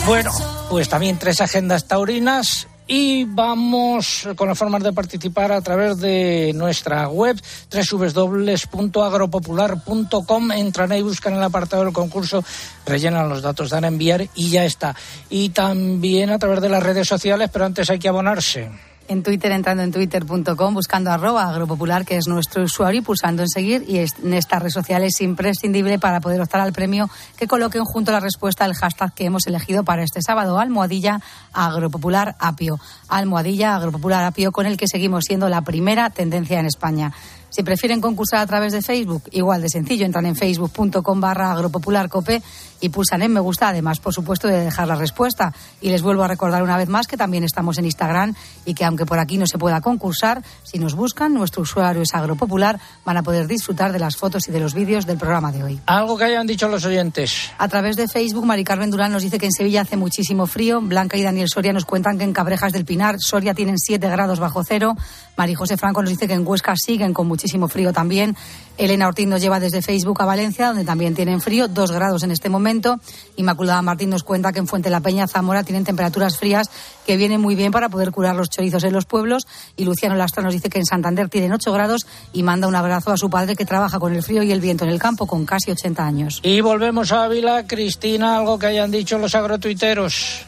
Bueno, 0.06 0.32
pues 0.70 0.88
también 0.88 1.20
tres 1.20 1.42
agendas 1.42 1.86
taurinas 1.86 2.68
y 2.94 3.24
vamos 3.24 4.28
con 4.36 4.50
las 4.50 4.58
formas 4.58 4.84
de 4.84 4.92
participar 4.92 5.54
a 5.54 5.62
través 5.62 6.00
de 6.00 6.52
nuestra 6.54 7.08
web 7.08 7.42
www.agropopular.com. 7.72 10.52
Entran 10.52 10.92
ahí, 10.92 11.02
buscan 11.02 11.36
el 11.36 11.44
apartado 11.44 11.86
del 11.86 11.94
concurso, 11.94 12.44
rellenan 12.86 13.30
los 13.30 13.42
datos, 13.42 13.70
dan 13.70 13.86
a 13.86 13.88
enviar 13.88 14.28
y 14.36 14.50
ya 14.50 14.66
está. 14.66 14.94
Y 15.30 15.52
también 15.52 16.32
a 16.32 16.40
través 16.40 16.60
de 16.60 16.68
las 16.68 16.84
redes 16.84 17.08
sociales, 17.08 17.50
pero 17.54 17.64
antes 17.64 17.90
hay 17.90 17.98
que 17.98 18.10
abonarse. 18.10 18.70
En 19.12 19.24
Twitter, 19.24 19.52
entrando 19.52 19.84
en 19.84 19.92
twitter.com, 19.92 20.74
buscando 20.74 21.12
arroba 21.12 21.44
agropopular, 21.44 22.06
que 22.06 22.16
es 22.16 22.30
nuestro 22.30 22.64
usuario, 22.64 23.02
y 23.02 23.04
pulsando 23.04 23.42
en 23.42 23.50
seguir. 23.50 23.84
Y 23.86 23.98
en 23.98 24.34
esta 24.34 24.58
red 24.58 24.70
social 24.70 25.04
es 25.04 25.20
imprescindible 25.20 26.00
para 26.00 26.22
poder 26.22 26.40
optar 26.40 26.62
al 26.62 26.72
premio 26.72 27.10
que 27.36 27.46
coloquen 27.46 27.84
junto 27.84 28.12
a 28.12 28.14
la 28.14 28.20
respuesta 28.22 28.64
el 28.66 28.74
hashtag 28.74 29.14
que 29.14 29.26
hemos 29.26 29.46
elegido 29.48 29.84
para 29.84 30.04
este 30.04 30.22
sábado, 30.22 30.58
almohadilla 30.60 31.20
agropopular 31.52 32.38
apio. 32.40 32.80
Almohadilla 33.10 33.76
agropopular 33.76 34.24
apio, 34.24 34.54
con 34.54 34.66
el 34.66 34.78
que 34.78 34.88
seguimos 34.88 35.26
siendo 35.28 35.50
la 35.50 35.62
primera 35.62 36.10
tendencia 36.10 36.62
en 36.62 36.68
España. 36.68 37.12
Si 37.52 37.64
prefieren 37.64 38.00
concursar 38.00 38.40
a 38.40 38.48
través 38.48 38.72
de 38.72 38.82
Facebook, 38.82 39.24
igual 39.32 39.62
de 39.62 39.70
sencillo, 39.70 40.06
entran 40.06 40.26
en 40.26 40.38
facebook.com 40.38 41.20
barra 41.20 41.52
agropopularcope 41.52 42.42
y 42.80 42.90
pulsan 42.90 43.22
en 43.22 43.34
me 43.34 43.42
gusta, 43.42 43.68
además, 43.68 44.00
por 44.00 44.14
supuesto, 44.14 44.48
de 44.48 44.62
dejar 44.62 44.88
la 44.88 44.96
respuesta. 44.96 45.54
Y 45.82 45.90
les 45.90 46.02
vuelvo 46.02 46.24
a 46.24 46.28
recordar 46.30 46.64
una 46.64 46.78
vez 46.78 46.88
más 46.88 47.08
que 47.08 47.18
también 47.18 47.44
estamos 47.44 47.78
en 47.78 47.86
Instagram 47.86 48.34
y 48.66 48.74
que 48.74 48.86
aunque 48.86 49.06
por 49.06 49.20
aquí 49.20 49.38
no 49.38 49.46
se 49.46 49.58
pueda 49.58 49.82
concursar, 49.82 50.42
si 50.64 50.80
nos 50.80 50.96
buscan, 50.96 51.34
nuestro 51.34 51.62
usuario 51.64 52.02
es 52.02 52.16
agropopular, 52.16 52.80
van 53.06 53.18
a 53.18 53.24
poder 53.24 53.48
disfrutar 53.48 53.92
de 53.92 54.00
las 54.00 54.16
fotos 54.16 54.48
y 54.48 54.52
de 54.52 54.60
los 54.62 54.74
vídeos 54.74 55.06
del 55.06 55.18
programa 55.18 55.52
de 55.52 55.64
hoy. 55.64 55.80
Algo 55.88 56.18
que 56.18 56.24
hayan 56.24 56.48
dicho 56.48 56.70
los 56.70 56.86
oyentes. 56.86 57.52
A 57.58 57.68
través 57.68 57.98
de 57.98 58.08
Facebook, 58.08 58.46
Mari 58.46 58.64
Carmen 58.64 58.90
Durán 58.90 59.12
nos 59.12 59.24
dice 59.24 59.38
que 59.38 59.48
en 59.48 59.52
Sevilla 59.52 59.82
hace 59.82 59.98
muchísimo 59.98 60.48
frío. 60.48 60.80
Blanca 60.80 61.18
y 61.18 61.24
Daniel 61.24 61.50
Soria 61.50 61.74
nos 61.74 61.84
cuentan 61.84 62.18
que 62.18 62.24
en 62.24 62.32
Cabrejas 62.32 62.72
del 62.72 62.86
Pinar, 62.86 63.18
Soria 63.20 63.54
tienen 63.54 63.78
7 63.78 64.08
grados 64.10 64.40
bajo 64.40 64.64
cero. 64.64 64.96
Mari 65.38 65.54
José 65.54 65.78
Franco 65.78 66.02
nos 66.02 66.10
dice 66.10 66.28
que 66.28 66.34
en 66.34 66.48
Huesca 66.48 66.74
siguen 66.76 67.14
con 67.14 67.28
muchísimo 67.42 67.68
frío 67.68 67.92
también. 67.92 68.36
Elena 68.78 69.08
Ortiz 69.08 69.28
nos 69.28 69.42
lleva 69.42 69.60
desde 69.60 69.82
Facebook 69.82 70.22
a 70.22 70.26
Valencia, 70.26 70.68
donde 70.68 70.86
también 70.86 71.16
tienen 71.16 71.42
frío, 71.42 71.68
2 71.68 71.92
grados 71.92 72.22
en 72.22 72.30
este 72.30 72.50
momento. 72.50 73.00
Inmaculada 73.36 73.82
Martín 73.82 74.12
nos 74.12 74.24
cuenta 74.24 74.52
que 74.52 74.60
en 74.60 74.68
Fuente 74.68 74.92
la 74.92 75.02
Peña, 75.02 75.28
Zamora, 75.28 75.64
tienen 75.64 75.84
temperaturas 75.84 76.38
frías 76.38 76.70
que 77.06 77.18
vienen 77.18 77.42
muy 77.42 77.56
bien 77.56 77.72
para 77.72 77.90
poder 77.90 78.12
curar 78.12 78.36
los 78.36 78.50
chorizos 78.50 78.84
en 78.84 78.94
los 78.94 79.06
pueblos. 79.06 79.48
Y 79.76 79.86
Luciano 79.86 80.16
Lastra 80.16 80.44
nos 80.44 80.54
dice 80.54 80.70
que 80.70 80.78
en 80.78 80.86
Santander 80.86 81.30
tienen 81.30 81.52
8 81.52 81.72
grados 81.72 82.06
y 82.32 82.44
manda 82.44 82.68
un 82.68 82.76
abrazo 82.76 83.12
a 83.12 83.18
su 83.18 83.30
padre 83.30 83.56
que 83.56 83.66
trabaja 83.66 83.98
con 84.00 84.14
el 84.14 84.22
frío 84.22 84.44
y 84.44 84.52
el 84.52 84.62
viento 84.62 84.84
en 84.84 84.92
el 84.92 85.00
campo 85.00 85.26
con 85.26 85.46
casi 85.46 85.72
80 85.72 86.06
años. 86.06 86.40
Y 86.44 86.62
volvemos 86.62 87.12
a 87.12 87.24
Ávila. 87.24 87.66
Cristina, 87.66 88.38
algo 88.38 88.60
que 88.60 88.68
hayan 88.68 88.92
dicho 88.92 89.18
los 89.18 89.34
agrotuiteros. 89.34 90.46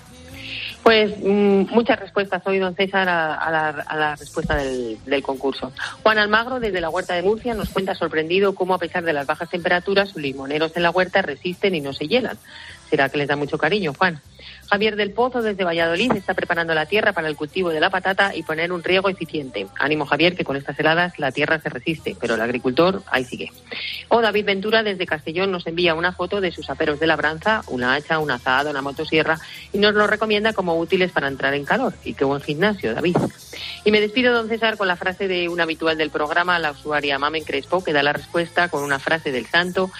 Pues 0.84 1.14
mmm, 1.18 1.64
muchas 1.72 1.98
respuestas 1.98 2.46
hoy, 2.46 2.60
don 2.60 2.76
César, 2.76 3.08
a, 3.08 3.36
a, 3.36 3.52
la, 3.52 3.70
a 3.70 3.98
la, 3.98 4.16
respuesta 4.18 4.56
del, 4.58 4.98
del, 5.06 5.24
concurso. 5.24 5.72
Juan 6.04 6.18
Almagro, 6.18 6.60
desde 6.60 6.82
la 6.82 6.90
Huerta 6.90 7.14
de 7.14 7.24
Murcia, 7.24 7.54
nos 7.54 7.70
cuenta 7.70 7.96
sorprendido 7.96 8.54
cómo, 8.54 8.74
a 8.74 8.80
pesar 8.80 9.04
de 9.06 9.14
las 9.14 9.26
bajas 9.26 9.50
temperaturas, 9.50 10.10
sus 10.10 10.22
limoneros 10.22 10.76
en 10.76 10.84
la 10.84 10.92
huerta 10.92 11.22
resisten 11.22 11.74
y 11.74 11.80
no 11.82 11.94
se 11.94 12.08
hielan. 12.08 12.38
¿Será 12.90 13.08
que 13.08 13.18
les 13.18 13.30
da 13.30 13.38
mucho 13.38 13.58
cariño, 13.58 13.94
Juan? 13.98 14.22
Javier 14.70 14.96
del 14.96 15.12
Pozo, 15.12 15.42
desde 15.42 15.64
Valladolid, 15.64 16.12
está 16.14 16.34
preparando 16.34 16.74
la 16.74 16.86
tierra 16.86 17.14
para 17.14 17.28
el 17.28 17.36
cultivo 17.36 17.70
de 17.70 17.80
la 17.80 17.90
patata 17.90 18.36
y 18.36 18.44
poner 18.44 18.72
un 18.72 18.84
riego 18.84 19.10
eficiente. 19.10 19.68
Ánimo, 19.80 20.06
Javier, 20.06 20.36
que 20.36 20.44
con 20.44 20.56
estas 20.56 20.80
heladas 20.80 21.20
la 21.20 21.32
tierra 21.32 21.60
se 21.60 21.70
resiste, 21.70 22.16
pero 22.20 22.36
el 22.36 22.42
agricultor 22.42 23.04
ahí 23.08 23.26
sigue. 23.26 23.52
O 24.10 24.22
David 24.22 24.46
Ventura, 24.46 24.84
desde 24.84 25.06
Castellón, 25.06 25.52
nos 25.52 25.68
envía 25.68 25.96
una 25.96 26.14
foto 26.14 26.42
de 26.42 26.52
sus 26.52 26.70
aperos 26.70 27.00
de 27.00 27.08
labranza, 27.08 27.62
una 27.68 27.94
hacha, 27.94 28.20
un 28.20 28.32
azado, 28.32 28.70
una 28.70 28.82
motosierra, 28.82 29.40
y 29.72 29.78
nos 29.78 29.94
lo 29.94 30.08
recomienda 30.08 30.54
como 30.54 30.78
útiles 30.78 31.12
para 31.12 31.28
entrar 31.28 31.54
en 31.54 31.66
calor. 31.66 31.94
Y 32.04 32.14
qué 32.14 32.26
buen 32.26 32.42
gimnasio, 32.42 32.94
David. 32.94 33.18
Y 33.86 33.92
me 33.92 34.02
despido, 34.02 34.34
don 34.34 34.50
César, 34.50 34.78
con 34.78 34.88
la 34.88 34.96
frase 34.96 35.28
de 35.28 35.50
un 35.50 35.60
habitual 35.60 35.98
del 35.98 36.10
programa, 36.10 36.58
la 36.60 36.72
usuaria 36.72 37.20
Mamen 37.20 37.44
Crespo, 37.44 37.84
que 37.84 37.94
da 37.94 38.02
la 38.02 38.14
respuesta 38.14 38.70
con 38.70 38.84
una 38.84 39.00
frase 39.00 39.32
del 39.32 39.46
santo 39.46 39.92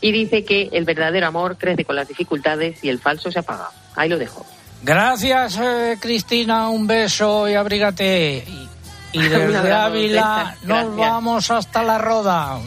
y 0.00 0.12
dice 0.12 0.44
que 0.44 0.70
el 0.72 0.84
verdadero 0.84 1.26
amor 1.26 1.56
crece 1.58 1.84
con 1.84 1.96
las 1.96 2.08
dificultades 2.08 2.82
y 2.82 2.88
el 2.88 2.98
falso 2.98 3.30
se 3.30 3.38
apaga. 3.38 3.70
Ahí 3.96 4.08
lo 4.08 4.18
dejo. 4.18 4.46
Gracias, 4.82 5.58
eh, 5.58 5.96
Cristina. 6.00 6.68
Un 6.68 6.86
beso 6.86 7.48
y 7.48 7.54
abrígate. 7.54 8.44
Y, 8.46 9.18
y 9.18 9.22
desde 9.28 9.72
Ávila 9.72 10.56
nos 10.62 10.96
vamos 10.96 11.50
hasta 11.50 11.82
la 11.82 11.98
Roda. 11.98 12.58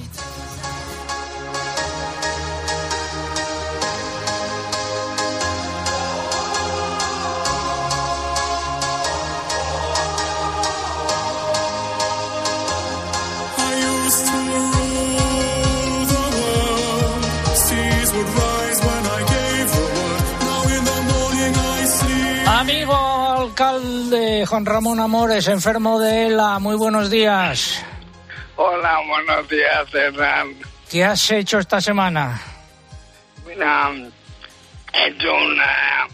Juan 24.46 24.66
Ramón 24.66 25.00
Amores, 25.00 25.48
enfermo 25.48 26.00
de 26.00 26.28
ELA. 26.28 26.60
Muy 26.60 26.76
buenos 26.76 27.10
días. 27.10 27.84
Hola, 28.56 29.00
buenos 29.08 29.50
días, 29.50 29.94
Hernán. 29.94 30.56
¿Qué 30.90 31.04
has 31.04 31.32
hecho 31.32 31.60
esta 31.60 31.80
semana? 31.82 32.40
Mira, 33.48 33.92
he 34.94 35.08
hecho 35.08 35.34
una 35.34 36.08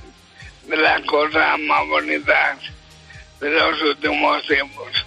de 0.68 0.78
las 0.78 1.02
cosas 1.02 1.60
más 1.60 1.88
bonitas 1.88 2.58
de 3.40 3.50
los 3.50 3.82
últimos 3.82 4.46
tiempos. 4.48 5.06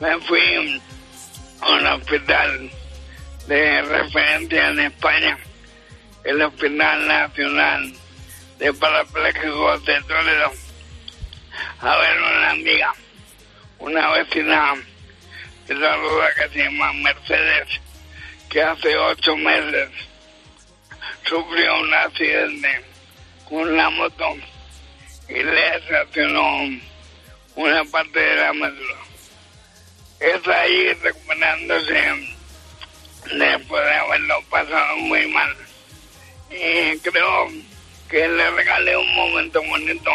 Me 0.00 0.18
fui 0.20 0.82
a 1.60 1.70
un 1.72 1.86
hospital 1.86 2.70
de 3.46 3.82
referencia 3.82 4.68
en 4.68 4.80
España, 4.80 5.38
el 6.24 6.42
Hospital 6.42 7.06
Nacional 7.06 7.92
de 8.58 8.72
Parapléjicos 8.74 9.84
de 9.84 10.00
Toledo, 10.02 10.52
a 11.80 11.96
ver 11.96 12.20
una 12.20 12.50
amiga, 12.50 12.94
una 13.78 14.10
vecina 14.10 14.74
de 15.66 15.74
la 15.74 15.96
rueda 15.96 16.34
que 16.34 16.48
se 16.50 16.64
llama 16.64 16.92
Mercedes, 16.94 17.80
que 18.48 18.62
hace 18.62 18.96
ocho 18.96 19.36
meses 19.36 19.90
sufrió 21.24 21.80
un 21.80 21.94
accidente 21.94 22.84
con 23.48 23.76
la 23.76 23.90
moto 23.90 24.36
y 25.28 25.42
le 25.42 25.78
reaccionó 25.78 26.80
una 27.56 27.84
parte 27.84 28.18
de 28.18 28.36
la 28.36 28.52
médula. 28.52 28.96
Está 30.20 30.60
ahí 30.60 30.92
recuperándose 30.94 32.38
después 33.34 33.84
de 33.84 33.94
haberlo 33.94 34.42
pasado 34.50 34.96
muy 34.98 35.26
mal. 35.28 35.56
Y 36.50 36.98
creo 36.98 37.48
que 38.08 38.28
le 38.28 38.50
regalé 38.50 38.96
un 38.96 39.14
momento 39.14 39.62
bonito 39.62 40.10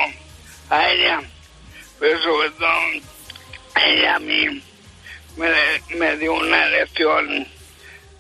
a 0.70 0.90
ella, 0.90 1.22
pero 2.00 2.22
sobre 2.22 2.50
todo 2.52 2.80
ella 3.86 4.16
a 4.16 4.20
mí 4.20 4.64
me, 5.38 5.50
me 5.96 6.18
dio 6.18 6.34
una 6.34 6.66
lección 6.68 7.48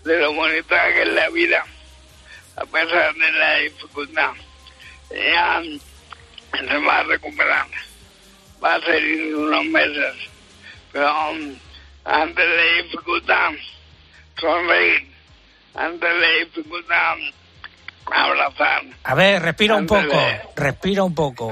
de 0.03 0.19
lo 0.19 0.33
bonita 0.33 0.87
que 0.93 1.01
es 1.01 1.07
la 1.09 1.29
vida, 1.29 1.65
a 2.55 2.65
pesar 2.65 3.13
de 3.13 3.31
la 3.31 3.55
dificultad. 3.57 4.31
Ella 5.09 5.61
se 6.51 6.77
va 6.77 6.99
a 6.99 7.03
recuperar, 7.03 7.67
va 8.63 8.75
a 8.75 8.81
salir 8.81 9.35
unos 9.35 9.65
meses, 9.65 10.15
pero 10.91 11.31
um, 11.31 11.55
ante 12.05 12.47
la 12.47 12.83
dificultad, 12.83 13.51
sonreír, 14.39 15.07
ante 15.75 16.13
la 16.13 16.27
dificultad, 16.45 17.15
abrazar. 18.05 18.83
A 19.03 19.15
ver, 19.15 19.41
respira 19.41 19.75
un 19.75 19.85
poco, 19.85 20.17
respira 20.55 21.03
un 21.03 21.15
poco. 21.15 21.51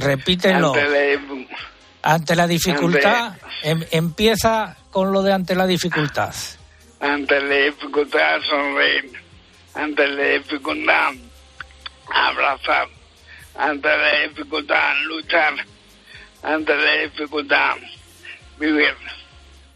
Repítelo. 0.00 0.74
Ante 0.74 0.86
la 0.86 0.98
dificultad. 1.06 1.58
Ante 2.02 2.36
la 2.36 2.46
dificultad, 2.46 3.32
em- 3.62 3.84
empieza 3.90 4.76
con 4.90 5.12
lo 5.12 5.22
de 5.22 5.32
ante 5.32 5.54
la 5.54 5.66
dificultad. 5.66 6.34
ante 7.00 7.40
la 7.40 7.54
dificultad 7.66 8.40
sonreír, 8.48 9.12
ante 9.74 10.06
la 10.08 10.22
dificultad 10.38 11.12
abrazar, 12.12 12.88
ante 13.58 13.88
la 13.88 14.28
dificultad 14.28 14.94
luchar, 15.06 15.54
ante 16.42 16.74
la 16.76 16.92
dificultad 17.02 17.76
vivir. 18.58 18.94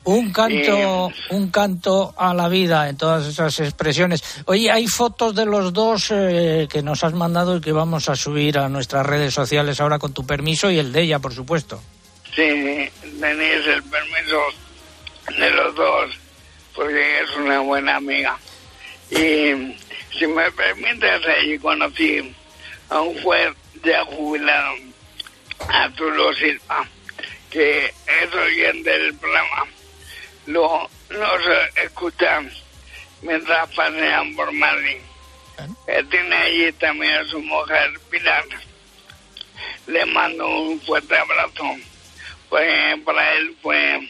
Un 0.08 0.32
canto, 0.32 1.12
un 1.28 1.50
canto 1.50 2.14
a 2.16 2.32
la 2.32 2.48
vida 2.48 2.88
en 2.88 2.96
todas 2.96 3.26
esas 3.26 3.60
expresiones. 3.60 4.22
Oye, 4.46 4.70
hay 4.70 4.86
fotos 4.86 5.34
de 5.34 5.44
los 5.44 5.74
dos 5.74 6.10
eh, 6.10 6.66
que 6.70 6.80
nos 6.80 7.04
has 7.04 7.12
mandado 7.12 7.58
y 7.58 7.60
que 7.60 7.72
vamos 7.72 8.08
a 8.08 8.16
subir 8.16 8.56
a 8.58 8.70
nuestras 8.70 9.04
redes 9.04 9.34
sociales 9.34 9.82
ahora 9.82 9.98
con 9.98 10.14
tu 10.14 10.24
permiso 10.24 10.70
y 10.70 10.78
el 10.78 10.92
de 10.92 11.02
ella, 11.02 11.18
por 11.18 11.34
supuesto. 11.34 11.82
Sí, 12.34 12.90
tenéis 13.20 13.66
el 13.66 13.82
permiso 13.82 14.40
de 15.38 15.50
los 15.50 15.74
dos, 15.74 16.18
porque 16.74 17.20
es 17.20 17.36
una 17.36 17.60
buena 17.60 17.96
amiga. 17.96 18.34
Y 19.10 19.76
si 20.18 20.26
me 20.26 20.50
permites, 20.52 21.20
allí 21.38 21.58
conocí 21.58 22.34
a 22.88 23.02
un 23.02 23.22
juez 23.22 23.52
ya 23.84 24.06
jubilado, 24.06 24.72
Arturo 25.68 26.34
Silva, 26.34 26.88
que 27.50 27.84
es 27.84 28.34
oyente 28.34 28.88
del 28.88 29.14
programa. 29.16 29.66
Lo, 30.48 30.88
nos 31.10 31.42
escucha 31.76 32.40
mientras 33.20 33.68
pasean 33.74 34.34
por 34.34 34.50
Madrid. 34.52 34.96
Él 35.86 36.08
tiene 36.08 36.34
allí 36.36 36.72
también 36.72 37.12
a 37.16 37.24
su 37.26 37.38
mujer 37.42 37.92
Pilar. 38.10 38.44
Le 39.88 40.06
mando 40.06 40.48
un 40.48 40.80
fuerte 40.80 41.18
abrazo. 41.18 41.64
Pues 42.48 42.98
para 43.04 43.34
él 43.34 43.54
fue 43.60 44.08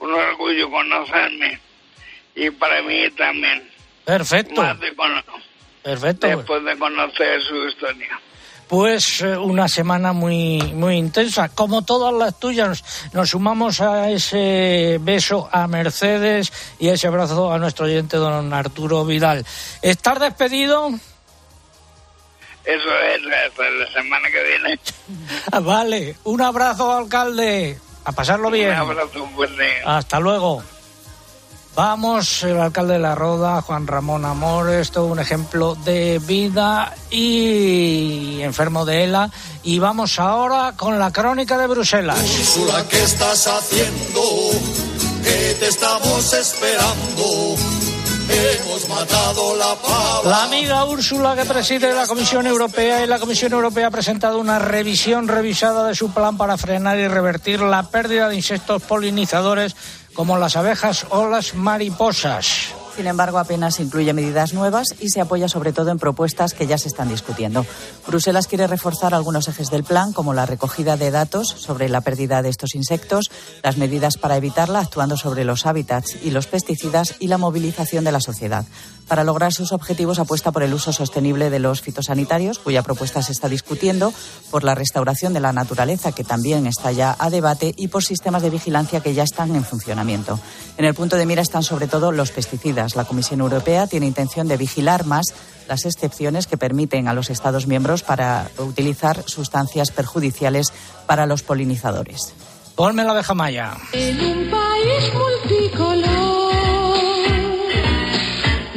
un 0.00 0.12
orgullo 0.12 0.68
conocerme 0.68 1.60
y 2.34 2.50
para 2.50 2.82
mí 2.82 3.08
también. 3.12 3.70
Perfecto, 4.04 4.62
Más 4.62 4.80
de 4.80 4.92
perfecto. 5.82 6.26
después 6.26 6.64
de 6.64 6.76
conocer 6.76 7.40
su 7.42 7.68
historia. 7.68 8.20
Pues 8.72 9.20
eh, 9.20 9.36
una 9.36 9.68
semana 9.68 10.14
muy 10.14 10.56
muy 10.72 10.96
intensa, 10.96 11.50
como 11.50 11.82
todas 11.82 12.14
las 12.14 12.40
tuyas. 12.40 12.82
Nos 13.12 13.28
sumamos 13.28 13.82
a 13.82 14.08
ese 14.08 14.96
beso 14.98 15.46
a 15.52 15.66
Mercedes 15.66 16.50
y 16.78 16.88
a 16.88 16.94
ese 16.94 17.06
abrazo 17.06 17.52
a 17.52 17.58
nuestro 17.58 17.84
oyente 17.84 18.16
don 18.16 18.50
Arturo 18.54 19.04
Vidal. 19.04 19.44
¿Estás 19.82 20.20
despedido? 20.20 20.88
Eso 22.64 22.98
es 23.14 23.20
hasta 23.46 23.68
la 23.68 23.92
semana 23.92 24.30
que 24.30 24.42
viene. 24.42 24.80
Vale, 25.62 26.16
un 26.24 26.40
abrazo, 26.40 26.94
alcalde. 26.94 27.78
A 28.06 28.12
pasarlo 28.12 28.50
bien. 28.50 28.70
Un 28.70 28.90
abrazo 28.90 29.26
fuerte. 29.34 29.82
Hasta 29.84 30.18
luego. 30.18 30.62
Vamos, 31.74 32.42
el 32.42 32.60
alcalde 32.60 32.94
de 32.94 32.98
La 32.98 33.14
Roda, 33.14 33.62
Juan 33.62 33.86
Ramón 33.86 34.26
Amores, 34.26 34.90
todo 34.90 35.06
un 35.06 35.18
ejemplo 35.18 35.74
de 35.74 36.18
vida 36.18 36.94
y 37.10 38.42
enfermo 38.42 38.84
de 38.84 39.04
ELA. 39.04 39.30
Y 39.62 39.78
vamos 39.78 40.18
ahora 40.18 40.74
con 40.76 40.98
la 40.98 41.10
crónica 41.10 41.56
de 41.56 41.66
Bruselas. 41.66 42.18
Úrsula, 42.20 42.84
¿qué 42.90 43.02
estás 43.02 43.46
haciendo? 43.46 44.22
Que 45.22 45.56
te 45.58 45.68
estamos 45.68 46.32
esperando. 46.34 47.56
Hemos 48.28 48.88
matado 48.88 49.56
la 49.56 49.74
pava. 49.76 50.28
La 50.28 50.44
amiga 50.44 50.84
Úrsula, 50.84 51.34
que 51.34 51.46
preside 51.46 51.94
la 51.94 52.06
Comisión 52.06 52.46
Europea, 52.46 53.02
y 53.02 53.06
la 53.06 53.18
Comisión 53.18 53.52
Europea 53.52 53.86
ha 53.86 53.90
presentado 53.90 54.38
una 54.38 54.58
revisión 54.58 55.26
revisada 55.26 55.88
de 55.88 55.94
su 55.94 56.12
plan 56.12 56.36
para 56.36 56.56
frenar 56.58 56.98
y 56.98 57.08
revertir 57.08 57.60
la 57.60 57.84
pérdida 57.84 58.28
de 58.28 58.36
insectos 58.36 58.82
polinizadores 58.82 59.74
como 60.14 60.38
las 60.38 60.56
abejas 60.56 61.06
o 61.10 61.28
las 61.28 61.54
mariposas. 61.54 62.74
Sin 62.96 63.06
embargo, 63.06 63.38
apenas 63.38 63.80
incluye 63.80 64.12
medidas 64.12 64.52
nuevas 64.52 64.88
y 65.00 65.08
se 65.08 65.22
apoya 65.22 65.48
sobre 65.48 65.72
todo 65.72 65.90
en 65.90 65.98
propuestas 65.98 66.52
que 66.52 66.66
ya 66.66 66.76
se 66.76 66.88
están 66.88 67.08
discutiendo. 67.08 67.64
Bruselas 68.06 68.46
quiere 68.46 68.66
reforzar 68.66 69.14
algunos 69.14 69.48
ejes 69.48 69.70
del 69.70 69.82
plan, 69.82 70.12
como 70.12 70.34
la 70.34 70.44
recogida 70.44 70.98
de 70.98 71.10
datos 71.10 71.48
sobre 71.48 71.88
la 71.88 72.02
pérdida 72.02 72.42
de 72.42 72.50
estos 72.50 72.74
insectos, 72.74 73.30
las 73.62 73.78
medidas 73.78 74.18
para 74.18 74.36
evitarla 74.36 74.80
actuando 74.80 75.16
sobre 75.16 75.44
los 75.44 75.64
hábitats 75.64 76.16
y 76.22 76.30
los 76.30 76.46
pesticidas 76.46 77.14
y 77.18 77.28
la 77.28 77.38
movilización 77.38 78.04
de 78.04 78.12
la 78.12 78.20
sociedad. 78.20 78.66
Para 79.12 79.24
lograr 79.24 79.52
sus 79.52 79.72
objetivos 79.72 80.18
apuesta 80.18 80.52
por 80.52 80.62
el 80.62 80.72
uso 80.72 80.90
sostenible 80.90 81.50
de 81.50 81.58
los 81.58 81.82
fitosanitarios, 81.82 82.58
cuya 82.58 82.82
propuesta 82.82 83.20
se 83.20 83.32
está 83.32 83.46
discutiendo, 83.46 84.10
por 84.50 84.64
la 84.64 84.74
restauración 84.74 85.34
de 85.34 85.40
la 85.40 85.52
naturaleza, 85.52 86.12
que 86.12 86.24
también 86.24 86.66
está 86.66 86.92
ya 86.92 87.14
a 87.18 87.28
debate, 87.28 87.74
y 87.76 87.88
por 87.88 88.02
sistemas 88.02 88.40
de 88.40 88.48
vigilancia 88.48 89.00
que 89.00 89.12
ya 89.12 89.22
están 89.22 89.54
en 89.54 89.66
funcionamiento. 89.66 90.40
En 90.78 90.86
el 90.86 90.94
punto 90.94 91.16
de 91.16 91.26
mira 91.26 91.42
están 91.42 91.62
sobre 91.62 91.88
todo 91.88 92.10
los 92.10 92.30
pesticidas. 92.30 92.96
La 92.96 93.04
Comisión 93.04 93.40
Europea 93.40 93.86
tiene 93.86 94.06
intención 94.06 94.48
de 94.48 94.56
vigilar 94.56 95.04
más 95.04 95.26
las 95.68 95.84
excepciones 95.84 96.46
que 96.46 96.56
permiten 96.56 97.06
a 97.06 97.12
los 97.12 97.28
Estados 97.28 97.66
miembros 97.66 98.02
para 98.02 98.48
utilizar 98.56 99.24
sustancias 99.28 99.90
perjudiciales 99.90 100.72
para 101.04 101.26
los 101.26 101.42
polinizadores. 101.42 102.32
Ponme 102.74 103.04
la 103.04 103.10
abeja 103.10 103.34
maya. 103.34 103.74
En 103.92 104.18
un 104.18 104.50
país 104.50 105.12
multicolor 105.12 106.31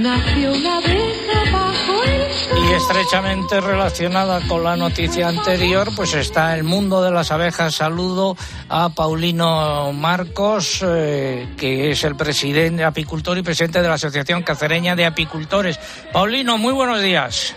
nació 0.05 0.53
una 0.53 0.77
abeja 0.77 1.51
bajo 1.51 2.03
el 2.03 2.33
sol. 2.33 2.57
Y 2.69 2.73
estrechamente 2.73 3.59
relacionada 3.59 4.39
con 4.47 4.63
la 4.63 4.75
noticia 4.75 5.27
anterior, 5.27 5.89
pues 5.95 6.13
está 6.13 6.55
el 6.55 6.63
mundo 6.63 7.01
de 7.01 7.09
las 7.09 7.31
abejas. 7.31 7.73
Saludo 7.73 8.37
a 8.69 8.89
Paulino 8.89 9.91
Marcos, 9.93 10.83
eh, 10.87 11.47
que 11.57 11.89
es 11.89 12.03
el 12.03 12.15
presidente 12.15 12.83
apicultor 12.83 13.39
y 13.39 13.41
presidente 13.41 13.81
de 13.81 13.87
la 13.87 13.95
Asociación 13.95 14.43
Cacereña 14.43 14.95
de 14.95 15.07
Apicultores. 15.07 15.79
Paulino, 16.13 16.59
muy 16.59 16.73
buenos 16.73 17.01
días. 17.01 17.55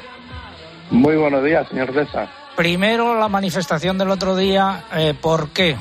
Muy 0.91 1.17
buenos 1.17 1.45
días, 1.45 1.69
señor 1.69 1.93
César. 1.93 2.31
Primero, 2.57 3.19
la 3.19 3.29
manifestación 3.29 3.99
del 3.99 4.11
otro 4.11 4.35
día, 4.35 4.85
eh, 4.97 5.13
¿por 5.21 5.51
qué? 5.51 5.77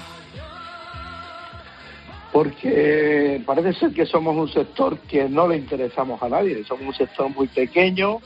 Porque 2.31 3.41
parece 3.45 3.73
ser 3.73 3.91
que 3.93 4.05
somos 4.05 4.35
un 4.35 4.49
sector 4.49 4.97
que 4.99 5.27
no 5.29 5.47
le 5.47 5.57
interesamos 5.57 6.21
a 6.21 6.29
nadie. 6.29 6.63
Somos 6.65 6.87
un 6.87 6.93
sector 6.93 7.29
muy 7.35 7.47
pequeño, 7.47 8.19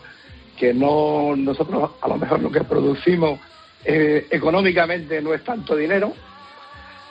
que 0.57 0.73
no 0.73 1.35
nosotros 1.35 1.91
a 2.01 2.07
lo 2.07 2.17
mejor 2.17 2.41
lo 2.41 2.51
que 2.51 2.61
producimos 2.61 3.39
Eh, 3.83 4.27
económicamente 4.29 5.21
no 5.21 5.33
es 5.33 5.43
tanto 5.43 5.75
dinero 5.75 6.13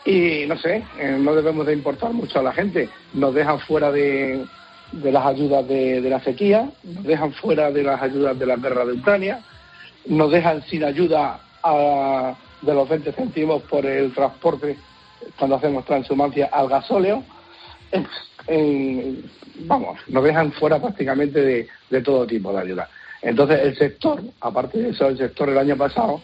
y 0.05 0.45
no 0.47 0.57
sé, 0.57 0.85
eh, 0.99 1.19
no 1.21 1.35
debemos 1.35 1.67
de 1.67 1.73
importar 1.73 2.13
mucho 2.13 2.39
a 2.39 2.43
la 2.43 2.53
gente. 2.53 2.89
Nos 3.13 3.35
dejan 3.35 3.59
fuera 3.61 3.91
de, 3.91 4.47
las 4.93 5.27
ayudas 5.27 5.67
de, 5.67 6.01
la 6.01 6.21
sequía, 6.21 6.71
nos 6.85 7.05
dejan 7.05 7.33
fuera 7.33 7.71
de 7.71 7.83
las 7.83 8.01
ayudas 8.01 8.39
de 8.39 8.47
la 8.47 8.57
guerra 8.57 8.85
de 8.85 8.93
Ucrania, 8.93 9.41
nos 10.07 10.31
dejan 10.31 10.63
sin 10.63 10.85
ayuda 10.85 11.41
de 12.63 12.75
los 12.75 12.89
20 12.89 13.13
céntimos 13.13 13.63
por 13.65 13.85
el 13.85 14.13
transporte 14.15 14.77
cuando 15.39 15.57
hacemos 15.57 15.85
transhumancia 15.85 16.49
al 16.53 16.69
gasóleo. 16.69 17.23
Vamos, 19.67 19.99
nos 20.09 20.25
dejan 20.25 20.53
fuera 20.53 20.81
prácticamente 20.81 21.41
de, 21.41 21.69
de 21.91 22.01
todo 22.03 22.27
tipo 22.27 22.53
de 22.53 22.61
ayuda. 22.61 22.89
Entonces, 23.23 23.61
el 23.61 23.77
sector, 23.77 24.23
aparte 24.41 24.79
de 24.79 24.91
eso, 24.91 25.09
el 25.09 25.19
sector 25.19 25.49
el 25.51 25.59
año 25.59 25.77
pasado, 25.77 26.23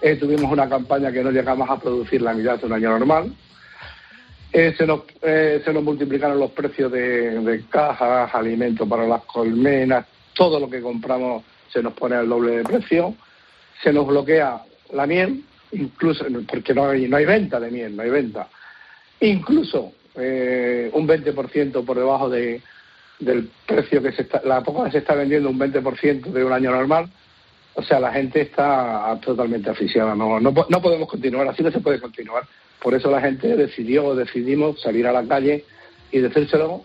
eh, 0.00 0.16
tuvimos 0.16 0.50
una 0.50 0.68
campaña 0.68 1.12
que 1.12 1.22
no 1.22 1.30
llegamos 1.30 1.68
a 1.68 1.78
producir 1.78 2.22
la 2.22 2.32
mitad 2.32 2.58
de 2.58 2.66
un 2.66 2.72
año 2.72 2.90
normal. 2.98 3.32
Eh, 4.52 4.74
se, 4.76 4.86
nos, 4.86 5.02
eh, 5.22 5.62
se 5.64 5.72
nos 5.72 5.82
multiplicaron 5.82 6.38
los 6.38 6.50
precios 6.50 6.90
de, 6.90 7.40
de 7.40 7.64
cajas, 7.66 8.34
alimentos 8.34 8.88
para 8.88 9.06
las 9.06 9.22
colmenas, 9.24 10.06
todo 10.34 10.58
lo 10.58 10.68
que 10.68 10.80
compramos 10.80 11.44
se 11.70 11.82
nos 11.82 11.92
pone 11.94 12.16
al 12.16 12.28
doble 12.28 12.58
de 12.58 12.64
precio. 12.64 13.14
Se 13.82 13.92
nos 13.92 14.06
bloquea 14.06 14.62
la 14.92 15.06
miel, 15.06 15.44
incluso 15.72 16.24
porque 16.48 16.74
no 16.74 16.88
hay, 16.90 17.08
no 17.08 17.16
hay 17.16 17.24
venta 17.24 17.58
de 17.60 17.70
miel, 17.70 17.96
no 17.96 18.02
hay 18.02 18.10
venta. 18.10 18.48
Incluso 19.20 19.92
eh, 20.16 20.90
un 20.92 21.06
20% 21.06 21.84
por 21.84 21.96
debajo 21.96 22.28
de, 22.28 22.60
del 23.18 23.50
precio 23.66 24.02
que 24.02 24.12
se 24.12 24.22
está, 24.22 24.42
la 24.44 24.62
poca 24.62 24.90
se 24.90 24.98
está 24.98 25.14
vendiendo, 25.14 25.48
un 25.50 25.58
20% 25.58 26.22
de 26.32 26.44
un 26.44 26.52
año 26.52 26.70
normal. 26.70 27.08
O 27.74 27.82
sea, 27.82 27.98
la 28.00 28.12
gente 28.12 28.40
está 28.42 29.18
totalmente 29.24 29.70
asfixiada. 29.70 30.14
No, 30.14 30.38
no, 30.40 30.52
po- 30.52 30.66
no 30.68 30.82
podemos 30.82 31.08
continuar, 31.08 31.48
así 31.48 31.62
no 31.62 31.70
se 31.70 31.80
puede 31.80 32.00
continuar. 32.00 32.42
Por 32.82 32.94
eso 32.94 33.10
la 33.10 33.20
gente 33.20 33.56
decidió, 33.56 34.14
decidimos 34.14 34.80
salir 34.82 35.06
a 35.06 35.12
la 35.12 35.22
calle 35.24 35.64
y 36.10 36.18
decírselo 36.18 36.84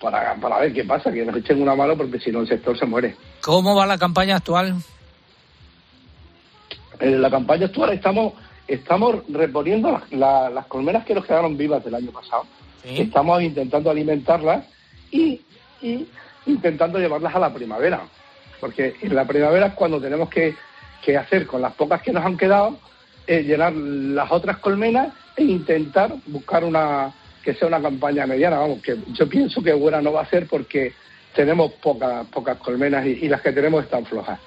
para, 0.00 0.34
para 0.34 0.58
ver 0.58 0.72
qué 0.74 0.84
pasa, 0.84 1.12
que 1.12 1.24
nos 1.24 1.36
echen 1.36 1.62
una 1.62 1.74
mano 1.74 1.96
porque 1.96 2.18
si 2.18 2.30
no 2.32 2.40
el 2.40 2.48
sector 2.48 2.76
se 2.78 2.84
muere. 2.84 3.14
¿Cómo 3.40 3.74
va 3.74 3.86
la 3.86 3.96
campaña 3.96 4.36
actual? 4.36 4.74
En 7.00 7.20
la 7.22 7.30
campaña 7.30 7.66
actual 7.66 7.92
estamos 7.92 8.34
estamos 8.68 9.16
reponiendo 9.28 9.90
las, 9.90 10.12
la- 10.12 10.50
las 10.50 10.66
colmenas 10.66 11.04
que 11.04 11.14
nos 11.14 11.24
quedaron 11.26 11.56
vivas 11.56 11.84
del 11.84 11.94
año 11.96 12.12
pasado. 12.12 12.44
Estamos 12.84 13.42
intentando 13.42 13.90
alimentarlas 13.90 14.64
y, 15.10 15.40
y 15.82 16.06
intentando 16.46 16.98
llevarlas 16.98 17.34
a 17.34 17.40
la 17.40 17.52
primavera. 17.52 18.02
Porque 18.60 18.94
en 19.02 19.14
la 19.14 19.24
primavera 19.24 19.66
es 19.68 19.72
cuando 19.74 20.00
tenemos 20.00 20.28
que, 20.30 20.54
que 21.02 21.16
hacer 21.16 21.46
con 21.46 21.62
las 21.62 21.72
pocas 21.74 22.00
que 22.02 22.12
nos 22.12 22.24
han 22.24 22.36
quedado, 22.36 22.78
eh, 23.26 23.42
llenar 23.42 23.72
las 23.74 24.30
otras 24.30 24.58
colmenas 24.58 25.12
e 25.36 25.44
intentar 25.44 26.12
buscar 26.26 26.62
una 26.64 27.12
que 27.42 27.54
sea 27.54 27.68
una 27.68 27.80
campaña 27.82 28.26
mediana. 28.26 28.58
Vamos, 28.60 28.82
que 28.82 28.96
yo 29.12 29.28
pienso 29.28 29.62
que 29.62 29.72
buena 29.72 30.00
no 30.00 30.12
va 30.12 30.22
a 30.22 30.26
ser 30.30 30.46
porque 30.46 30.92
tenemos 31.34 31.72
pocas 31.72 32.26
pocas 32.28 32.58
colmenas 32.58 33.04
y, 33.06 33.10
y 33.22 33.28
las 33.28 33.40
que 33.40 33.52
tenemos 33.52 33.82
están 33.84 34.04
flojas. 34.06 34.38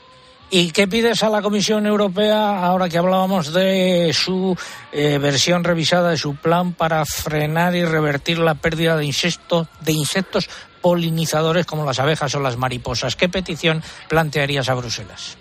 ¿Y 0.55 0.69
qué 0.69 0.87
pides 0.87 1.23
a 1.23 1.29
la 1.29 1.41
Comisión 1.41 1.87
Europea 1.87 2.63
ahora 2.63 2.87
que 2.87 2.99
hablábamos 2.99 3.51
de 3.53 4.11
su 4.13 4.55
eh, 4.91 5.17
versión 5.17 5.63
revisada 5.63 6.11
de 6.11 6.17
su 6.17 6.35
plan 6.35 6.73
para 6.73 7.03
frenar 7.05 7.73
y 7.75 7.83
revertir 7.83 8.37
la 8.37 8.53
pérdida 8.53 8.95
de 8.95 9.03
insectos, 9.03 9.67
de 9.81 9.93
insectos 9.93 10.47
polinizadores 10.79 11.65
como 11.65 11.85
las 11.85 11.99
abejas 11.99 12.35
o 12.35 12.39
las 12.39 12.57
mariposas? 12.57 13.15
¿Qué 13.15 13.29
petición 13.29 13.81
plantearías 14.09 14.69
a 14.69 14.75
Bruselas? 14.75 15.37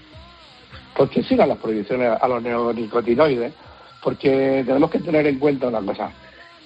porque 0.96 1.22
sigan 1.22 1.48
las 1.48 1.56
prohibiciones 1.58 2.10
a 2.20 2.28
los 2.28 2.42
neonicotinoides, 2.42 3.52
porque 4.02 4.62
tenemos 4.66 4.90
que 4.90 4.98
tener 4.98 5.26
en 5.26 5.38
cuenta 5.38 5.68
una 5.68 5.80
cosa. 5.80 6.10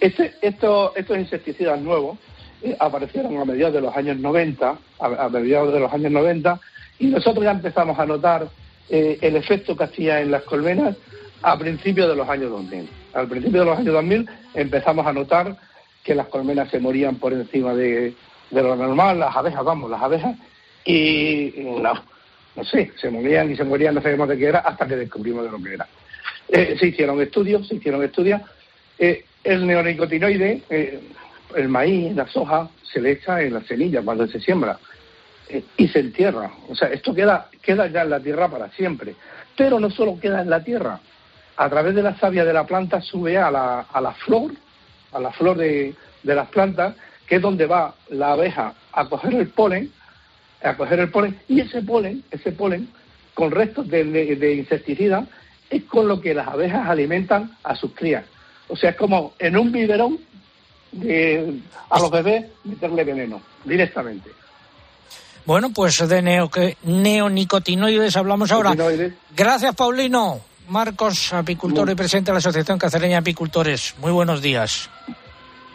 Este, 0.00 0.34
esto- 0.42 0.92
estos 0.96 1.16
insecticidas 1.18 1.80
nuevos 1.80 2.18
eh, 2.62 2.76
aparecieron 2.80 3.36
a 3.38 3.44
mediados 3.44 3.74
de 3.74 3.80
los 3.82 3.96
años 3.96 4.18
90, 4.18 4.68
a, 4.68 5.06
a 5.24 5.28
mediados 5.28 5.72
de 5.72 5.78
los 5.78 5.92
años 5.92 6.10
90, 6.10 6.60
y 6.98 7.06
nosotros 7.06 7.44
ya 7.44 7.50
empezamos 7.50 7.98
a 7.98 8.06
notar 8.06 8.48
eh, 8.88 9.18
el 9.20 9.36
efecto 9.36 9.76
que 9.76 9.84
hacía 9.84 10.20
en 10.20 10.30
las 10.30 10.42
colmenas 10.42 10.96
a 11.42 11.58
principios 11.58 12.08
de 12.08 12.16
los 12.16 12.28
años 12.28 12.50
2000. 12.50 12.88
Al 13.14 13.28
principio 13.28 13.60
de 13.60 13.66
los 13.66 13.78
años 13.78 13.94
2000 13.94 14.28
empezamos 14.54 15.06
a 15.06 15.12
notar 15.12 15.56
que 16.02 16.14
las 16.14 16.28
colmenas 16.28 16.70
se 16.70 16.78
morían 16.78 17.16
por 17.16 17.32
encima 17.32 17.74
de, 17.74 18.14
de 18.50 18.62
lo 18.62 18.76
normal, 18.76 19.18
las 19.18 19.36
abejas, 19.36 19.64
vamos, 19.64 19.90
las 19.90 20.00
abejas, 20.00 20.36
y 20.84 21.52
no, 21.56 21.92
no 22.54 22.64
sé, 22.64 22.92
se 22.96 23.10
morían 23.10 23.50
y 23.50 23.56
se 23.56 23.64
morían, 23.64 23.94
no 23.94 24.02
sabíamos 24.02 24.28
de 24.28 24.38
qué 24.38 24.46
era, 24.46 24.60
hasta 24.60 24.86
que 24.86 24.96
descubrimos 24.96 25.44
de 25.44 25.50
lo 25.50 25.62
que 25.62 25.74
era. 25.74 25.88
Eh, 26.48 26.76
se 26.78 26.86
hicieron 26.86 27.20
estudios, 27.20 27.66
se 27.66 27.74
hicieron 27.74 28.04
estudios. 28.04 28.40
Eh, 28.98 29.24
el 29.42 29.66
neonicotinoide, 29.66 30.62
el 31.54 31.68
maíz, 31.68 32.14
la 32.14 32.26
soja, 32.28 32.68
se 32.82 33.00
le 33.00 33.12
echa 33.12 33.42
en 33.42 33.54
la 33.54 33.62
semilla 33.62 34.02
cuando 34.02 34.26
se 34.28 34.40
siembra 34.40 34.78
y 35.76 35.88
se 35.88 36.00
entierra. 36.00 36.50
O 36.68 36.74
sea, 36.74 36.88
esto 36.88 37.14
queda, 37.14 37.48
queda 37.62 37.86
ya 37.86 38.02
en 38.02 38.10
la 38.10 38.20
tierra 38.20 38.48
para 38.48 38.70
siempre. 38.70 39.14
Pero 39.56 39.78
no 39.80 39.90
solo 39.90 40.18
queda 40.20 40.42
en 40.42 40.50
la 40.50 40.62
tierra, 40.62 41.00
a 41.56 41.70
través 41.70 41.94
de 41.94 42.02
la 42.02 42.16
savia 42.18 42.44
de 42.44 42.52
la 42.52 42.64
planta 42.66 43.00
sube 43.00 43.38
a 43.38 43.50
la, 43.50 43.80
a 43.80 44.00
la 44.00 44.12
flor, 44.12 44.52
a 45.12 45.18
la 45.20 45.30
flor 45.32 45.56
de, 45.56 45.94
de 46.22 46.34
las 46.34 46.48
plantas, 46.48 46.94
que 47.26 47.36
es 47.36 47.42
donde 47.42 47.66
va 47.66 47.94
la 48.10 48.32
abeja 48.32 48.74
a 48.92 49.08
coger 49.08 49.34
el 49.34 49.48
polen, 49.48 49.90
a 50.62 50.76
coger 50.76 50.98
el 51.00 51.10
polen, 51.10 51.38
y 51.48 51.60
ese 51.60 51.82
polen, 51.82 52.22
ese 52.30 52.52
polen, 52.52 52.88
con 53.34 53.50
restos 53.50 53.88
de, 53.88 54.04
de- 54.04 54.54
insecticida, 54.54 55.26
es 55.70 55.84
con 55.84 56.08
lo 56.08 56.20
que 56.20 56.34
las 56.34 56.48
abejas 56.48 56.88
alimentan 56.88 57.56
a 57.62 57.74
sus 57.74 57.92
crías. 57.92 58.24
O 58.68 58.76
sea, 58.76 58.90
es 58.90 58.96
como 58.96 59.34
en 59.38 59.56
un 59.56 59.72
biberón 59.72 60.18
de, 60.92 61.60
a 61.90 61.98
los 61.98 62.10
bebés 62.10 62.46
meterle 62.64 63.04
veneno, 63.04 63.40
directamente. 63.64 64.30
Bueno, 65.46 65.70
pues 65.70 65.96
de 66.08 66.22
neo- 66.22 66.50
que- 66.50 66.76
neonicotinoides 66.82 68.16
hablamos 68.16 68.50
ahora. 68.52 68.74
Gracias, 69.34 69.74
Paulino. 69.74 70.40
Marcos, 70.68 71.32
apicultor 71.32 71.88
y 71.90 71.94
presidente 71.94 72.30
de 72.30 72.34
la 72.34 72.38
Asociación 72.38 72.76
Cacereña 72.78 73.14
de 73.14 73.18
Apicultores. 73.18 73.94
Muy 74.00 74.10
buenos 74.10 74.42
días. 74.42 74.90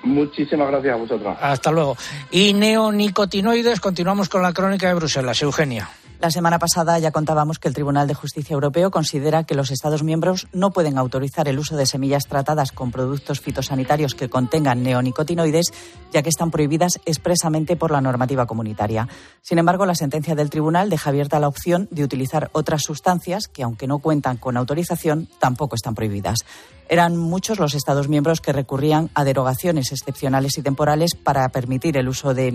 Muchísimas 0.04 0.68
gracias 0.70 0.94
a 0.94 0.98
vosotros. 0.98 1.38
Hasta 1.40 1.72
luego. 1.72 1.96
Y 2.32 2.54
neonicotinoides, 2.54 3.80
continuamos 3.80 4.28
con 4.28 4.42
la 4.42 4.52
crónica 4.52 4.88
de 4.90 4.96
Bruselas. 4.96 5.42
Eugenia. 5.42 5.90
La 6.22 6.30
semana 6.30 6.60
pasada 6.60 7.00
ya 7.00 7.10
contábamos 7.10 7.58
que 7.58 7.68
el 7.68 7.74
Tribunal 7.74 8.08
de 8.08 8.14
Justicia 8.14 8.54
Europeo 8.54 8.92
considera 8.92 9.44
que 9.44 9.56
los 9.56 9.72
Estados 9.72 10.04
miembros 10.04 10.48
no 10.54 10.70
pueden 10.70 11.00
autorizar 11.00 11.48
el 11.48 11.58
uso 11.58 11.76
de 11.76 11.88
semillas 11.88 12.28
tratadas 12.28 12.72
con 12.72 12.92
productos 12.92 13.40
fitosanitarios 13.40 14.14
que 14.14 14.30
contengan 14.30 14.84
neonicotinoides, 14.84 15.74
ya 16.14 16.22
que 16.22 16.30
están 16.30 16.52
prohibidas 16.52 17.00
expresamente 17.06 17.76
por 17.76 17.90
la 17.90 18.02
normativa 18.02 18.46
comunitaria. 18.46 19.08
Sin 19.42 19.58
embargo, 19.58 19.88
la 19.88 19.96
sentencia 19.96 20.36
del 20.36 20.52
Tribunal 20.52 20.92
deja 20.92 21.10
abierta 21.10 21.40
la 21.40 21.48
opción 21.48 21.88
de 21.90 22.04
utilizar 22.04 22.52
otras 22.54 22.84
sustancias 22.84 23.48
que, 23.48 23.64
aunque 23.64 23.88
no 23.88 23.98
cuentan 23.98 24.38
con 24.38 24.58
autorización, 24.58 25.28
tampoco 25.40 25.74
están 25.74 25.96
prohibidas. 25.96 26.46
Eran 26.92 27.16
muchos 27.16 27.58
los 27.58 27.74
Estados 27.74 28.10
miembros 28.10 28.42
que 28.42 28.52
recurrían 28.52 29.10
a 29.14 29.24
derogaciones 29.24 29.94
excepcionales 29.94 30.58
y 30.58 30.62
temporales 30.62 31.16
para 31.16 31.48
permitir 31.48 31.96
el 31.96 32.10
uso 32.10 32.34
de 32.34 32.52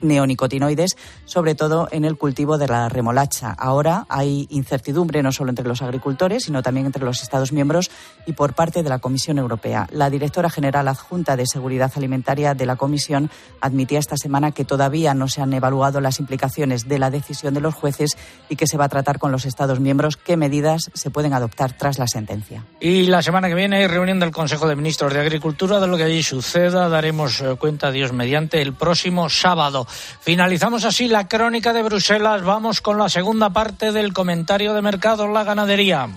neonicotinoides, 0.00 0.96
sobre 1.24 1.56
todo 1.56 1.88
en 1.90 2.04
el 2.04 2.16
cultivo 2.16 2.56
de 2.56 2.68
la 2.68 2.88
remolacha. 2.88 3.50
Ahora 3.50 4.06
hay 4.08 4.46
incertidumbre 4.48 5.24
no 5.24 5.32
solo 5.32 5.50
entre 5.50 5.66
los 5.66 5.82
agricultores, 5.82 6.44
sino 6.44 6.62
también 6.62 6.86
entre 6.86 7.04
los 7.04 7.20
Estados 7.20 7.50
miembros 7.50 7.90
y 8.26 8.34
por 8.34 8.54
parte 8.54 8.84
de 8.84 8.90
la 8.90 9.00
Comisión 9.00 9.38
Europea. 9.38 9.88
La 9.90 10.08
directora 10.08 10.50
general 10.50 10.86
adjunta 10.86 11.36
de 11.36 11.44
Seguridad 11.44 11.90
Alimentaria 11.96 12.54
de 12.54 12.66
la 12.66 12.76
Comisión 12.76 13.28
admitía 13.60 13.98
esta 13.98 14.16
semana 14.16 14.52
que 14.52 14.64
todavía 14.64 15.14
no 15.14 15.26
se 15.26 15.42
han 15.42 15.52
evaluado 15.52 16.00
las 16.00 16.20
implicaciones 16.20 16.86
de 16.86 17.00
la 17.00 17.10
decisión 17.10 17.54
de 17.54 17.60
los 17.60 17.74
jueces 17.74 18.16
y 18.48 18.54
que 18.54 18.68
se 18.68 18.76
va 18.76 18.84
a 18.84 18.88
tratar 18.88 19.18
con 19.18 19.32
los 19.32 19.46
Estados 19.46 19.80
miembros 19.80 20.16
qué 20.16 20.36
medidas 20.36 20.92
se 20.94 21.10
pueden 21.10 21.32
adoptar 21.32 21.76
tras 21.76 21.98
la 21.98 22.06
sentencia. 22.06 22.64
Y 22.78 23.06
la 23.06 23.20
semana 23.20 23.48
que 23.48 23.54
viene 23.56 23.63
hay 23.72 23.86
reunión 23.86 24.20
del 24.20 24.30
Consejo 24.30 24.68
de 24.68 24.76
Ministros 24.76 25.12
de 25.12 25.20
Agricultura. 25.20 25.80
De 25.80 25.86
lo 25.86 25.96
que 25.96 26.02
allí 26.02 26.22
suceda 26.22 26.88
daremos 26.88 27.40
eh, 27.40 27.54
cuenta, 27.58 27.90
Dios 27.90 28.12
mediante, 28.12 28.60
el 28.60 28.74
próximo 28.74 29.30
sábado. 29.30 29.86
Finalizamos 30.20 30.84
así 30.84 31.08
la 31.08 31.28
crónica 31.28 31.72
de 31.72 31.82
Bruselas. 31.82 32.42
Vamos 32.42 32.80
con 32.80 32.98
la 32.98 33.08
segunda 33.08 33.50
parte 33.50 33.92
del 33.92 34.12
comentario 34.12 34.74
de 34.74 34.82
mercado, 34.82 35.28
la 35.28 35.44
ganadería. 35.44 36.08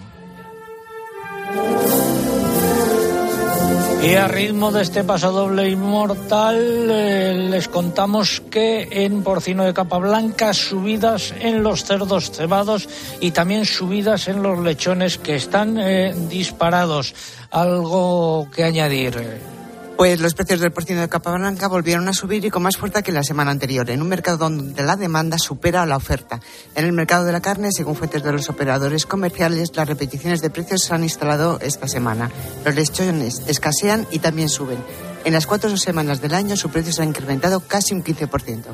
Y 4.07 4.15
a 4.15 4.25
ritmo 4.29 4.71
de 4.71 4.83
este 4.83 5.03
pasodoble 5.03 5.67
inmortal, 5.67 6.55
eh, 6.89 7.33
les 7.49 7.67
contamos 7.67 8.41
que 8.49 8.87
en 8.89 9.21
porcino 9.21 9.65
de 9.65 9.73
capa 9.73 9.97
blanca 9.97 10.53
subidas 10.53 11.33
en 11.41 11.61
los 11.61 11.83
cerdos 11.83 12.31
cebados 12.31 12.87
y 13.19 13.31
también 13.31 13.65
subidas 13.65 14.29
en 14.29 14.41
los 14.41 14.59
lechones 14.59 15.17
que 15.17 15.35
están 15.35 15.77
eh, 15.77 16.15
disparados. 16.29 17.13
Algo 17.51 18.47
que 18.55 18.63
añadir. 18.63 19.56
Pues 19.97 20.19
los 20.19 20.35
precios 20.35 20.59
del 20.59 20.71
porcino 20.71 21.01
de 21.01 21.09
capa 21.09 21.31
blanca 21.31 21.67
volvieron 21.67 22.07
a 22.07 22.13
subir 22.13 22.45
y 22.45 22.51
con 22.51 22.61
más 22.61 22.77
fuerza 22.77 23.01
que 23.01 23.11
la 23.11 23.23
semana 23.23 23.49
anterior, 23.49 23.89
en 23.89 24.03
un 24.03 24.07
mercado 24.07 24.37
donde 24.37 24.83
la 24.83 24.95
demanda 24.95 25.39
supera 25.39 25.87
la 25.87 25.97
oferta. 25.97 26.39
En 26.75 26.85
el 26.85 26.93
mercado 26.93 27.25
de 27.25 27.31
la 27.31 27.41
carne, 27.41 27.71
según 27.71 27.95
fuentes 27.95 28.21
de 28.21 28.31
los 28.31 28.47
operadores 28.47 29.07
comerciales, 29.07 29.75
las 29.75 29.87
repeticiones 29.87 30.43
de 30.43 30.51
precios 30.51 30.83
se 30.83 30.93
han 30.93 31.01
instalado 31.01 31.59
esta 31.61 31.87
semana. 31.87 32.29
Los 32.63 32.75
lechones 32.75 33.41
escasean 33.47 34.05
y 34.11 34.19
también 34.19 34.49
suben. 34.49 34.77
En 35.25 35.33
las 35.33 35.47
cuatro 35.47 35.75
semanas 35.77 36.21
del 36.21 36.35
año 36.35 36.55
su 36.55 36.69
precio 36.69 36.93
se 36.93 37.01
ha 37.01 37.05
incrementado 37.05 37.61
casi 37.61 37.95
un 37.95 38.03
15%. 38.03 38.65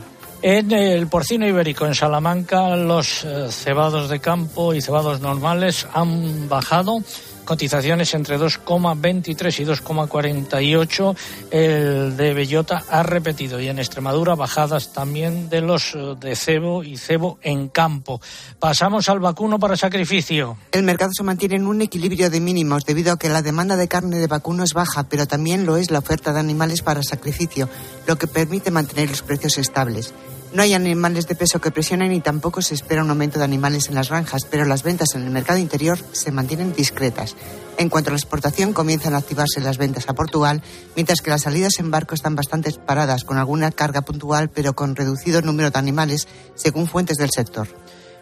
En 0.41 0.73
el 0.73 1.07
porcino 1.07 1.47
ibérico, 1.47 1.85
en 1.85 1.95
Salamanca, 1.95 2.75
los 2.75 3.23
eh, 3.23 3.47
cebados 3.49 4.09
de 4.09 4.19
campo 4.19 4.73
y 4.73 4.81
cebados 4.81 5.21
normales 5.21 5.87
han 5.93 6.49
bajado 6.49 6.97
cotizaciones 7.45 8.13
entre 8.13 8.37
2,23 8.37 9.59
y 9.59 9.65
2,48. 9.65 11.15
El 11.51 12.17
de 12.17 12.33
bellota 12.33 12.83
ha 12.89 13.03
repetido 13.03 13.59
y 13.59 13.67
en 13.67 13.79
Extremadura 13.79 14.35
bajadas 14.35 14.93
también 14.93 15.49
de 15.49 15.61
los 15.61 15.95
eh, 15.95 16.15
de 16.19 16.35
cebo 16.35 16.83
y 16.83 16.97
cebo 16.97 17.39
en 17.41 17.69
campo. 17.69 18.21
Pasamos 18.59 19.09
al 19.09 19.19
vacuno 19.19 19.59
para 19.59 19.75
sacrificio. 19.75 20.57
El 20.71 20.83
mercado 20.83 21.11
se 21.15 21.23
mantiene 21.23 21.55
en 21.55 21.67
un 21.67 21.81
equilibrio 21.81 22.29
de 22.29 22.39
mínimos 22.39 22.85
debido 22.85 23.13
a 23.13 23.17
que 23.17 23.29
la 23.29 23.41
demanda 23.41 23.75
de 23.75 23.87
carne 23.87 24.19
de 24.19 24.27
vacuno 24.27 24.63
es 24.63 24.73
baja, 24.73 25.03
pero 25.03 25.27
también 25.27 25.65
lo 25.65 25.77
es 25.77 25.91
la 25.91 25.99
oferta 25.99 26.33
de 26.33 26.39
animales 26.39 26.81
para 26.81 27.03
sacrificio, 27.03 27.69
lo 28.07 28.17
que 28.17 28.27
permite 28.27 28.71
mantener 28.71 29.09
los 29.09 29.21
precios 29.21 29.57
estables. 29.57 30.13
No 30.53 30.61
hay 30.61 30.75
animales 30.75 31.27
de 31.27 31.33
peso 31.33 31.59
que 31.59 31.71
presionen 31.71 32.11
y 32.11 32.21
tampoco 32.21 32.61
se 32.61 32.75
espera 32.75 33.03
un 33.03 33.09
aumento 33.09 33.39
de 33.39 33.45
animales 33.45 33.89
en 33.89 33.95
las 33.95 34.09
granjas, 34.09 34.45
pero 34.45 34.65
las 34.65 34.83
ventas 34.83 35.15
en 35.15 35.23
el 35.23 35.31
mercado 35.31 35.57
interior 35.57 35.97
se 36.11 36.31
mantienen 36.31 36.73
discretas. 36.73 37.35
En 37.79 37.89
cuanto 37.89 38.11
a 38.11 38.13
la 38.13 38.17
exportación, 38.17 38.71
comienzan 38.71 39.15
a 39.15 39.17
activarse 39.17 39.61
las 39.61 39.79
ventas 39.79 40.07
a 40.07 40.13
Portugal, 40.13 40.61
mientras 40.95 41.21
que 41.21 41.31
las 41.31 41.41
salidas 41.41 41.79
en 41.79 41.89
barco 41.89 42.13
están 42.13 42.35
bastante 42.35 42.71
paradas, 42.71 43.23
con 43.23 43.39
alguna 43.39 43.71
carga 43.71 44.01
puntual, 44.01 44.51
pero 44.51 44.73
con 44.73 44.95
reducido 44.95 45.41
número 45.41 45.71
de 45.71 45.79
animales, 45.79 46.27
según 46.53 46.85
fuentes 46.85 47.17
del 47.17 47.31
sector. 47.31 47.67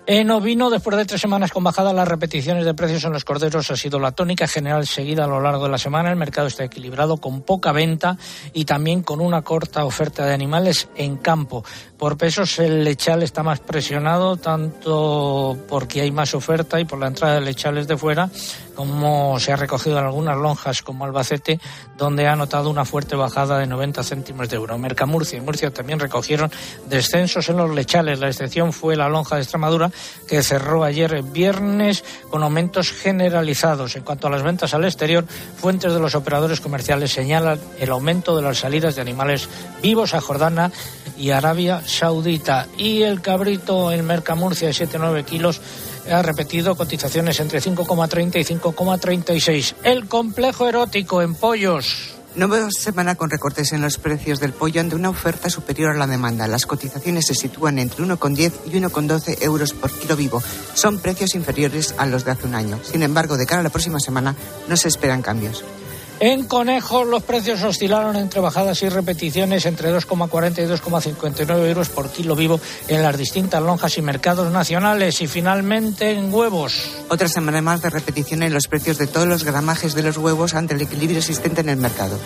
En 0.07 0.31
ovino, 0.31 0.71
después 0.71 0.97
de 0.97 1.05
tres 1.05 1.21
semanas 1.21 1.51
con 1.51 1.63
bajada, 1.63 1.93
las 1.93 2.07
repeticiones 2.07 2.65
de 2.65 2.73
precios 2.73 3.03
en 3.03 3.13
los 3.13 3.23
corderos 3.23 3.69
ha 3.69 3.75
sido 3.75 3.99
la 3.99 4.11
tónica 4.11 4.47
general 4.47 4.87
seguida 4.87 5.25
a 5.25 5.27
lo 5.27 5.39
largo 5.39 5.65
de 5.65 5.69
la 5.69 5.77
semana. 5.77 6.09
El 6.09 6.15
mercado 6.15 6.47
está 6.47 6.63
equilibrado 6.63 7.17
con 7.17 7.43
poca 7.43 7.71
venta 7.71 8.17
y 8.51 8.65
también 8.65 9.03
con 9.03 9.21
una 9.21 9.43
corta 9.43 9.85
oferta 9.85 10.25
de 10.25 10.33
animales 10.33 10.89
en 10.95 11.17
campo. 11.17 11.63
Por 11.97 12.17
pesos 12.17 12.57
el 12.57 12.83
lechal 12.83 13.21
está 13.21 13.43
más 13.43 13.59
presionado, 13.59 14.37
tanto 14.37 15.55
porque 15.69 16.01
hay 16.01 16.11
más 16.11 16.33
oferta 16.33 16.79
y 16.79 16.85
por 16.85 16.97
la 16.97 17.07
entrada 17.07 17.35
de 17.35 17.41
lechales 17.41 17.87
de 17.87 17.95
fuera, 17.95 18.29
como 18.81 19.39
se 19.39 19.53
ha 19.53 19.55
recogido 19.55 19.99
en 19.99 20.05
algunas 20.05 20.35
lonjas 20.35 20.81
como 20.81 21.05
Albacete, 21.05 21.59
donde 21.95 22.27
ha 22.27 22.35
notado 22.35 22.67
una 22.67 22.83
fuerte 22.83 23.15
bajada 23.15 23.59
de 23.59 23.67
90 23.67 24.03
céntimos 24.03 24.49
de 24.49 24.55
euro. 24.55 24.75
Mercamurcia 24.79 25.37
y 25.37 25.41
Murcia 25.41 25.71
también 25.71 25.99
recogieron 25.99 26.51
descensos 26.89 27.47
en 27.49 27.57
los 27.57 27.69
lechales. 27.69 28.19
La 28.19 28.27
excepción 28.27 28.73
fue 28.73 28.95
la 28.95 29.07
lonja 29.07 29.35
de 29.35 29.43
Extremadura, 29.43 29.91
que 30.27 30.41
cerró 30.41 30.83
ayer 30.83 31.21
viernes 31.21 32.03
con 32.31 32.41
aumentos 32.41 32.91
generalizados. 32.91 33.95
En 33.95 34.01
cuanto 34.01 34.25
a 34.25 34.31
las 34.31 34.41
ventas 34.41 34.73
al 34.73 34.83
exterior, 34.83 35.27
fuentes 35.27 35.93
de 35.93 35.99
los 35.99 36.15
operadores 36.15 36.59
comerciales 36.59 37.11
señalan 37.11 37.59
el 37.79 37.91
aumento 37.91 38.35
de 38.35 38.41
las 38.41 38.57
salidas 38.57 38.95
de 38.95 39.01
animales 39.01 39.47
vivos 39.83 40.15
a 40.15 40.21
Jordana 40.21 40.71
y 41.19 41.29
Arabia 41.29 41.83
Saudita. 41.85 42.65
Y 42.79 43.03
el 43.03 43.21
cabrito 43.21 43.91
en 43.91 44.07
Mercamurcia 44.07 44.69
de 44.69 44.73
7-9 44.73 45.23
kilos 45.23 45.61
ha 46.09 46.21
repetido 46.21 46.75
cotizaciones 46.75 47.39
entre 47.39 47.61
5,30 47.61 48.39
y 48.39 48.55
5,36. 48.55 49.75
El 49.83 50.07
complejo 50.07 50.67
erótico 50.67 51.21
en 51.21 51.35
pollos. 51.35 52.15
Nueva 52.33 52.69
semana 52.71 53.15
con 53.15 53.29
recortes 53.29 53.73
en 53.73 53.81
los 53.81 53.97
precios 53.97 54.39
del 54.39 54.53
pollo 54.53 54.79
ante 54.79 54.95
una 54.95 55.09
oferta 55.09 55.49
superior 55.49 55.93
a 55.93 55.97
la 55.97 56.07
demanda. 56.07 56.47
Las 56.47 56.65
cotizaciones 56.65 57.27
se 57.27 57.35
sitúan 57.35 57.77
entre 57.77 58.05
1,10 58.05 58.53
y 58.67 58.69
1,12 58.69 59.43
euros 59.43 59.73
por 59.73 59.91
kilo 59.91 60.15
vivo. 60.15 60.41
Son 60.73 60.99
precios 60.99 61.35
inferiores 61.35 61.93
a 61.97 62.05
los 62.05 62.23
de 62.23 62.31
hace 62.31 62.47
un 62.47 62.55
año. 62.55 62.79
Sin 62.83 63.03
embargo, 63.03 63.35
de 63.35 63.45
cara 63.45 63.59
a 63.59 63.63
la 63.63 63.69
próxima 63.69 63.99
semana 63.99 64.33
no 64.69 64.77
se 64.77 64.87
esperan 64.87 65.21
cambios. 65.21 65.65
En 66.21 66.43
conejos 66.43 67.07
los 67.07 67.23
precios 67.23 67.63
oscilaron 67.63 68.15
entre 68.15 68.41
bajadas 68.41 68.83
y 68.83 68.89
repeticiones 68.89 69.65
entre 69.65 69.91
2,40 69.91 70.51
y 70.51 70.69
2,59 70.69 71.67
euros 71.67 71.89
por 71.89 72.11
kilo 72.11 72.35
vivo 72.35 72.61
en 72.87 73.01
las 73.01 73.17
distintas 73.17 73.59
lonjas 73.63 73.97
y 73.97 74.03
mercados 74.03 74.53
nacionales. 74.53 75.19
Y 75.21 75.27
finalmente 75.27 76.11
en 76.11 76.31
huevos. 76.31 76.91
Otra 77.09 77.27
semana 77.27 77.63
más 77.63 77.81
de 77.81 77.89
repetición 77.89 78.43
en 78.43 78.53
los 78.53 78.67
precios 78.67 78.99
de 78.99 79.07
todos 79.07 79.25
los 79.25 79.43
gramajes 79.43 79.95
de 79.95 80.03
los 80.03 80.17
huevos 80.17 80.53
ante 80.53 80.75
el 80.75 80.81
equilibrio 80.83 81.17
existente 81.17 81.61
en 81.61 81.69
el 81.69 81.77
mercado. 81.77 82.19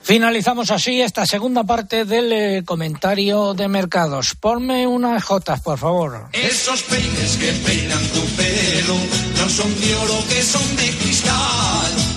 Finalizamos 0.00 0.70
así 0.70 1.02
esta 1.02 1.26
segunda 1.26 1.64
parte 1.64 2.06
del 2.06 2.32
eh, 2.32 2.62
comentario 2.64 3.52
de 3.52 3.68
mercados. 3.68 4.36
Ponme 4.40 4.86
unas 4.86 5.22
jotas, 5.22 5.60
por 5.60 5.78
favor. 5.78 6.30
Esos 6.32 6.82
peines 6.84 7.36
que 7.36 7.52
peinan 7.52 8.02
tu 8.06 8.24
pelo 8.36 8.96
no 9.36 9.48
son 9.50 9.78
de 9.78 9.94
oro, 9.96 10.24
que 10.30 10.42
son 10.42 10.76
de 10.76 10.96
cristal. 10.96 12.07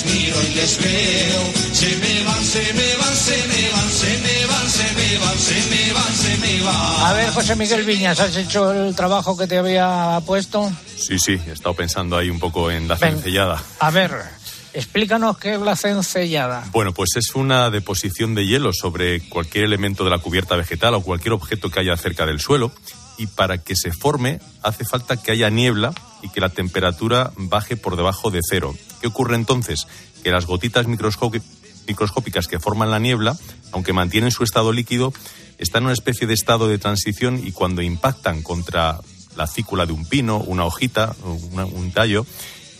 Les 0.00 0.14
miro 0.14 0.36
y 0.50 0.54
les 0.54 0.78
veo, 0.78 1.52
se 1.72 1.96
me 1.96 2.24
van, 2.24 2.42
se 2.42 2.72
me 2.72 2.96
van, 2.96 3.14
se 3.14 3.36
me 3.48 3.70
van, 3.70 3.90
se 3.90 4.18
me 4.18 4.46
van, 4.46 4.70
se 4.70 4.94
me 4.94 5.18
van, 5.18 5.38
se 5.38 5.70
me 5.70 5.92
van, 5.92 6.14
se 6.14 6.36
me 6.38 6.62
van. 6.62 7.06
A 7.06 7.12
ver, 7.12 7.30
José 7.30 7.56
Miguel 7.56 7.84
Viñas, 7.84 8.18
¿has 8.20 8.34
hecho 8.36 8.72
el 8.72 8.94
trabajo 8.94 9.36
que 9.36 9.46
te 9.46 9.58
había 9.58 10.18
puesto? 10.24 10.70
Sí, 10.96 11.18
sí, 11.18 11.38
he 11.46 11.52
estado 11.52 11.74
pensando 11.74 12.16
ahí 12.16 12.30
un 12.30 12.38
poco 12.38 12.70
en 12.70 12.88
la 12.88 12.96
cencellada. 12.96 13.62
A 13.78 13.90
ver, 13.90 14.12
explícanos 14.72 15.36
qué 15.36 15.54
es 15.54 15.60
la 15.60 15.76
cencellada. 15.76 16.64
Bueno, 16.72 16.94
pues 16.94 17.10
es 17.16 17.34
una 17.34 17.68
deposición 17.68 18.34
de 18.34 18.46
hielo 18.46 18.72
sobre 18.72 19.28
cualquier 19.28 19.64
elemento 19.64 20.04
de 20.04 20.10
la 20.10 20.18
cubierta 20.18 20.56
vegetal 20.56 20.94
o 20.94 21.02
cualquier 21.02 21.34
objeto 21.34 21.68
que 21.70 21.80
haya 21.80 21.96
cerca 21.98 22.24
del 22.24 22.40
suelo. 22.40 22.72
Y 23.20 23.26
para 23.26 23.58
que 23.58 23.76
se 23.76 23.92
forme 23.92 24.40
hace 24.62 24.84
falta 24.84 25.16
que 25.16 25.30
haya 25.32 25.50
niebla 25.50 25.92
y 26.22 26.30
que 26.30 26.40
la 26.40 26.48
temperatura 26.48 27.32
baje 27.36 27.76
por 27.76 27.96
debajo 27.96 28.30
de 28.30 28.40
cero. 28.42 28.74
¿Qué 29.00 29.08
ocurre 29.08 29.34
entonces? 29.36 29.86
Que 30.24 30.30
las 30.30 30.46
gotitas 30.46 30.86
microscópicas 30.86 32.46
que 32.46 32.58
forman 32.58 32.90
la 32.90 32.98
niebla, 32.98 33.36
aunque 33.72 33.92
mantienen 33.92 34.30
su 34.30 34.42
estado 34.44 34.72
líquido, 34.72 35.12
están 35.58 35.82
en 35.82 35.86
una 35.86 35.92
especie 35.92 36.26
de 36.26 36.34
estado 36.34 36.68
de 36.68 36.78
transición 36.78 37.40
y 37.44 37.52
cuando 37.52 37.82
impactan 37.82 38.42
contra 38.42 38.98
la 39.36 39.46
cícula 39.46 39.86
de 39.86 39.92
un 39.92 40.06
pino, 40.06 40.38
una 40.38 40.64
hojita, 40.64 41.14
una- 41.52 41.66
un 41.66 41.92
tallo, 41.92 42.26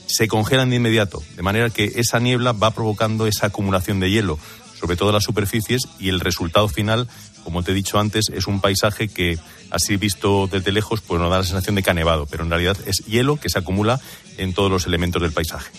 se 0.07 0.27
congelan 0.27 0.71
de 0.71 0.77
inmediato, 0.77 1.23
de 1.37 1.43
manera 1.43 1.71
que 1.71 1.93
esa 1.97 2.19
niebla 2.19 2.53
va 2.53 2.73
provocando 2.73 3.27
esa 3.27 3.47
acumulación 3.47 4.01
de 4.01 4.11
hielo 4.11 4.39
sobre 4.79 4.97
todas 4.97 5.13
las 5.15 5.25
superficies 5.25 5.83
y 5.99 6.09
el 6.09 6.21
resultado 6.21 6.67
final, 6.69 7.07
como 7.45 7.63
te 7.63 7.73
he 7.73 7.75
dicho 7.75 7.99
antes, 7.99 8.27
es 8.33 8.47
un 8.47 8.61
paisaje 8.61 9.09
que 9.09 9.39
así 9.71 9.97
visto 9.97 10.49
desde 10.51 10.73
lejos 10.73 11.01
pues 11.01 11.21
nos 11.21 11.31
da 11.31 11.39
la 11.39 11.45
sensación 11.45 11.75
de 11.75 11.83
que 11.83 11.91
ha 11.91 11.95
nevado, 11.95 12.27
pero 12.27 12.45
en 12.45 12.51
realidad 12.51 12.77
es 12.87 12.99
hielo 13.07 13.37
que 13.37 13.49
se 13.49 13.59
acumula 13.59 14.01
en 14.39 14.55
todos 14.55 14.71
los 14.71 14.87
elementos 14.87 15.23
del 15.23 15.33
paisaje. 15.33 15.71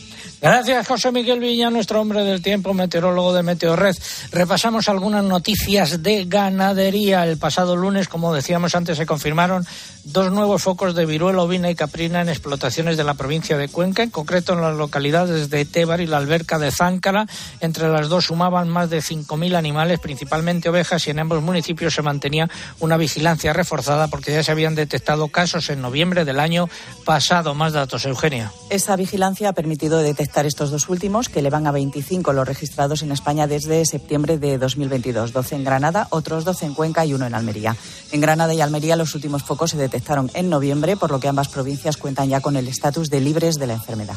Gracias, 0.42 0.88
José 0.88 1.12
Miguel 1.12 1.40
Viña, 1.40 1.70
nuestro 1.70 2.02
hombre 2.02 2.24
del 2.24 2.42
tiempo, 2.42 2.74
meteorólogo 2.74 3.32
de 3.32 3.44
Meteorred. 3.44 3.96
Repasamos 4.32 4.90
algunas 4.90 5.24
noticias 5.24 6.02
de 6.02 6.26
ganadería. 6.26 7.28
El 7.28 7.38
pasado 7.38 7.76
lunes, 7.76 8.08
como 8.08 8.34
decíamos 8.34 8.74
antes, 8.74 8.98
se 8.98 9.06
confirmaron 9.06 9.68
dos 10.04 10.32
nuevos 10.32 10.64
focos 10.64 10.96
de 10.96 11.06
viruela 11.06 11.44
ovina 11.44 11.70
y 11.70 11.76
caprina 11.76 12.22
en 12.22 12.30
explotaciones 12.30 12.98
de 12.98 13.04
la 13.04 13.14
provincia 13.14 13.56
de 13.56 13.68
Cuenca, 13.68 14.02
en 14.02 14.10
concreto 14.10 14.54
en 14.54 14.62
las 14.62 14.76
localidades 14.76 15.52
de 15.52 15.64
Tébar 15.64 16.02
y 16.02 16.08
la 16.08 16.18
alberca 16.18 16.58
de 16.58 16.72
Záncara. 16.72 17.28
Entre 17.60 17.88
las 17.88 18.10
dos 18.10 18.26
sumaban 18.26 18.68
más 18.68 18.90
de 18.90 18.98
5.000 18.98 19.56
animales, 19.56 20.00
principalmente 20.00 20.70
ovejas, 20.70 21.06
y 21.06 21.12
en 21.12 21.20
ambos 21.20 21.44
municipios 21.44 21.94
se 21.94 22.02
mantenía 22.02 22.50
una 22.80 22.98
vigilancia 22.98 23.54
reforzada 23.54 24.08
porque 24.08 24.32
ya 24.32 24.42
se 24.42 24.52
habían 24.52 24.74
detectado 24.74 25.28
casos 25.28 25.70
en 25.70 25.84
noviembre 25.84 26.26
del 26.26 26.40
año 26.40 26.68
pasado. 27.06 27.54
Más 27.54 27.74
datos, 27.74 28.06
Eugenia. 28.06 28.52
Esa 28.72 28.96
vigilancia 28.96 29.50
ha 29.50 29.54
permitido 29.54 30.00
detectar 30.00 30.31
estos 30.40 30.72
dos 30.72 30.90
últimos, 30.90 31.30
que 31.30 31.40
elevan 31.40 31.68
a 31.68 31.72
25 31.72 32.34
los 32.34 32.48
registrados 32.48 33.04
en 33.04 33.12
España 33.12 33.48
desde 33.48 33.86
septiembre 33.86 34.38
de 34.38 34.58
2022. 34.58 35.34
12 35.34 35.56
en 35.56 35.64
Granada, 35.64 36.08
otros 36.10 36.46
12 36.46 36.66
en 36.66 36.74
Cuenca 36.74 37.06
y 37.06 37.14
uno 37.14 37.28
en 37.28 37.36
Almería. 37.36 37.76
En 38.12 38.22
Granada 38.22 38.54
y 38.54 38.62
Almería 38.62 38.96
los 38.96 39.14
últimos 39.14 39.44
focos 39.44 39.72
se 39.72 39.78
detectaron 39.78 40.32
en 40.34 40.50
noviembre, 40.50 40.98
por 40.98 41.12
lo 41.12 41.20
que 41.20 41.28
ambas 41.28 41.50
provincias 41.50 41.98
cuentan 41.98 42.30
ya 42.30 42.42
con 42.42 42.56
el 42.56 42.68
estatus 42.68 43.10
de 43.10 43.20
libres 43.20 43.60
de 43.60 43.68
la 43.68 43.74
enfermedad. 43.74 44.16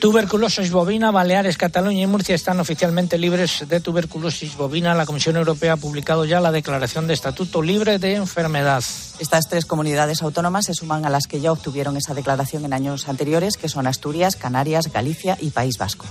Tuberculosis 0.00 0.70
bovina, 0.70 1.10
Baleares, 1.10 1.56
Cataluña 1.56 2.02
y 2.02 2.06
Murcia 2.06 2.34
están 2.34 2.60
oficialmente 2.60 3.16
libres 3.16 3.64
de 3.66 3.80
tuberculosis 3.80 4.54
bovina. 4.56 4.94
La 4.94 5.06
Comisión 5.06 5.36
Europea 5.36 5.72
ha 5.72 5.76
publicado 5.78 6.26
ya 6.26 6.38
la 6.38 6.52
declaración 6.52 7.06
de 7.06 7.14
estatuto 7.14 7.62
libre 7.62 7.98
de 7.98 8.14
enfermedad. 8.14 8.84
Estas 9.18 9.48
tres 9.48 9.64
comunidades 9.64 10.20
autónomas 10.20 10.66
se 10.66 10.74
suman 10.74 11.06
a 11.06 11.10
las 11.10 11.26
que 11.26 11.40
ya 11.40 11.50
obtuvieron 11.50 11.96
esa 11.96 12.12
declaración 12.12 12.66
en 12.66 12.74
años 12.74 13.08
anteriores, 13.08 13.56
que 13.56 13.70
son 13.70 13.86
Asturias, 13.86 14.36
Canarias, 14.36 14.92
Galicia 14.92 15.38
y 15.40 15.50
País 15.50 15.78
Vasco. 15.78 16.04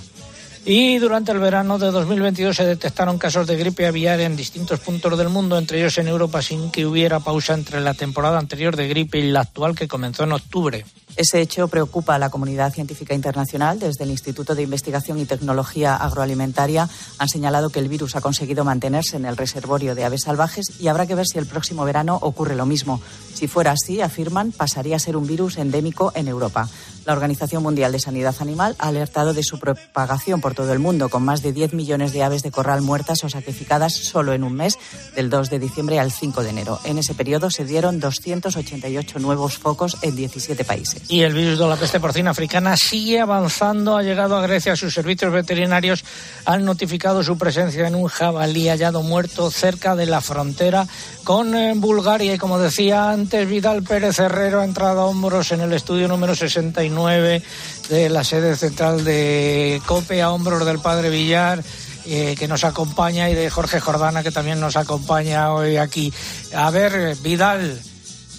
Y 0.65 0.97
durante 0.97 1.31
el 1.31 1.37
verano 1.37 1.77
de 1.77 1.91
2022 1.91 2.55
se 2.55 2.65
detectaron 2.65 3.19
casos 3.19 3.45
de 3.45 3.55
gripe 3.55 3.85
aviar 3.85 4.19
en 4.19 4.35
distintos 4.35 4.79
puntos 4.79 5.15
del 5.15 5.29
mundo, 5.29 5.59
entre 5.59 5.77
ellos 5.77 5.99
en 5.99 6.07
Europa, 6.07 6.41
sin 6.41 6.71
que 6.71 6.87
hubiera 6.87 7.19
pausa 7.19 7.53
entre 7.53 7.81
la 7.81 7.93
temporada 7.93 8.39
anterior 8.39 8.75
de 8.75 8.87
gripe 8.87 9.19
y 9.19 9.29
la 9.29 9.41
actual 9.41 9.75
que 9.75 9.87
comenzó 9.87 10.23
en 10.23 10.31
octubre. 10.31 10.83
Ese 11.15 11.39
hecho 11.39 11.69
preocupa 11.69 12.15
a 12.15 12.19
la 12.19 12.29
comunidad 12.29 12.73
científica 12.73 13.13
internacional. 13.13 13.79
Desde 13.79 14.03
el 14.03 14.11
Instituto 14.11 14.53
de 14.53 14.63
Investigación 14.63 15.17
y 15.17 15.25
Tecnología 15.25 15.95
Agroalimentaria 15.95 16.89
han 17.17 17.29
señalado 17.29 17.69
que 17.69 17.79
el 17.79 17.87
virus 17.87 18.15
ha 18.15 18.21
conseguido 18.21 18.65
mantenerse 18.65 19.15
en 19.15 19.25
el 19.25 19.37
reservorio 19.37 19.95
de 19.95 20.03
aves 20.03 20.23
salvajes 20.25 20.73
y 20.79 20.89
habrá 20.89 21.07
que 21.07 21.15
ver 21.15 21.25
si 21.25 21.37
el 21.37 21.45
próximo 21.45 21.85
verano 21.85 22.17
ocurre 22.21 22.55
lo 22.55 22.65
mismo. 22.65 23.01
Si 23.33 23.47
fuera 23.47 23.71
así, 23.71 24.01
afirman, 24.01 24.51
pasaría 24.51 24.97
a 24.97 24.99
ser 24.99 25.15
un 25.15 25.25
virus 25.25 25.57
endémico 25.57 26.11
en 26.15 26.27
Europa. 26.27 26.67
La 27.05 27.13
Organización 27.13 27.61
Mundial 27.61 27.91
de 27.91 27.99
Sanidad 27.99 28.33
Animal 28.39 28.75
ha 28.79 28.87
alertado 28.87 29.35
de 29.35 29.43
su 29.43 29.59
propagación 29.59 30.41
por 30.41 30.55
todo 30.55 30.73
el 30.73 30.79
mundo, 30.79 31.07
con 31.09 31.23
más 31.23 31.43
de 31.43 31.53
10 31.53 31.73
millones 31.73 32.13
de 32.13 32.23
aves 32.23 32.41
de 32.41 32.49
corral 32.49 32.81
muertas 32.81 33.23
o 33.23 33.29
sacrificadas 33.29 33.93
solo 33.93 34.33
en 34.33 34.43
un 34.43 34.53
mes, 34.53 34.79
del 35.15 35.29
2 35.29 35.51
de 35.51 35.59
diciembre 35.59 35.99
al 35.99 36.11
5 36.11 36.41
de 36.41 36.49
enero. 36.49 36.79
En 36.83 36.97
ese 36.97 37.13
periodo 37.13 37.51
se 37.51 37.63
dieron 37.63 37.99
288 37.99 39.19
nuevos 39.19 39.59
focos 39.59 39.97
en 40.01 40.15
17 40.15 40.65
países. 40.65 41.03
Y 41.07 41.21
el 41.21 41.33
virus 41.33 41.59
de 41.59 41.67
la 41.67 41.75
peste 41.75 41.99
porcina 41.99 42.31
africana 42.31 42.75
sigue 42.75 43.19
avanzando, 43.19 43.95
ha 43.95 44.01
llegado 44.01 44.35
a 44.35 44.41
Grecia. 44.41 44.75
Sus 44.75 44.93
servicios 44.93 45.31
veterinarios 45.31 46.03
han 46.45 46.65
notificado 46.65 47.21
su 47.21 47.37
presencia 47.37 47.87
en 47.87 47.93
un 47.93 48.07
jabalí 48.07 48.67
hallado 48.67 49.03
muerto 49.03 49.51
cerca 49.51 49.95
de 49.95 50.07
la 50.07 50.21
frontera 50.21 50.87
con 51.23 51.53
eh, 51.53 51.73
Bulgaria. 51.75 52.33
Y 52.33 52.39
como 52.39 52.57
decía 52.57 53.11
antes, 53.11 53.47
Vidal 53.47 53.83
Pérez 53.83 54.17
Herrero 54.17 54.61
ha 54.61 54.65
entrado 54.65 55.01
a 55.01 55.05
hombros 55.05 55.51
en 55.51 55.61
el 55.61 55.71
estudio 55.73 56.07
número 56.07 56.33
69 56.33 56.94
de 56.95 58.09
la 58.09 58.23
sede 58.23 58.55
central 58.55 59.03
de 59.03 59.81
COPE, 59.85 60.21
a 60.21 60.31
hombros 60.31 60.65
del 60.65 60.79
padre 60.79 61.09
Villar. 61.09 61.63
Eh, 62.07 62.35
que 62.37 62.47
nos 62.47 62.63
acompaña 62.63 63.31
y 63.31 63.33
de 63.33 63.49
Jorge 63.49 63.79
Jordana 63.79 64.21
que 64.21 64.29
también 64.29 64.59
nos 64.59 64.77
acompaña 64.77 65.51
hoy 65.51 65.77
aquí. 65.77 66.13
A 66.55 66.69
ver, 66.69 67.15
Vidal. 67.23 67.81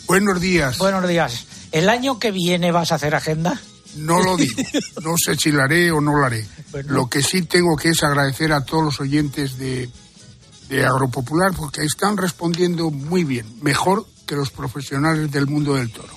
Buenos 0.07 0.41
días. 0.41 0.79
Buenos 0.79 1.09
días. 1.09 1.47
¿El 1.73 1.89
año 1.89 2.21
que 2.21 2.31
viene 2.31 2.71
vas 2.71 2.93
a 2.93 2.95
hacer 2.95 3.17
agenda? 3.17 3.61
No 3.97 4.23
lo 4.23 4.37
digo. 4.37 4.55
No 5.03 5.15
sé 5.17 5.35
si 5.37 5.51
la 5.51 5.65
haré 5.65 5.91
o 5.91 6.01
no 6.01 6.17
la 6.19 6.27
haré. 6.27 6.47
Lo 6.87 7.09
que 7.09 7.23
sí 7.23 7.43
tengo 7.43 7.77
que 7.77 7.91
es 7.91 8.03
agradecer 8.05 8.53
a 8.53 8.65
todos 8.65 8.85
los 8.85 9.01
oyentes 9.01 9.59
de, 9.59 9.91
de 10.69 10.87
Agropopular 10.87 11.53
porque 11.55 11.83
están 11.83 12.17
respondiendo 12.17 12.91
muy 12.91 13.25
bien, 13.25 13.47
mejor 13.63 14.07
que 14.27 14.37
los 14.37 14.51
profesionales 14.51 15.31
del 15.31 15.47
mundo 15.47 15.75
del 15.75 15.91
toro. 15.93 16.16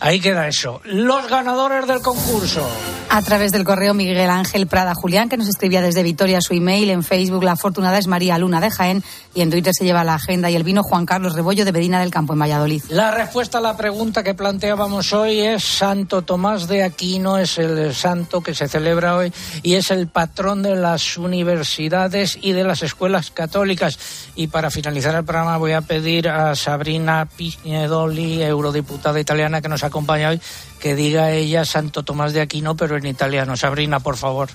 Ahí 0.00 0.18
queda 0.18 0.48
eso. 0.48 0.80
Los 0.84 1.28
ganadores 1.28 1.86
del 1.86 2.00
concurso. 2.00 2.66
A 3.10 3.20
través 3.22 3.52
del 3.52 3.64
correo 3.64 3.92
Miguel 3.92 4.30
Ángel 4.30 4.66
Prada 4.66 4.94
Julián, 4.94 5.28
que 5.28 5.36
nos 5.36 5.48
escribía 5.48 5.82
desde 5.82 6.02
Vitoria 6.02 6.40
su 6.40 6.54
email. 6.54 6.88
En 6.88 7.02
Facebook, 7.02 7.44
la 7.44 7.52
afortunada 7.52 7.98
es 7.98 8.06
María 8.06 8.38
Luna 8.38 8.60
de 8.60 8.70
Jaén. 8.70 9.04
Y 9.34 9.42
en 9.42 9.50
Twitter 9.50 9.74
se 9.76 9.84
lleva 9.84 10.02
la 10.02 10.14
agenda 10.14 10.48
y 10.48 10.56
el 10.56 10.64
vino 10.64 10.82
Juan 10.82 11.06
Carlos 11.06 11.34
Rebollo 11.34 11.64
de 11.64 11.72
Medina 11.72 12.00
del 12.00 12.10
Campo, 12.10 12.32
en 12.32 12.38
Valladolid. 12.38 12.82
La 12.88 13.10
respuesta 13.10 13.58
a 13.58 13.60
la 13.60 13.76
pregunta 13.76 14.22
que 14.22 14.34
planteábamos 14.34 15.12
hoy 15.12 15.40
es 15.40 15.62
Santo 15.62 16.22
Tomás 16.22 16.66
de 16.66 16.82
Aquino, 16.82 17.36
es 17.36 17.58
el 17.58 17.94
santo 17.94 18.40
que 18.40 18.54
se 18.54 18.68
celebra 18.68 19.16
hoy 19.16 19.32
y 19.62 19.74
es 19.74 19.90
el 19.90 20.08
patrón 20.08 20.62
de 20.62 20.76
las 20.76 21.18
universidades 21.18 22.38
y 22.40 22.52
de 22.52 22.64
las 22.64 22.82
escuelas 22.82 23.30
católicas. 23.30 23.98
Y 24.34 24.46
para 24.46 24.70
finalizar 24.70 25.14
el 25.14 25.24
programa 25.24 25.58
voy 25.58 25.72
a 25.72 25.82
pedir 25.82 26.28
a 26.28 26.54
Sabrina 26.54 27.28
Pignedoli, 27.36 28.42
eurodiputada 28.42 29.20
italiana, 29.20 29.60
que 29.60 29.68
nos 29.68 29.84
acompaña 29.90 30.30
hoy, 30.30 30.40
que 30.80 30.94
diga 30.94 31.30
ella 31.30 31.64
Santo 31.64 32.02
Tomás 32.02 32.32
de 32.32 32.40
Aquino, 32.40 32.76
pero 32.76 32.96
en 32.96 33.06
italiano. 33.06 33.56
Sabrina, 33.56 34.00
por 34.00 34.16
favor. 34.16 34.48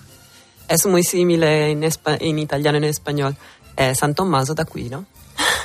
Es 0.67 0.85
muy 0.85 1.03
similar 1.03 1.49
en, 1.49 1.83
en 1.83 2.39
italiano 2.39 2.77
y 2.77 2.83
en 2.83 2.89
español. 2.89 3.37
Eh, 3.77 3.93
San 3.93 4.15
Tommaso 4.15 4.55
d'Aquino. 4.55 5.05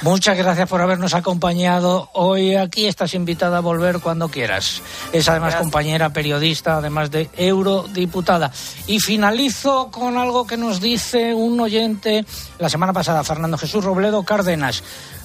Muchas 0.03 0.39
gracias 0.39 0.69
por 0.69 0.81
habernos 0.81 1.13
acompañado 1.13 2.09
hoy 2.15 2.55
aquí. 2.55 2.87
Estás 2.87 3.13
invitada 3.13 3.59
a 3.59 3.61
volver 3.61 4.01
cuando 4.01 4.29
quieras. 4.29 4.81
Es 5.13 5.29
además 5.29 5.57
compañera 5.57 6.11
periodista, 6.11 6.79
además 6.79 7.11
de 7.11 7.29
eurodiputada. 7.37 8.51
Y 8.87 9.01
finalizo 9.01 9.91
con 9.91 10.17
algo 10.17 10.47
que 10.47 10.57
nos 10.57 10.81
dice 10.81 11.35
un 11.35 11.61
oyente 11.61 12.25
la 12.59 12.71
semana 12.71 12.95
pasada, 12.95 13.23
Fernando 13.25 13.59
Jesús 13.59 13.85
Robledo 13.85 14.23
Cárdenas. 14.23 14.83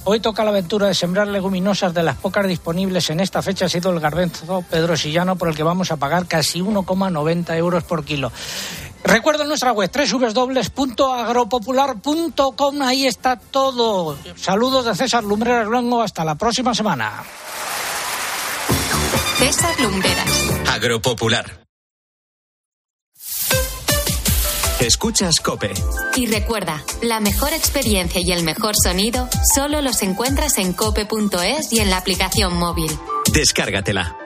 Hoy 0.07 0.19
toca 0.19 0.43
la 0.43 0.51
aventura 0.51 0.85
de 0.85 0.93
sembrar 0.93 1.27
leguminosas 1.27 1.91
de 1.93 2.03
las 2.03 2.17
pocas 2.17 2.45
disponibles 2.45 3.09
en 3.09 3.21
esta 3.21 3.41
fecha. 3.41 3.65
Ha 3.65 3.69
sido 3.69 3.91
el 3.91 3.99
garbanzo 3.99 4.63
pedrosillano 4.69 5.35
por 5.35 5.47
el 5.47 5.55
que 5.55 5.63
vamos 5.63 5.89
a 5.91 5.97
pagar 5.97 6.27
casi 6.27 6.61
1,90 6.61 7.57
euros 7.57 7.83
por 7.85 8.05
kilo. 8.05 8.31
Recuerdo 9.05 9.45
nuestra 9.45 9.71
web 9.71 9.89
www.agropopular.com. 9.91 12.81
Ahí 12.81 13.05
está 13.05 13.37
todo. 13.37 14.17
Saludos 14.35 14.85
de 14.85 14.95
César 14.95 15.23
Lumbreras 15.23 15.67
Luengo. 15.67 16.01
Hasta 16.01 16.25
la 16.25 16.33
próxima 16.35 16.73
semana. 16.73 17.23
César 19.37 19.79
Lumbreras. 19.79 20.49
Agropopular. 20.69 21.63
Escuchas 24.79 25.39
Cope. 25.39 25.71
Y 26.15 26.25
recuerda, 26.27 26.83
la 27.01 27.19
mejor 27.19 27.53
experiencia 27.53 28.21
y 28.21 28.31
el 28.31 28.43
mejor 28.43 28.75
sonido 28.75 29.27
solo 29.55 29.81
los 29.81 30.03
encuentras 30.03 30.57
en 30.57 30.73
cope.es 30.73 31.71
y 31.71 31.79
en 31.79 31.89
la 31.89 31.97
aplicación 31.97 32.57
móvil. 32.57 32.91
Descárgatela. 33.31 34.17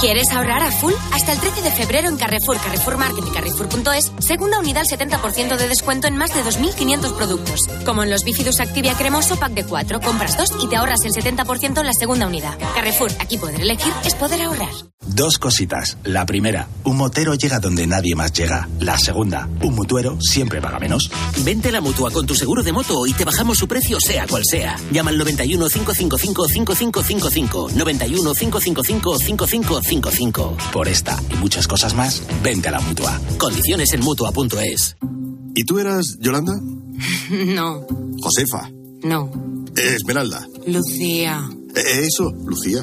¿Quieres 0.00 0.30
ahorrar 0.32 0.62
a 0.62 0.72
full? 0.72 0.94
Hasta 1.12 1.32
el 1.32 1.40
13 1.40 1.60
de 1.60 1.70
febrero 1.70 2.08
en 2.08 2.16
Carrefour, 2.16 2.58
Carrefour 2.58 2.96
Market 2.96 3.22
y 3.26 3.30
Carrefour.es, 3.32 4.10
segunda 4.20 4.58
unidad 4.58 4.84
al 4.90 4.98
70% 4.98 5.58
de 5.58 5.68
descuento 5.68 6.06
en 6.06 6.16
más 6.16 6.34
de 6.34 6.42
2.500 6.42 7.14
productos. 7.14 7.60
Como 7.84 8.02
en 8.02 8.08
los 8.08 8.24
Bifidus 8.24 8.60
Activia 8.60 8.94
Cremoso 8.94 9.38
Pack 9.38 9.52
de 9.52 9.64
4, 9.64 10.00
compras 10.00 10.38
dos 10.38 10.52
y 10.64 10.68
te 10.68 10.76
ahorras 10.76 11.04
el 11.04 11.12
70% 11.12 11.80
en 11.80 11.86
la 11.86 11.92
segunda 11.92 12.26
unidad. 12.26 12.58
Carrefour, 12.74 13.10
aquí 13.18 13.36
poder 13.36 13.60
elegir 13.60 13.92
es 14.06 14.14
poder 14.14 14.40
ahorrar. 14.40 14.70
Dos 15.06 15.38
cositas. 15.38 15.96
La 16.04 16.26
primera, 16.26 16.68
un 16.84 16.98
motero 16.98 17.34
llega 17.34 17.58
donde 17.58 17.86
nadie 17.86 18.14
más 18.14 18.32
llega. 18.32 18.68
La 18.80 18.98
segunda, 18.98 19.48
un 19.62 19.74
mutuero 19.74 20.18
siempre 20.20 20.60
paga 20.60 20.78
menos. 20.78 21.10
Vente 21.42 21.70
a 21.70 21.72
la 21.72 21.80
mutua 21.80 22.10
con 22.10 22.26
tu 22.26 22.34
seguro 22.34 22.62
de 22.62 22.72
moto 22.72 23.06
y 23.06 23.14
te 23.14 23.24
bajamos 23.24 23.56
su 23.58 23.66
precio 23.66 23.98
sea 23.98 24.26
cual 24.26 24.42
sea. 24.44 24.76
Llama 24.92 25.10
al 25.10 25.16
91 25.18 25.66
555 25.68 26.48
5555. 26.48 27.70
91 27.74 28.34
555 28.34 29.18
5555. 29.18 30.56
Por 30.70 30.86
esta 30.86 31.20
y 31.32 31.36
muchas 31.36 31.66
cosas 31.66 31.94
más, 31.94 32.22
vente 32.42 32.68
a 32.68 32.72
la 32.72 32.80
mutua. 32.80 33.18
Condiciones 33.38 33.92
en 33.94 34.00
mutua.es. 34.02 34.96
¿Y 35.54 35.64
tú 35.64 35.78
eras 35.78 36.18
Yolanda? 36.20 36.52
No, 37.30 37.86
Josefa. 38.20 38.70
no. 39.02 39.30
Esmeralda. 39.76 40.46
Lucía. 40.66 41.48
Eh, 41.74 42.02
Eso, 42.06 42.30
Lucía. 42.44 42.82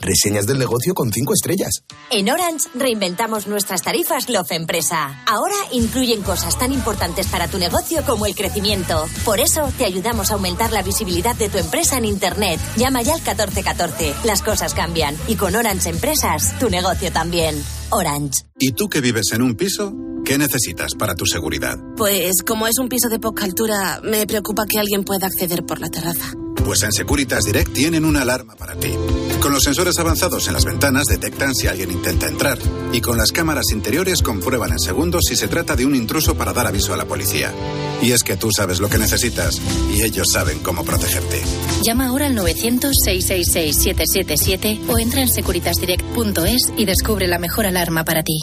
Reseñas 0.00 0.46
del 0.46 0.58
negocio 0.58 0.94
con 0.94 1.12
cinco 1.12 1.34
estrellas. 1.34 1.84
En 2.10 2.30
Orange 2.30 2.68
reinventamos 2.74 3.46
nuestras 3.46 3.82
tarifas 3.82 4.30
Love 4.30 4.52
Empresa. 4.52 5.22
Ahora 5.26 5.54
incluyen 5.72 6.22
cosas 6.22 6.58
tan 6.58 6.72
importantes 6.72 7.26
para 7.26 7.48
tu 7.48 7.58
negocio 7.58 8.02
como 8.06 8.26
el 8.26 8.34
crecimiento. 8.34 9.06
Por 9.24 9.40
eso 9.40 9.70
te 9.76 9.84
ayudamos 9.84 10.30
a 10.30 10.34
aumentar 10.34 10.72
la 10.72 10.82
visibilidad 10.82 11.36
de 11.36 11.48
tu 11.48 11.58
empresa 11.58 11.98
en 11.98 12.06
Internet. 12.06 12.60
Llama 12.76 13.02
ya 13.02 13.14
al 13.14 13.20
1414. 13.20 14.14
Las 14.24 14.42
cosas 14.42 14.74
cambian. 14.74 15.16
Y 15.28 15.36
con 15.36 15.54
Orange 15.54 15.90
Empresas, 15.90 16.58
tu 16.58 16.70
negocio 16.70 17.12
también. 17.12 17.62
Orange. 17.90 18.44
¿Y 18.58 18.72
tú 18.72 18.88
que 18.88 19.00
vives 19.00 19.32
en 19.32 19.42
un 19.42 19.54
piso? 19.54 19.92
¿Qué 20.24 20.38
necesitas 20.38 20.94
para 20.94 21.14
tu 21.14 21.26
seguridad? 21.26 21.76
Pues 21.96 22.42
como 22.46 22.66
es 22.66 22.78
un 22.78 22.88
piso 22.88 23.08
de 23.08 23.18
poca 23.18 23.44
altura, 23.44 24.00
me 24.02 24.26
preocupa 24.26 24.64
que 24.66 24.78
alguien 24.78 25.04
pueda 25.04 25.26
acceder 25.26 25.64
por 25.64 25.80
la 25.80 25.88
terraza. 25.88 26.32
Pues 26.64 26.82
en 26.82 26.92
Securitas 26.92 27.44
Direct 27.44 27.72
tienen 27.72 28.04
una 28.04 28.22
alarma 28.22 28.56
para 28.56 28.74
ti. 28.76 28.92
Con 29.40 29.52
los 29.52 29.62
sensores 29.62 29.98
avanzados 29.98 30.48
en 30.48 30.54
las 30.54 30.64
ventanas 30.64 31.06
detectan 31.06 31.54
si 31.54 31.66
alguien 31.66 31.90
intenta 31.90 32.26
entrar 32.26 32.58
y 32.92 33.00
con 33.00 33.16
las 33.16 33.32
cámaras 33.32 33.70
interiores 33.72 34.22
comprueban 34.22 34.72
en 34.72 34.78
segundos 34.78 35.24
si 35.28 35.36
se 35.36 35.48
trata 35.48 35.76
de 35.76 35.86
un 35.86 35.94
intruso 35.94 36.36
para 36.36 36.52
dar 36.52 36.66
aviso 36.66 36.92
a 36.92 36.96
la 36.96 37.06
policía. 37.06 37.52
Y 38.02 38.12
es 38.12 38.22
que 38.22 38.36
tú 38.36 38.50
sabes 38.54 38.80
lo 38.80 38.88
que 38.88 38.98
necesitas 38.98 39.60
y 39.94 40.02
ellos 40.02 40.28
saben 40.32 40.58
cómo 40.60 40.84
protegerte. 40.84 41.42
Llama 41.82 42.08
ahora 42.08 42.26
al 42.26 42.36
900-666-777 42.36 44.80
o 44.88 44.98
entra 44.98 45.22
en 45.22 45.28
securitasdirect.es 45.28 46.72
y 46.76 46.84
descubre 46.84 47.26
la 47.26 47.38
mejor 47.38 47.66
alarma 47.66 48.04
para 48.04 48.22
ti. 48.22 48.42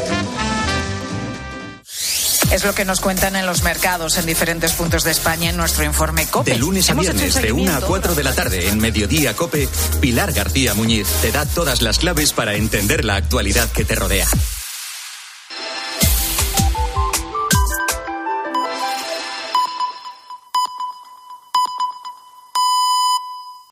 Es 2.61 2.67
lo 2.67 2.75
que 2.75 2.85
nos 2.85 3.01
cuentan 3.01 3.35
en 3.35 3.47
los 3.47 3.63
mercados 3.63 4.19
en 4.19 4.27
diferentes 4.27 4.73
puntos 4.73 5.03
de 5.03 5.09
España 5.09 5.49
en 5.49 5.57
nuestro 5.57 5.83
informe 5.83 6.27
COPE. 6.27 6.51
De 6.51 6.57
lunes 6.59 6.87
a 6.91 6.93
un 6.93 6.99
viernes, 6.99 7.33
de 7.33 7.51
1 7.51 7.63
a 7.63 7.63
seguimiento. 7.63 7.87
4 7.87 8.13
de 8.13 8.23
la 8.23 8.33
tarde, 8.33 8.67
en 8.67 8.77
Mediodía 8.77 9.35
COPE, 9.35 9.67
Pilar 9.99 10.31
García 10.31 10.75
Muñiz 10.75 11.07
te 11.23 11.31
da 11.31 11.47
todas 11.47 11.81
las 11.81 11.97
claves 11.97 12.33
para 12.33 12.53
entender 12.53 13.03
la 13.03 13.15
actualidad 13.15 13.71
que 13.71 13.83
te 13.83 13.95
rodea. 13.95 14.27